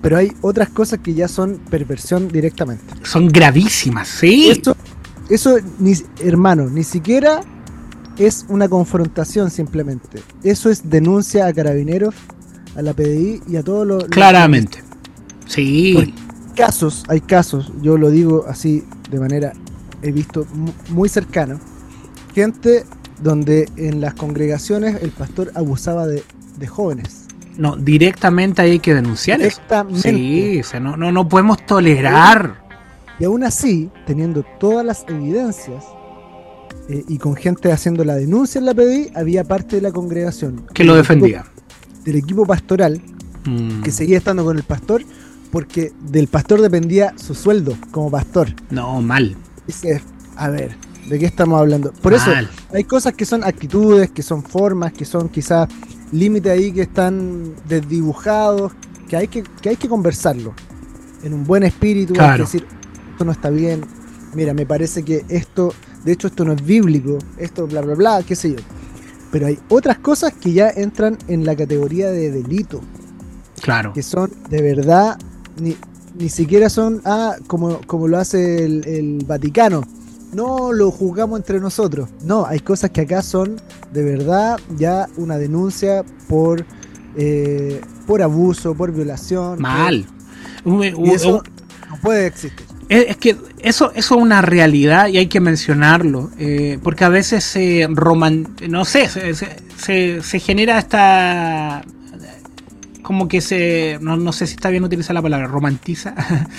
[0.00, 2.84] Pero hay otras cosas que ya son perversión directamente.
[3.02, 4.48] Son gravísimas, sí.
[4.50, 4.76] Eso,
[5.28, 7.40] eso ni, hermano, ni siquiera
[8.18, 10.20] es una confrontación simplemente.
[10.42, 12.14] Eso es denuncia a carabineros,
[12.76, 14.02] a la PDI y a todos los...
[14.02, 14.82] los- Claramente.
[15.46, 15.92] Sí.
[15.94, 16.12] Porque
[16.54, 19.52] casos, hay casos, yo lo digo así de manera,
[20.02, 21.58] he visto mu- muy cercano,
[22.34, 22.84] gente
[23.22, 26.22] donde en las congregaciones el pastor abusaba de,
[26.58, 27.24] de jóvenes.
[27.56, 29.56] No, directamente hay que denunciar eso.
[29.56, 30.10] Directamente.
[30.12, 32.62] Sí, o sea, no, no, no podemos tolerar.
[33.18, 35.84] Y aún así, teniendo todas las evidencias
[36.88, 40.64] eh, y con gente haciendo la denuncia en la PDI, había parte de la congregación
[40.74, 41.44] Que lo equipo- defendía.
[42.04, 43.00] del equipo pastoral
[43.44, 45.02] Mm, que seguía estando con el pastor
[45.52, 48.48] porque del pastor dependía su sueldo como pastor.
[48.70, 49.36] No, mal.
[49.66, 50.02] Dice,
[50.36, 50.76] a ver,
[51.08, 51.92] ¿de qué estamos hablando?
[52.02, 52.30] Por eso,
[52.74, 55.68] hay cosas que son actitudes, que son formas, que son quizás
[56.12, 58.72] límites ahí que están desdibujados,
[59.08, 60.52] que hay que, que hay que conversarlo.
[61.22, 62.36] En un buen espíritu, hay Claro.
[62.36, 62.66] que decir,
[63.12, 63.80] esto no está bien,
[64.34, 65.72] mira, me parece que esto,
[66.04, 68.56] de hecho esto no es bíblico, esto bla bla bla, qué sé yo.
[69.30, 72.80] Pero hay otras cosas que ya entran en la categoría de delito,
[73.60, 73.92] Claro.
[73.92, 75.18] que son de verdad,
[75.60, 75.76] ni,
[76.18, 79.82] ni siquiera son, ah, como, como lo hace el, el Vaticano.
[80.32, 82.08] No lo juzgamos entre nosotros.
[82.22, 83.56] No, hay cosas que acá son
[83.92, 86.64] de verdad ya una denuncia por,
[87.16, 89.60] eh, por abuso, por violación.
[89.60, 90.04] Mal.
[90.64, 91.42] Por- y eso
[91.90, 92.66] no puede existir.
[92.88, 97.08] Es es que eso, eso es una realidad y hay que mencionarlo, eh, porque a
[97.10, 101.82] veces se roman, no sé, se, se- genera esta,
[103.02, 106.14] como que se, no, no sé si está bien utilizar la palabra, romantiza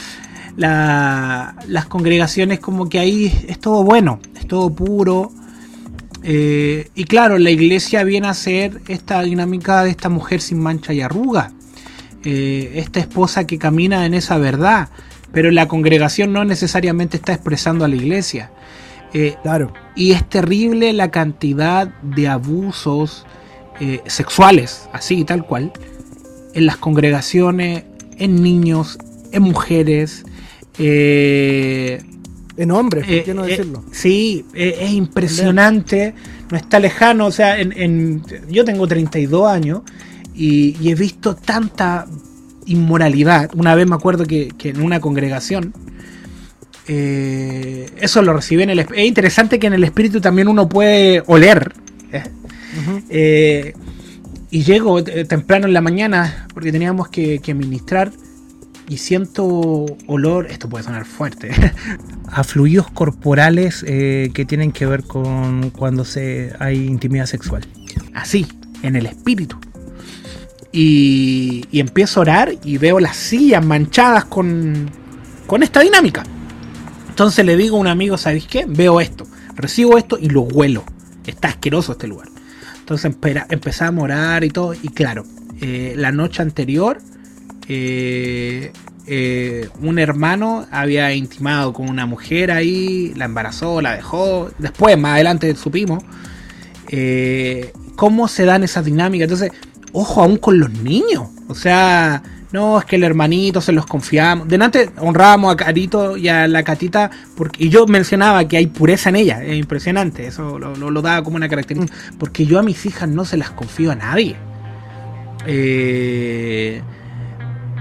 [0.57, 5.31] la- las congregaciones como que ahí es todo bueno, es todo puro.
[6.23, 10.93] eh, y claro, la iglesia viene a ser esta dinámica de esta mujer sin mancha
[10.93, 11.53] y arruga,
[12.23, 14.89] eh, esta esposa que camina en esa verdad,
[15.31, 18.51] pero la congregación no necesariamente está expresando a la iglesia.
[19.13, 19.73] Eh, Claro.
[19.95, 23.25] y es terrible la cantidad de abusos
[23.79, 25.71] eh, sexuales, así tal cual,
[26.53, 27.85] en las congregaciones,
[28.17, 28.97] en niños,
[29.31, 30.25] en mujeres.
[30.77, 32.01] eh,
[32.57, 33.83] En hombres, ¿por qué no decirlo?
[33.91, 36.13] sí, es impresionante,
[36.51, 39.81] no está lejano, o sea, en, en- yo tengo 32 años
[40.35, 42.05] y, y he visto tanta
[42.69, 43.49] inmoralidad.
[43.55, 45.73] Una vez me acuerdo que, que en una congregación,
[46.87, 48.79] eh, eso lo recibí en el...
[48.79, 51.73] Es interesante que en el espíritu también uno puede oler.
[52.11, 52.23] ¿eh?
[53.09, 53.73] Eh,
[54.51, 58.11] y llego temprano en la mañana porque teníamos que, que ministrar
[58.89, 61.51] y siento olor, esto puede sonar fuerte,
[62.27, 67.65] a fluidos corporales eh, que tienen que ver con cuando se hay intimidad sexual.
[68.13, 68.47] Así,
[68.81, 69.59] en el espíritu.
[70.71, 74.89] Y, y empiezo a orar y veo las sillas manchadas con,
[75.47, 76.23] con esta dinámica.
[77.09, 78.65] Entonces le digo a un amigo, ¿sabéis qué?
[78.67, 79.25] Veo esto,
[79.55, 80.83] recibo esto y lo huelo.
[81.25, 82.29] Está asqueroso este lugar.
[82.79, 83.11] Entonces
[83.49, 84.73] empezamos a orar y todo.
[84.73, 85.23] Y claro,
[85.61, 86.99] eh, la noche anterior,
[87.67, 88.71] eh,
[89.05, 94.49] eh, un hermano había intimado con una mujer ahí, la embarazó, la dejó.
[94.57, 96.03] Después, más adelante supimos,
[97.95, 99.25] cómo se dan esas dinámicas.
[99.25, 99.51] Entonces,
[99.93, 101.27] ojo aún con los niños.
[101.47, 102.21] O sea,
[102.51, 104.47] no, es que el hermanito se los confiamos.
[104.47, 109.09] Delante honrábamos a Carito y a la Catita, porque, y yo mencionaba que hay pureza
[109.09, 112.85] en ella, es impresionante, eso lo, lo, daba como una característica, porque yo a mis
[112.85, 114.35] hijas no se las confío a nadie.
[115.45, 116.81] Eh,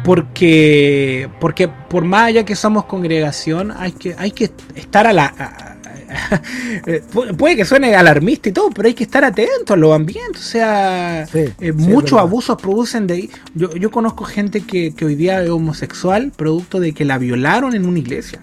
[0.04, 5.77] porque, porque por más allá que somos congregación, hay que, hay que estar a la...
[7.12, 10.40] pu- puede que suene alarmista y todo, pero hay que estar atento a los ambientes.
[10.42, 13.30] O sea, Sí, eh, sí, muchos abusos producen de ahí.
[13.54, 17.74] Yo, yo conozco gente que, que hoy día es homosexual, producto de que la violaron
[17.74, 18.40] en una iglesia.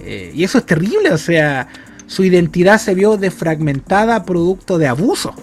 [0.00, 1.68] Eh, y eso es terrible, o sea,
[2.06, 5.34] su identidad se vio defragmentada producto de abuso.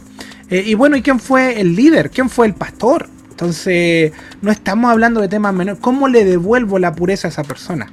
[0.50, 2.10] Eh, y bueno, ¿y quién fue el líder?
[2.12, 3.10] ¿Quién fue el pastor?
[3.32, 5.82] Entonces, no estamos hablando de temas menores.
[5.82, 7.92] ¿Cómo le devuelvo la pureza a esa persona?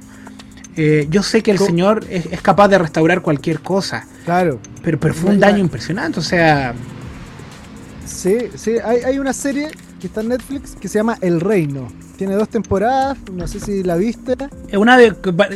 [0.77, 4.59] Eh, yo sé que el Co- Señor es, es capaz de restaurar cualquier cosa, Claro.
[4.83, 6.19] pero, pero fue un daño impresionante.
[6.19, 6.73] O sea,
[8.05, 9.69] Sí, sí, hay, hay una serie
[9.99, 11.87] que está en Netflix que se llama El Reino.
[12.17, 14.35] Tiene dos temporadas, no sé si la viste.
[14.67, 15.11] ¿es una de,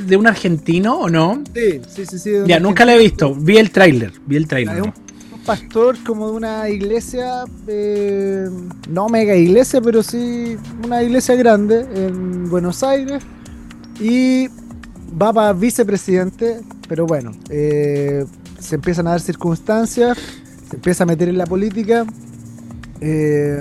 [0.05, 1.43] de un argentino o no?
[1.53, 2.17] Sí, sí, sí.
[2.19, 3.35] sí Ya, nunca la he visto.
[3.35, 4.13] Vi el tráiler.
[4.25, 4.81] Vi el tráiler.
[4.81, 4.93] un,
[5.33, 8.47] un pastor como de una iglesia, eh,
[8.89, 13.21] no mega iglesia, pero sí una iglesia grande en Buenos Aires.
[13.99, 14.47] Y
[15.21, 18.25] va para vicepresidente, pero bueno, eh,
[18.59, 20.17] se empiezan a dar circunstancias,
[20.69, 22.05] se empieza a meter en la política.
[23.01, 23.59] eh,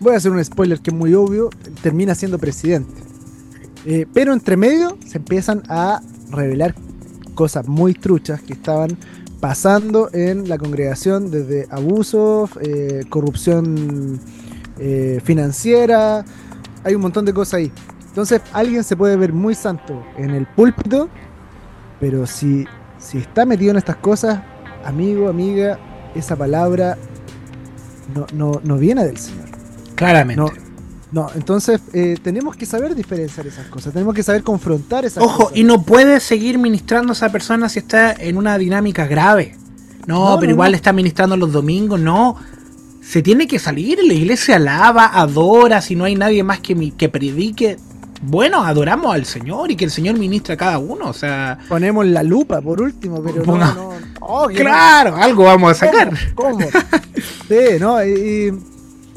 [0.00, 1.50] voy a hacer un spoiler que es muy obvio,
[1.82, 2.92] termina siendo presidente.
[3.84, 6.00] Eh, pero entre medio se empiezan a
[6.30, 6.74] revelar
[7.34, 8.98] cosas muy truchas que estaban
[9.40, 12.50] pasando en la congregación desde abusos,
[13.10, 14.18] corrupción
[15.22, 16.24] financiera,
[16.84, 17.72] hay un montón de cosas ahí.
[18.16, 21.10] Entonces alguien se puede ver muy santo en el púlpito,
[22.00, 22.66] pero si,
[22.98, 24.40] si está metido en estas cosas,
[24.86, 25.78] amigo, amiga,
[26.14, 26.96] esa palabra
[28.14, 29.44] no, no, no viene del Señor.
[29.96, 30.40] Claramente.
[30.42, 30.50] No,
[31.12, 35.44] no, entonces eh, tenemos que saber diferenciar esas cosas, tenemos que saber confrontar esas Ojo,
[35.44, 35.58] cosas.
[35.58, 39.56] y no puede seguir ministrando a esa persona si está en una dinámica grave.
[40.06, 40.76] No, No, pero no, igual no.
[40.76, 42.36] está ministrando los domingos, no.
[43.02, 46.92] Se tiene que salir, la iglesia alaba, adora, si no hay nadie más que, mi-
[46.92, 47.76] que predique.
[48.22, 52.06] Bueno, adoramos al Señor y que el Señor ministre a cada uno, o sea, Ponemos
[52.06, 56.12] la lupa por último, pero Ponga- no, no, claro, algo vamos a sacar.
[56.34, 56.58] ¿Cómo?
[56.58, 56.68] ¿Cómo?
[57.48, 58.04] Sí, ¿no?
[58.04, 58.52] Y,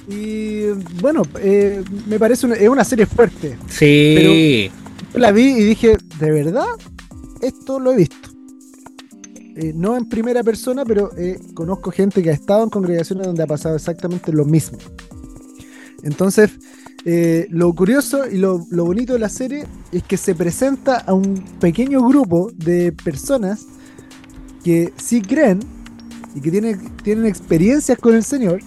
[0.07, 0.65] y,
[1.01, 3.57] bueno, eh, me parece una, es una serie fuerte.
[3.67, 4.71] Sí,
[5.13, 6.65] Yo la vi y dije, ¿de verdad?
[7.41, 8.29] Esto lo he visto.
[9.55, 13.43] Eh, no en primera persona, pero eh, conozco gente que ha estado en congregaciones donde
[13.43, 14.77] ha pasado exactamente lo mismo.
[16.03, 16.51] Entonces,
[17.05, 21.13] eh, lo curioso y lo, lo bonito de la serie es que se presenta a
[21.13, 23.65] un pequeño grupo de personas
[24.63, 25.59] que sí creen
[26.35, 28.59] y que tienen, tienen experiencias con el Señor,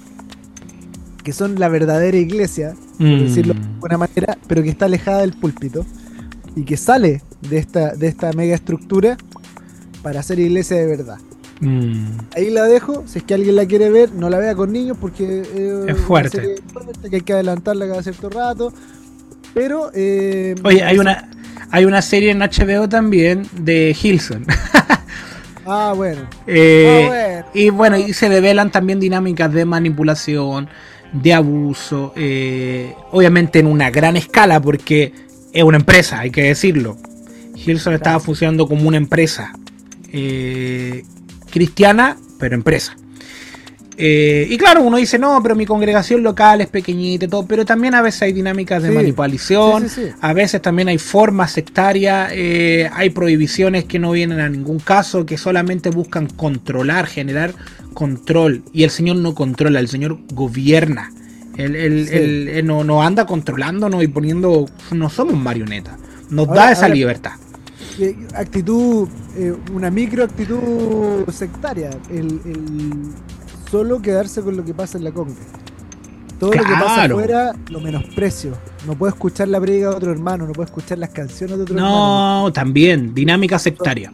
[1.23, 3.19] que son la verdadera iglesia, por Mm.
[3.25, 5.85] decirlo de alguna manera, pero que está alejada del púlpito
[6.57, 9.17] y que sale de esta, de esta mega estructura
[10.03, 11.19] para ser iglesia de verdad.
[11.63, 12.19] Mm.
[12.35, 14.97] Ahí la dejo, si es que alguien la quiere ver, no la vea con niños
[15.01, 16.57] porque eh, Es fuerte.
[17.09, 18.73] que hay que adelantarla cada cierto rato.
[19.55, 19.91] Pero.
[19.95, 21.31] eh, Oye, hay una,
[21.71, 24.45] hay una serie en HBO también de Hilson.
[25.65, 26.23] Ah, bueno.
[26.49, 27.47] Eh, Ah, bueno.
[27.55, 30.69] Y bueno, y se develan también dinámicas de manipulación,
[31.13, 32.13] de abuso,
[33.13, 35.13] obviamente en una gran escala, porque
[35.53, 36.97] es una empresa, hay que decirlo.
[37.55, 39.53] Hilson estaba funcionando como una empresa
[40.13, 41.05] eh,
[41.53, 42.97] cristiana, pero empresa.
[43.99, 47.67] Eh, y claro, uno dice, no, pero mi congregación local es pequeñita y todo, pero
[47.67, 50.15] también a veces hay dinámicas de Sí, manipulación, sí, sí, sí.
[50.21, 55.27] a veces también hay formas sectarias, eh, hay prohibiciones que no vienen a ningún caso,
[55.27, 57.53] que solamente buscan controlar, generar
[57.93, 58.63] control.
[58.73, 61.13] Y el Señor no controla, el Señor gobierna.
[61.59, 64.67] Él, él- él- él no, no anda controlándonos y poniendo...
[64.91, 65.97] No somos marionetas.
[66.31, 67.33] Nos Ahora- da esa ahora- libertad.
[68.01, 69.07] Eh, actitud,
[69.37, 71.91] eh, una micro actitud sectaria.
[72.11, 72.91] El, el
[73.71, 75.35] solo quedarse con lo que pasa en la conga.
[76.39, 78.53] Todo lo que pasa afuera lo menosprecio.
[78.87, 81.77] No puedo escuchar la predica de otro hermano, no puedo escuchar las canciones de otro
[81.77, 82.45] hermano.
[82.45, 84.13] No, también, dinámica sectaria.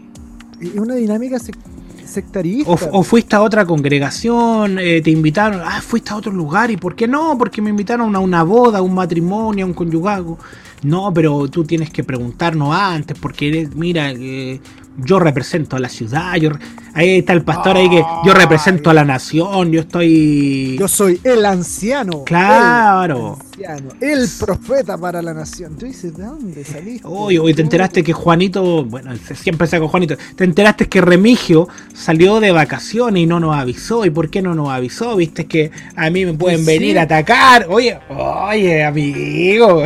[0.60, 1.56] Es una dinámica sec-
[2.04, 2.70] sectarista.
[2.70, 6.76] O, o fuiste a otra congregación, eh, te invitaron, ah, fuiste a otro lugar, ¿y
[6.76, 7.38] por qué no?
[7.38, 10.38] Porque me invitaron a una boda, a un matrimonio, a un conyugago.
[10.82, 14.60] No, pero tú tienes que preguntarnos antes, porque eres, mira, eh,
[14.96, 16.50] yo represento a la ciudad, yo
[16.92, 20.76] ahí está el pastor ahí que yo represento a la nación, yo estoy...
[20.78, 22.24] Yo soy el anciano.
[22.24, 23.38] Claro.
[23.58, 23.90] El anciano.
[24.00, 25.76] El profeta para la nación.
[25.76, 27.06] Tú dices, ¿de dónde saliste?
[27.06, 31.68] Oye, oye, te enteraste que Juanito, bueno, se- siempre saco Juanito, te enteraste que Remigio
[31.94, 34.04] salió de vacaciones y no nos avisó.
[34.04, 35.14] ¿Y por qué no nos avisó?
[35.14, 37.66] Viste que a mí me pueden venir a atacar.
[37.68, 39.82] Oye, oye, amigo.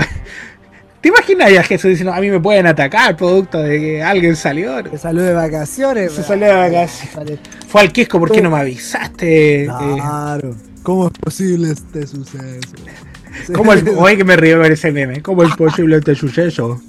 [1.03, 4.85] ¿Te imaginas Jesús diciendo, a mí me pueden atacar producto de que alguien salió?
[4.85, 6.12] Que salió de vacaciones.
[6.12, 7.41] Se salió de vacaciones.
[7.66, 9.65] Fue al Quisco, ¿por qué no me avisaste?
[9.65, 10.55] Claro.
[10.85, 12.74] ¿Cómo es posible este suceso?
[13.53, 15.23] ¿Cómo el, oye, que me río con ese meme.
[15.23, 16.81] ¿Cómo es posible este suceso?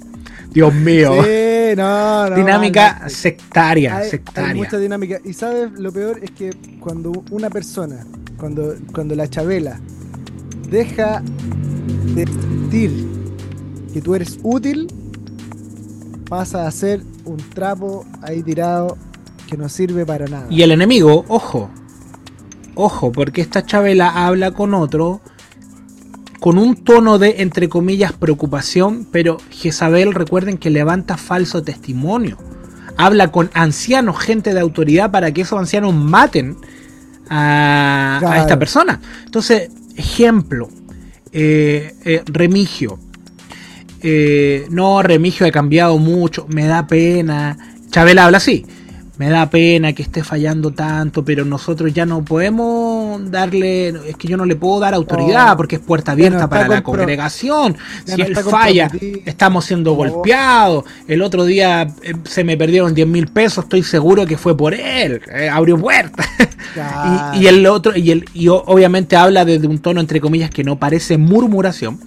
[0.50, 1.24] Dios mío.
[1.24, 2.36] Sí, no, no.
[2.36, 3.10] Dinámica no.
[3.10, 4.54] sectaria, Hay, hay sectaria.
[4.54, 5.18] mucha dinámica.
[5.24, 8.06] Y sabes, lo peor es que cuando una persona,
[8.38, 9.80] cuando, cuando la chabela
[10.70, 11.20] deja
[12.14, 13.23] de sentir
[13.94, 14.88] que tú eres útil,
[16.28, 18.98] pasa a ser un trapo ahí tirado
[19.46, 20.48] que no sirve para nada.
[20.50, 21.70] Y el enemigo, ojo,
[22.74, 25.20] ojo, porque esta Chabela habla con otro
[26.40, 32.36] con un tono de, entre comillas, preocupación, pero Jezabel, recuerden que levanta falso testimonio.
[32.96, 36.56] Habla con ancianos, gente de autoridad, para que esos ancianos maten
[37.30, 39.00] a, esta persona.
[39.24, 40.68] Entonces, ejemplo,
[41.32, 42.98] eh, eh, Remigio.
[44.06, 47.56] Eh, no, Remigio ha cambiado mucho, me da pena.
[47.90, 48.66] Chabela habla así.
[49.16, 54.26] Me da pena que esté fallando tanto, pero nosotros ya no podemos darle, es que
[54.26, 55.56] yo no le puedo dar autoridad No.
[55.56, 57.76] porque es puerta abierta no para la congregación.
[58.04, 58.90] Si no él falla,
[59.24, 59.96] estamos siendo No.
[59.98, 60.84] golpeados.
[61.06, 64.74] El otro día eh, se me perdieron 10 mil pesos, estoy seguro que fue por
[64.74, 65.22] él.
[65.32, 66.26] eh, abrió puertas.
[67.34, 70.64] Y, y el otro, y, el, y obviamente habla desde un tono entre comillas que
[70.64, 72.00] no parece murmuración.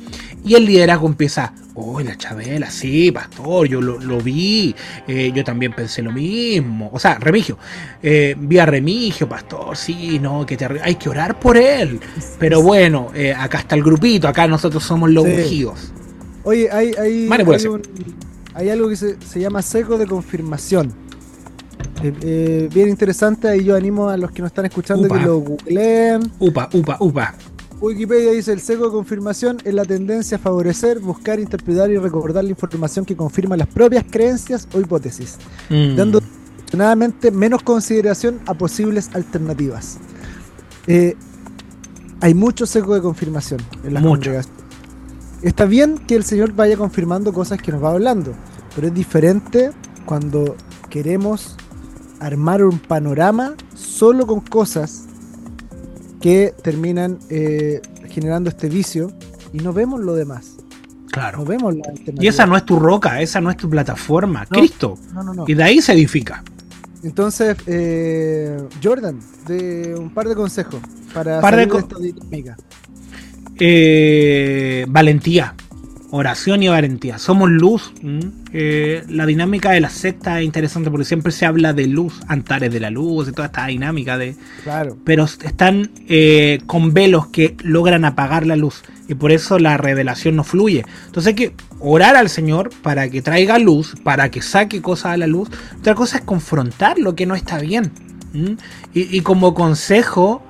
[0.48, 4.74] Y el liderazgo empieza, uy, la Chabela, sí, pastor, yo lo, lo vi,
[5.08, 6.90] eh, yo también pensé lo mismo.
[6.94, 7.58] O sea, Remigio,
[8.02, 12.00] eh, vi a Remigio, pastor, sí, no, que te, hay que orar por él.
[12.40, 15.32] Pero bueno, eh, acá está el grupito, acá nosotros somos los Sí.
[15.34, 15.92] ungidos.
[16.44, 17.74] Oye, hay, hay, hay, Manipulación.
[17.74, 18.16] un-
[18.54, 20.94] hay algo que se, se llama seco de confirmación.
[22.04, 25.20] Eh, eh, bien interesante, ahí yo animo a los que nos están escuchando Upa.
[25.20, 26.32] que lo googleen.
[26.40, 27.34] Upa, upa, upa.
[27.80, 32.44] Wikipedia dice el seco de confirmación es la tendencia a favorecer, buscar, interpretar y recordar
[32.44, 35.38] la información que confirma las propias creencias o hipótesis,
[35.70, 35.96] Mm.
[35.96, 39.98] dando afortunadamente menos consideración a posibles alternativas.
[40.88, 41.16] Eh,
[42.20, 44.16] hay mucho seco de confirmación en las Mucho.
[44.16, 44.58] congregaciones.
[45.44, 48.34] Está bien que el Señor vaya confirmando cosas que nos va hablando,
[48.76, 49.72] pero es diferente
[50.06, 50.56] cuando
[50.90, 51.56] queremos
[52.20, 55.04] armar un panorama solo con cosas
[56.22, 59.12] que terminan eh, generando este vicio
[59.54, 60.56] y no vemos lo demás,
[61.12, 61.40] Claro.
[61.40, 61.84] no vemos la.
[62.20, 64.46] Y esa no es tu roca, esa no es tu plataforma.
[64.50, 64.58] No.
[64.60, 64.98] Cristo.
[65.14, 65.46] No, no, no.
[65.48, 66.44] Y de ahí se edifica.
[67.04, 70.80] Entonces, eh, Jordan, de un par de consejos
[71.14, 72.58] para Par de salir de, co- esta dinámica.
[73.60, 75.56] Eh, valentía.
[76.10, 77.18] Oración y valentía.
[77.18, 77.94] Somos luz.
[78.54, 82.72] Eh, la dinámica de la secta es interesante porque siempre se habla de luz, antares
[82.72, 84.36] de la luz y toda esta dinámica de.
[84.64, 84.98] Claro.
[85.04, 88.84] Pero están eh, con velos que logran apagar la luz.
[89.10, 90.86] Y por eso la revelación no fluye.
[91.08, 95.18] Entonces hay que orar al Señor para que traiga luz, para que saque cosas a
[95.18, 95.50] la luz.
[95.80, 97.92] Otra cosa es confrontar lo que no está bien.
[98.94, 100.44] y como consejo,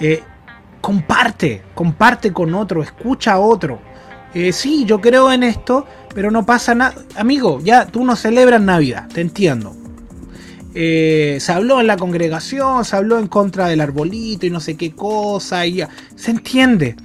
[0.00, 0.22] eh,
[0.80, 3.80] comparte, comparte con otro, escucha a otro.
[4.34, 6.94] Eh, sí, yo creo en esto, pero no pasa nada.
[7.16, 9.76] Amigo, ya tú no celebras Navidad, te entiendo.
[10.74, 14.76] Eh, se habló en la congregación, se habló en contra del arbolito y no sé
[14.76, 15.90] qué cosa, y ya.
[16.16, 16.96] se entiende.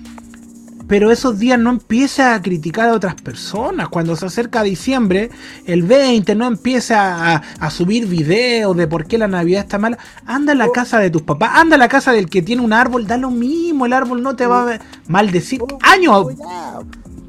[0.88, 3.90] Pero esos días no empieza a criticar a otras personas.
[3.90, 5.30] Cuando se acerca diciembre,
[5.66, 9.98] el 20, no empieza a, a subir videos de por qué la Navidad está mala.
[10.26, 12.72] Anda a la casa de tus papás, anda a la casa del que tiene un
[12.72, 14.80] árbol, da lo mismo, el árbol no te va a
[15.10, 15.62] maldecir.
[15.62, 16.28] Oh, Años,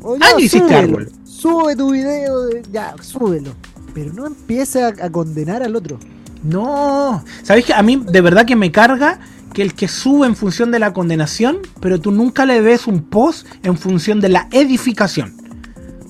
[0.02, 0.78] oh, ya, años hiciste súbelo.
[0.78, 1.12] árbol.
[1.24, 3.52] Sube tu video, de- ya, súbelo.
[3.94, 5.98] Pero no empiece a, a condenar al otro.
[6.42, 9.18] No, ¿sabéis que a mí de verdad que me carga
[9.52, 13.02] que el que sube en función de la condenación, pero tú nunca le ves un
[13.02, 15.34] post en función de la edificación?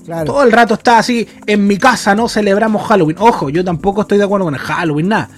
[0.05, 0.25] Claro.
[0.25, 3.17] Todo el rato está así, en mi casa no celebramos Halloween.
[3.19, 5.29] Ojo, yo tampoco estoy de acuerdo con el Halloween, nada.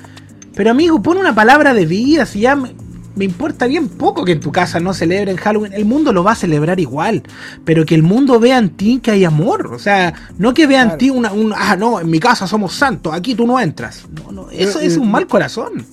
[0.55, 2.73] Pero amigo, pon una palabra de vida, si ya me,
[3.15, 6.31] me importa bien poco que en tu casa no celebren Halloween, el mundo lo va
[6.31, 7.23] a celebrar igual,
[7.65, 10.81] pero que el mundo vea en ti que hay amor, o sea, no que vea
[10.83, 14.05] en ti una, un, ah, no, en mi casa somos santos, aquí tú no entras.
[14.25, 15.85] No, no, eso es eh, un mal corazón.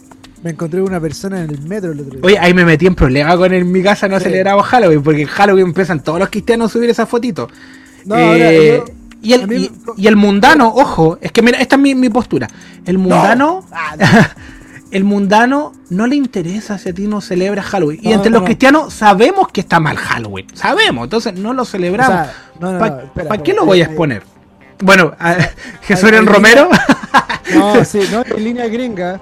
[0.42, 2.20] Me encontré una persona en el metro el otro día.
[2.22, 4.24] Oye, ahí me metí en problema con en mi casa no Sí.
[4.26, 7.50] celebramos Halloween, porque en Halloween empiezan todos los cristianos a subir esas fotitos.
[8.04, 11.58] no, eh, ahora Y el, A mí- y, y el mundano, ojo, es que mira,
[11.58, 12.46] esta es mi, mi postura.
[12.86, 13.96] El mundano, Ah,
[14.90, 18.00] el mundano no le interesa si a ti no celebras Halloween.
[18.02, 18.46] y entre no, los no.
[18.46, 20.46] cristianos sabemos que está mal Halloween.
[20.54, 22.28] Sabemos, entonces no lo celebramos.
[22.60, 24.22] O sea, ¿Para qué lo voy a exponer?
[24.82, 25.36] Bueno, a-
[25.82, 26.68] Jesús Romero.
[27.54, 29.20] No, sí, no, en línea gringa.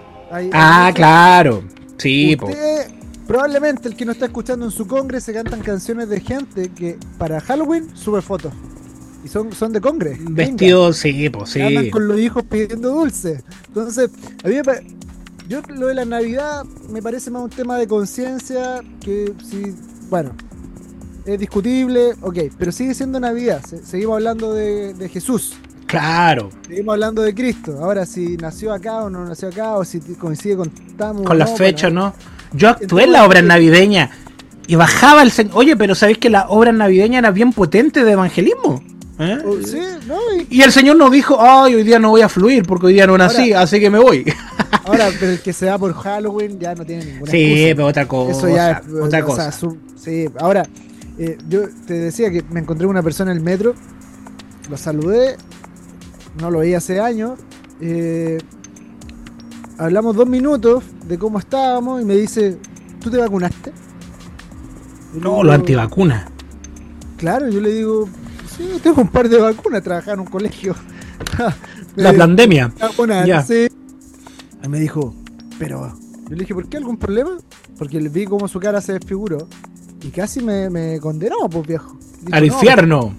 [0.53, 1.65] ah, claro.
[1.99, 2.37] Sí.
[2.41, 2.89] Usted,
[3.27, 6.99] probablemente el que no está escuchando en su congre se cantan canciones de gente que
[7.19, 8.53] para Halloween sube fotos.
[9.25, 10.11] Y son, son de congre.
[10.11, 10.31] gringa.
[10.31, 11.91] Vestido, sí, pues Que Andan sí.
[11.91, 13.43] con los hijos pidiendo dulce.
[13.69, 14.11] Entonces,
[14.45, 14.96] a mí me
[15.49, 19.75] yo lo de la Navidad me parece más un tema de conciencia que si,
[20.11, 20.31] bueno,
[21.25, 23.61] es discutible, ok, pero sigue siendo Navidad.
[23.69, 25.55] Se- seguimos hablando de, de Jesús.
[25.87, 26.51] Claro.
[26.69, 27.79] Seguimos hablando de Cristo.
[27.81, 31.25] Ahora, si nació acá o no nació acá, o si coincide con Tamu.
[31.25, 32.13] Con las no, fechas, ¿no?
[32.53, 34.11] Yo actué en la obra navideña
[34.67, 35.53] y bajaba el señor.
[35.57, 38.83] Oye, pero ¿sabéis que la obra navideña era bien potente de evangelismo?
[39.19, 39.39] ¿Eh?
[39.47, 40.19] o- sí, ¿no?
[40.51, 42.95] Y Y el señor nos dijo, ay, hoy día no voy a fluir porque hoy
[42.95, 44.25] día no nací, así que me voy.
[44.87, 47.75] ahora, pero el que se va por Halloween ya no tiene ninguna sí, excusa.
[47.77, 48.31] pero otra cosa.
[48.39, 49.53] Eso ya es otra sea, cosa.
[49.53, 50.65] su- sí, ahora,
[51.19, 53.75] eh, yo te decía que me encontré una persona en el metro,
[54.71, 55.37] lo saludé,
[56.41, 57.39] no lo veía hace años,
[57.81, 58.39] eh,
[59.79, 62.59] hablamos dos minutos de cómo estábamos y me dice,
[63.01, 63.73] ¿tú te vacunaste?
[65.15, 66.29] Y no, lo antivacuna.
[67.17, 68.09] Claro, yo le digo,
[68.57, 70.75] sí, tengo un par de vacunas, trabajaba en un colegio.
[71.97, 72.71] La pandemia.
[72.79, 73.69] vacunar, sí.
[74.65, 75.15] Y me dijo,
[75.59, 75.93] pero.
[76.29, 77.31] Yo le dije, ¿por qué algún problema?
[77.79, 79.47] Porque le vi cómo su cara se desfiguró.
[80.03, 81.97] Y casi me, me condenó, pues viejo.
[82.23, 83.15] Dijo, Al "No, infierno.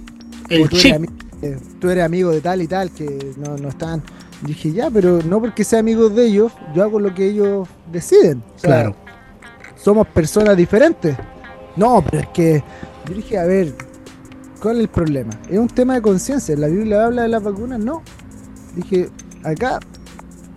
[0.49, 0.93] El tú, chip.
[0.95, 1.09] eres ami-
[1.41, 4.03] eh, tú eres amigo de tal y tal, que no, no están.
[4.43, 7.67] Y dije, ya, pero no porque sea amigo de ellos, yo hago lo que ellos
[7.91, 8.43] deciden.
[8.55, 8.95] O sea, Claro.
[9.77, 11.15] Somos personas diferentes.
[11.75, 12.63] No, pero es que.
[13.07, 13.73] Yo dije, a ver,
[14.61, 15.29] ¿cuál es el problema?
[15.49, 16.55] Es un tema de conciencia.
[16.57, 17.79] ¿La Biblia habla de las vacunas?
[17.79, 18.01] No.
[18.75, 19.09] Dije,
[19.43, 19.79] acá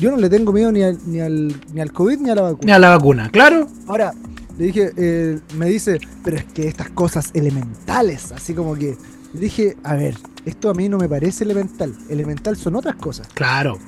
[0.01, 2.43] yo no le tengo miedo ni al, ni al, ni al COVID ni a la
[2.43, 2.63] vacuna.
[2.65, 3.69] Ni a la vacuna, claro.
[3.87, 4.15] Ahora,
[4.59, 8.97] le dije, eh, me dice, pero es que estas cosas elementales, así como que.
[9.33, 11.95] Le dije, a ver, esto a mí no me parece elemental.
[12.09, 13.29] Elemental son otras cosas.
[13.35, 13.79] Claro.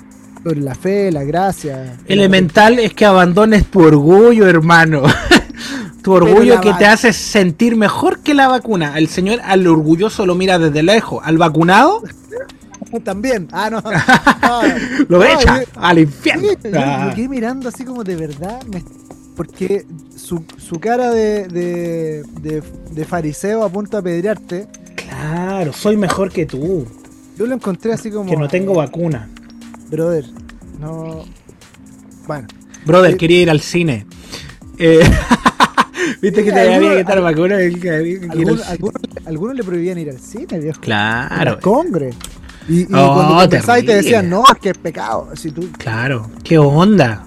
[0.43, 1.99] Sobre la fe, la gracia.
[2.07, 5.03] Elemental es que abandones tu orgullo, hermano.
[6.03, 8.99] tu orgullo que te hace sentir mejor que la vacuna.
[8.99, 11.23] El señor al orgulloso lo mira desde lejos.
[11.25, 12.03] Al vacunado
[13.01, 13.49] También.
[13.53, 13.83] Ah, no.
[14.43, 14.63] No,
[15.09, 16.43] lo no, echa yo- al infierno.
[16.65, 17.07] Yo Ah.
[17.09, 18.85] me quedé mirando así como de verdad, me-
[19.37, 24.67] porque su, su cara de, de, de- de fariseo a punto de apedrearte,
[24.97, 26.87] Claro, soy mejor que tú.
[27.39, 28.29] yo lo encontré así como...
[28.31, 29.29] Que no tengo vacuna.
[29.91, 30.25] Brother,
[30.81, 31.25] no...
[32.27, 32.47] Bueno,
[32.85, 33.19] Brother, Sí.
[33.19, 34.07] quería ir al cine.
[34.79, 35.01] Eh,
[36.21, 37.57] Viste que te había que estar vacuna.
[37.57, 38.29] algunos, cine.
[38.69, 40.81] algunos, algunos le prohibían ir al cine, viejo.
[40.81, 42.11] Claro, congre.
[42.69, 45.29] Y, y Oh, cuando y te decían, no, es que es pecado.
[45.35, 46.31] Si tú, claro.
[46.45, 47.25] ¿Qué onda?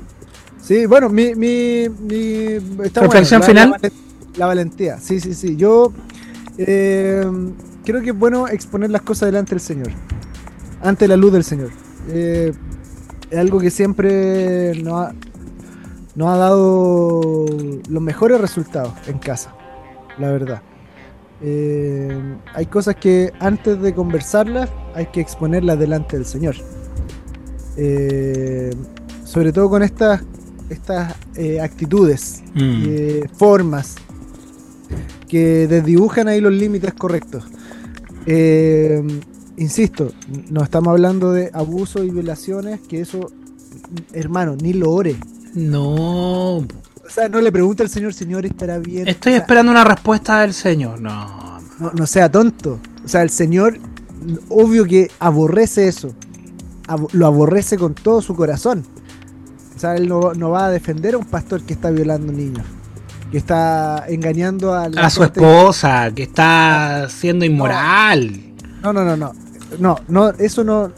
[0.62, 1.36] Sí, bueno, mi.
[1.36, 3.91] mi, mi está ¿Reflexión bueno, la- final?
[4.38, 5.56] La valentía, sí, sí, sí.
[5.56, 5.94] Yo
[6.57, 7.26] eh,
[7.86, 9.90] creo que es bueno exponer las cosas delante del Señor,
[10.82, 11.70] ante la luz del Señor.
[12.10, 12.52] Eh,
[13.30, 15.14] es algo que siempre nos ha,
[16.16, 17.45] nos ha dado
[17.90, 19.53] los mejores resultados en casa,
[20.18, 20.62] la verdad.
[21.41, 22.18] Eh,
[22.53, 26.56] hay cosas que antes de conversarlas hay que exponerlas delante del Señor.
[27.78, 28.72] Eh,
[29.26, 30.22] sobre todo con estas
[30.70, 33.28] estas eh, actitudes, Mm.
[33.38, 33.95] formas
[35.28, 37.44] que desdibujan ahí los límites correctos.
[39.57, 40.12] Insisto,
[40.49, 43.32] no estamos hablando de abusos y violaciones, que eso,
[44.12, 45.16] hermano, ni lo ore.
[45.53, 46.66] No.
[47.06, 49.07] O sea, no le pregunta al Señor, Señor, estará bien.
[49.07, 50.99] Estoy O sea, esperando una respuesta del señor.
[50.99, 51.60] No.
[51.80, 52.80] no, no sea tonto.
[53.03, 53.77] O sea, el Señor,
[54.49, 56.14] obvio que aborrece eso.
[57.11, 58.84] Lo aborrece con todo su corazón.
[59.76, 62.65] O sea, él no, no va a defender a un pastor que está violando niños.
[63.32, 68.32] Que está engañando a la A su esposa, que está siendo inmoral.
[68.82, 69.34] No, no, no, no.
[69.80, 70.91] No, no, eso no.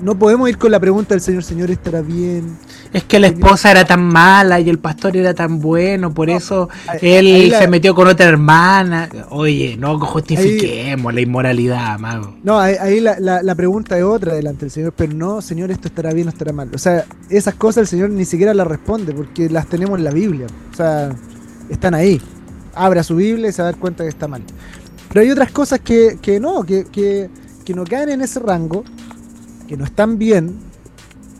[0.00, 2.58] No podemos ir con la pregunta del Señor, Señor, ¿estará bien?
[2.94, 6.68] Es que la esposa era tan mala y el pastor era tan bueno, por eso
[7.02, 9.08] él ahí la- se metió con otra hermana.
[9.30, 12.36] Oye, no justifiquemos la inmoralidad, mago.
[12.42, 15.70] No, ahí, ahí la, la- la pregunta es otra delante del Señor, pero no, Señor,
[15.70, 16.70] esto estará bien o estará mal.
[16.72, 20.10] O sea, esas cosas el Señor ni siquiera las responde porque las tenemos en la
[20.12, 20.46] Biblia.
[20.72, 21.10] O sea,
[21.68, 22.22] están ahí.
[22.74, 24.42] Abra su Biblia y se va a dar cuenta que está mal.
[25.08, 27.28] Pero hay otras cosas que, que no, que, que,
[27.64, 28.84] que no caen en ese rango,
[29.68, 30.56] que no están bien,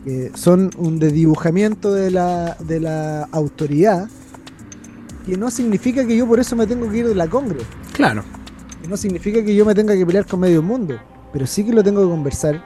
[0.05, 4.07] que son un desdibujamiento de la, de la autoridad,
[5.25, 7.61] que no significa que yo por eso me tengo que ir de la congre.
[7.93, 8.23] Claro.
[8.83, 10.99] Que no significa que yo me tenga que pelear con medio mundo.
[11.33, 12.63] pero sí que lo tengo que conversar,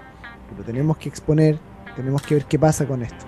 [0.58, 1.58] lo tenemos que exponer,
[1.96, 3.26] tenemos que ver qué pasa con esto.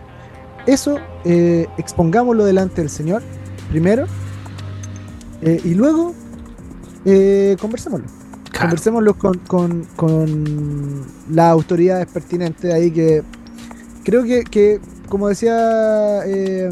[0.67, 3.23] Eso, eh, expongámoslo delante del Señor,
[3.71, 4.05] primero,
[5.41, 6.13] eh, y luego
[7.05, 8.05] eh, conversémoslo.
[8.51, 8.67] Claro.
[8.67, 13.23] Conversémoslo con, con, con las autoridades pertinentes ahí que
[14.03, 14.79] creo que, que,
[15.09, 16.69] como decía eh,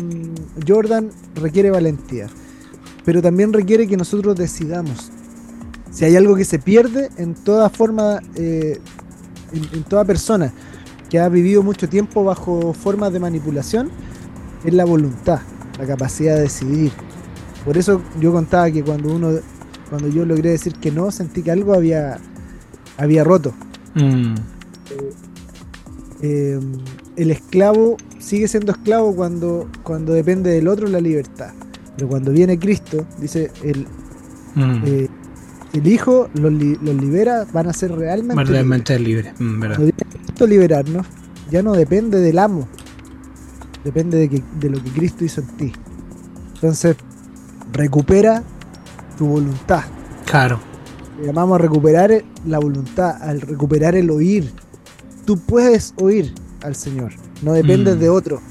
[0.67, 2.27] Jordan, requiere valentía,
[3.05, 5.11] pero también requiere que nosotros decidamos.
[5.91, 8.79] Si hay algo que se pierde en toda forma, eh,
[9.53, 10.53] en, en toda persona
[11.09, 13.89] que ha vivido mucho tiempo bajo formas de manipulación,
[14.63, 15.39] es la voluntad,
[15.79, 16.91] la capacidad de decidir.
[17.65, 19.31] Por eso yo contaba que cuando uno,
[19.89, 22.19] cuando yo logré decir que no, sentí que algo había,
[22.97, 23.53] había roto.
[23.95, 24.35] Mm,
[26.21, 26.59] Eh,
[27.15, 31.51] el esclavo sigue siendo esclavo cuando, cuando depende del otro la libertad.
[31.95, 33.85] Pero cuando viene Cristo, dice, el,
[34.55, 34.83] mm.
[34.85, 35.07] eh,
[35.73, 38.49] el Hijo los, li- los libera, van a ser realmente, libres.
[38.49, 39.33] Realmente libre.
[39.37, 39.75] mm, verdad.
[39.77, 41.05] Cuando viene Cristo liberarnos,
[41.51, 42.67] ya no depende del amo,
[43.83, 45.71] depende de, que, de lo que Cristo hizo en ti.
[46.55, 46.95] Entonces,
[47.73, 48.43] recupera
[49.17, 49.83] tu voluntad.
[50.25, 50.59] Claro.
[51.19, 54.51] Le llamamos a recuperar la voluntad, al recuperar el oír.
[55.25, 56.33] Tú puedes oír
[56.63, 57.99] al Señor, no dependes Mm.
[57.99, 58.41] de otro.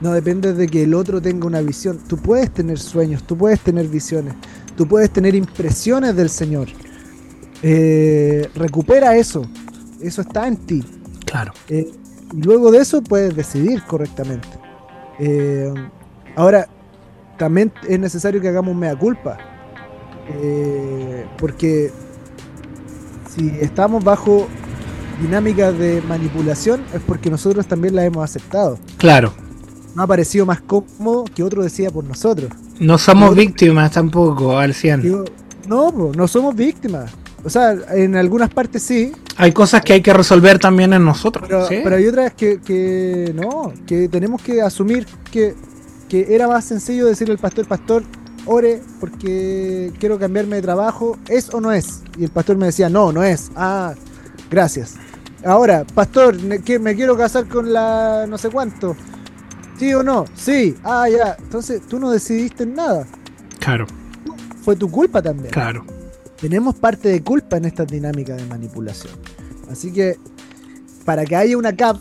[0.00, 1.98] No dependes de que el otro tenga una visión.
[2.06, 4.34] Tú puedes tener sueños, tú puedes tener visiones,
[4.76, 6.68] tú puedes tener impresiones del Señor.
[7.64, 9.42] Eh, recupera eso,
[10.00, 10.84] eso está en ti.
[11.26, 11.52] Claro.
[11.68, 11.90] Eh,
[12.32, 14.46] y luego de eso puedes decidir correctamente.
[15.18, 15.74] Eh,
[16.36, 16.68] ahora,
[17.36, 19.36] también es necesario que hagamos mea culpa.
[21.38, 21.90] Porque
[23.34, 24.46] si estamos bajo
[25.20, 28.78] dinámicas de manipulación es porque nosotros también las hemos aceptado.
[28.96, 29.32] Claro.
[29.94, 32.50] No ha parecido más cómodo que otro decía por nosotros.
[32.78, 35.02] No somos víctimas tampoco, al 100.
[35.02, 35.24] Digo,
[35.66, 37.10] no, no somos víctimas.
[37.44, 41.46] O sea, en algunas partes sí, Hay cosas que hay que resolver también en nosotros.
[41.48, 41.80] Pero, ¿sí?
[41.82, 45.54] pero hay otras que, que no, que tenemos que asumir que,
[46.08, 48.02] que era más sencillo decirle al pastor, pastor,
[48.46, 52.02] ore porque quiero cambiarme de trabajo, ¿es o no es?
[52.16, 53.50] Y el pastor me decía, no, no es.
[53.54, 53.94] Ah,
[54.50, 54.94] gracias.
[55.44, 58.96] Ahora, pastor, que me quiero casar con la no sé cuánto.
[59.78, 60.24] ¿Sí o no?
[60.34, 60.74] Sí.
[60.82, 61.36] Ah, ya.
[61.38, 63.06] Entonces tú no decidiste nada.
[63.60, 63.86] Claro,
[64.62, 65.84] Fue tu culpa también claro.
[66.40, 69.12] tenemos parte de culpa en esta dinámica de manipulación.
[69.70, 70.16] Así que
[71.04, 71.96] para que haya una CAP,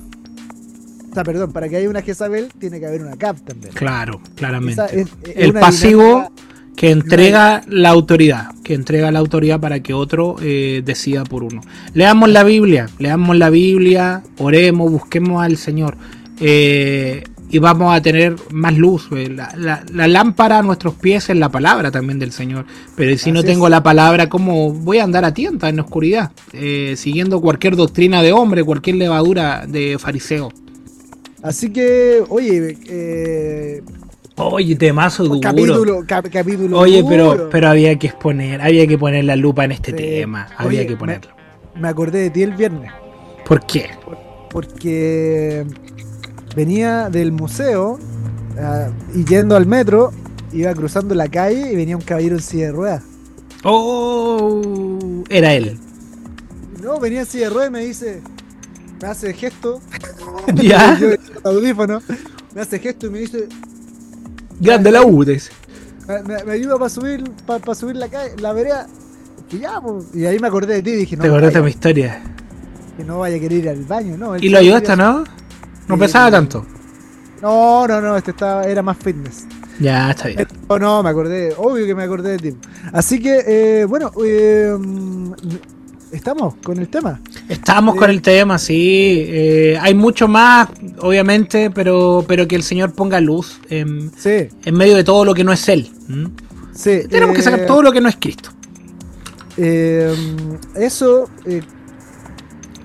[1.11, 3.73] o sea, perdón, para que haya una Jezabel, tiene que haber una CAP también.
[3.73, 4.73] Claro, claramente.
[4.83, 6.31] Esa es- es El pasivo dinámica-
[6.77, 11.61] que entrega la autoridad, que entrega la autoridad para que otro eh, decida por uno.
[11.93, 15.97] Leamos la Biblia, leamos la Biblia, oremos, busquemos al Señor
[16.39, 19.07] eh, y vamos a tener más luz.
[19.11, 22.65] eh, La, la- la lámpara a nuestros pies es la palabra también del Señor.
[22.95, 23.71] Pero si no tengo es.
[23.71, 26.31] la palabra, ¿cómo voy a andar a tienta en la oscuridad?
[26.95, 30.51] Siguiendo cualquier doctrina de hombre, cualquier levadura de fariseo.
[31.41, 33.81] Así que, oye, eh,
[34.39, 35.39] Oye, temazo duro.
[35.41, 36.77] capítulo, cap- capítulo.
[36.79, 37.09] Oye, duro.
[37.09, 39.97] pero, pero había que exponer, había que poner la lupa en este Sí.
[39.97, 41.31] tema, había Oye, que ponerlo.
[41.75, 42.91] Me acordé de ti el viernes,
[43.45, 43.89] ¿Por qué?
[44.49, 45.65] porque
[46.55, 47.99] venía del museo
[48.59, 50.11] ah, y yendo al metro,
[50.53, 53.03] iba cruzando la calle y venía un caballero en silla de ruedas.
[53.63, 54.61] Oh,
[55.29, 55.77] era él.
[56.81, 58.21] No, venía en silla de ruedas y me dice,
[59.01, 59.81] me hace gesto,
[60.55, 61.07] Ya, yo
[61.43, 62.01] audífono,
[62.55, 63.47] me hace gesto y me dice,
[64.59, 65.51] grande la U, dice.
[66.07, 68.87] me, me- me ayuda para subir, para subir la calle, la vereda.
[69.51, 69.81] Y ya,
[70.13, 72.21] y ahí me acordé de ti y dije, no, Te acordaste vaya, mi historia.
[72.97, 74.35] que no vaya a querer ir al baño, no.
[74.37, 75.23] Y lo ayudaste, ¿no?
[75.87, 76.65] No pesaba tanto.
[77.41, 79.45] No, no, no, este estaba, era más fitness.
[79.79, 80.47] Ya, está bien.
[80.67, 82.57] No, no, me acordé, obvio que me acordé de ti.
[82.91, 83.43] Así que,
[83.81, 84.75] eh, bueno, eh,
[86.11, 87.19] estamos con el tema.
[87.49, 89.23] Estamos Eh, con el tema, sí.
[89.27, 90.69] eh, hay mucho más,
[90.99, 95.33] obviamente, pero, pero que el Señor ponga luz en, Sí, en medio de todo lo
[95.33, 95.89] que no es Él.
[96.09, 96.29] ¿m?
[96.73, 97.01] sí.
[97.09, 98.49] Tenemos que eh, sacar todo lo que no es Cristo.
[99.57, 100.13] eh,
[100.75, 101.61] eso, eh,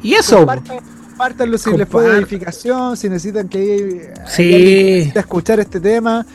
[0.02, 4.44] Y eso, compartan- compártanlo si les fue de Compar- edificación, si necesitan que Sí.
[4.50, 6.26] necesita escuchar este tema.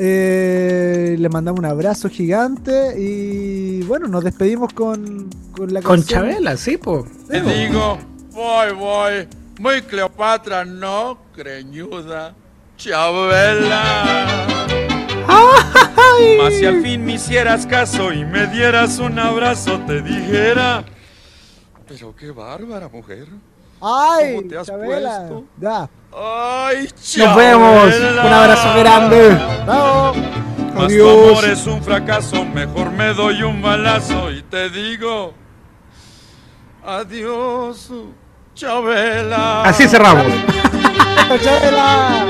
[0.00, 6.20] Eh, le mandamos un abrazo gigante y bueno, nos despedimos con, con la con canción.
[6.22, 7.04] Chabela, sí, po.
[7.26, 7.98] Te digo,
[8.30, 12.32] voy, voy, muy Cleopatra, no, creñuda,
[12.76, 14.46] Chabela.
[16.40, 20.84] Mas si al fin me hicieras caso y me dieras un abrazo, te dijera,
[21.88, 23.26] pero qué bárbara mujer.
[23.80, 24.36] ¡Ay!
[24.36, 25.18] ¿Cómo te has Chabela!
[25.18, 25.44] puesto?
[25.60, 25.88] Ya.
[26.12, 26.88] Ay,
[27.18, 27.90] Nos vemos.
[27.90, 28.24] Chabela.
[28.26, 29.38] Un abrazo grande.
[29.66, 30.14] ¡Chao!
[30.74, 31.28] Mas tu Adiós.
[31.30, 35.34] amor es un fracaso, mejor me doy un balazo y te digo,
[36.84, 37.90] Adiós,
[38.54, 39.62] Chabela.
[39.64, 40.26] Así cerramos.
[41.42, 42.26] ¡Chabela!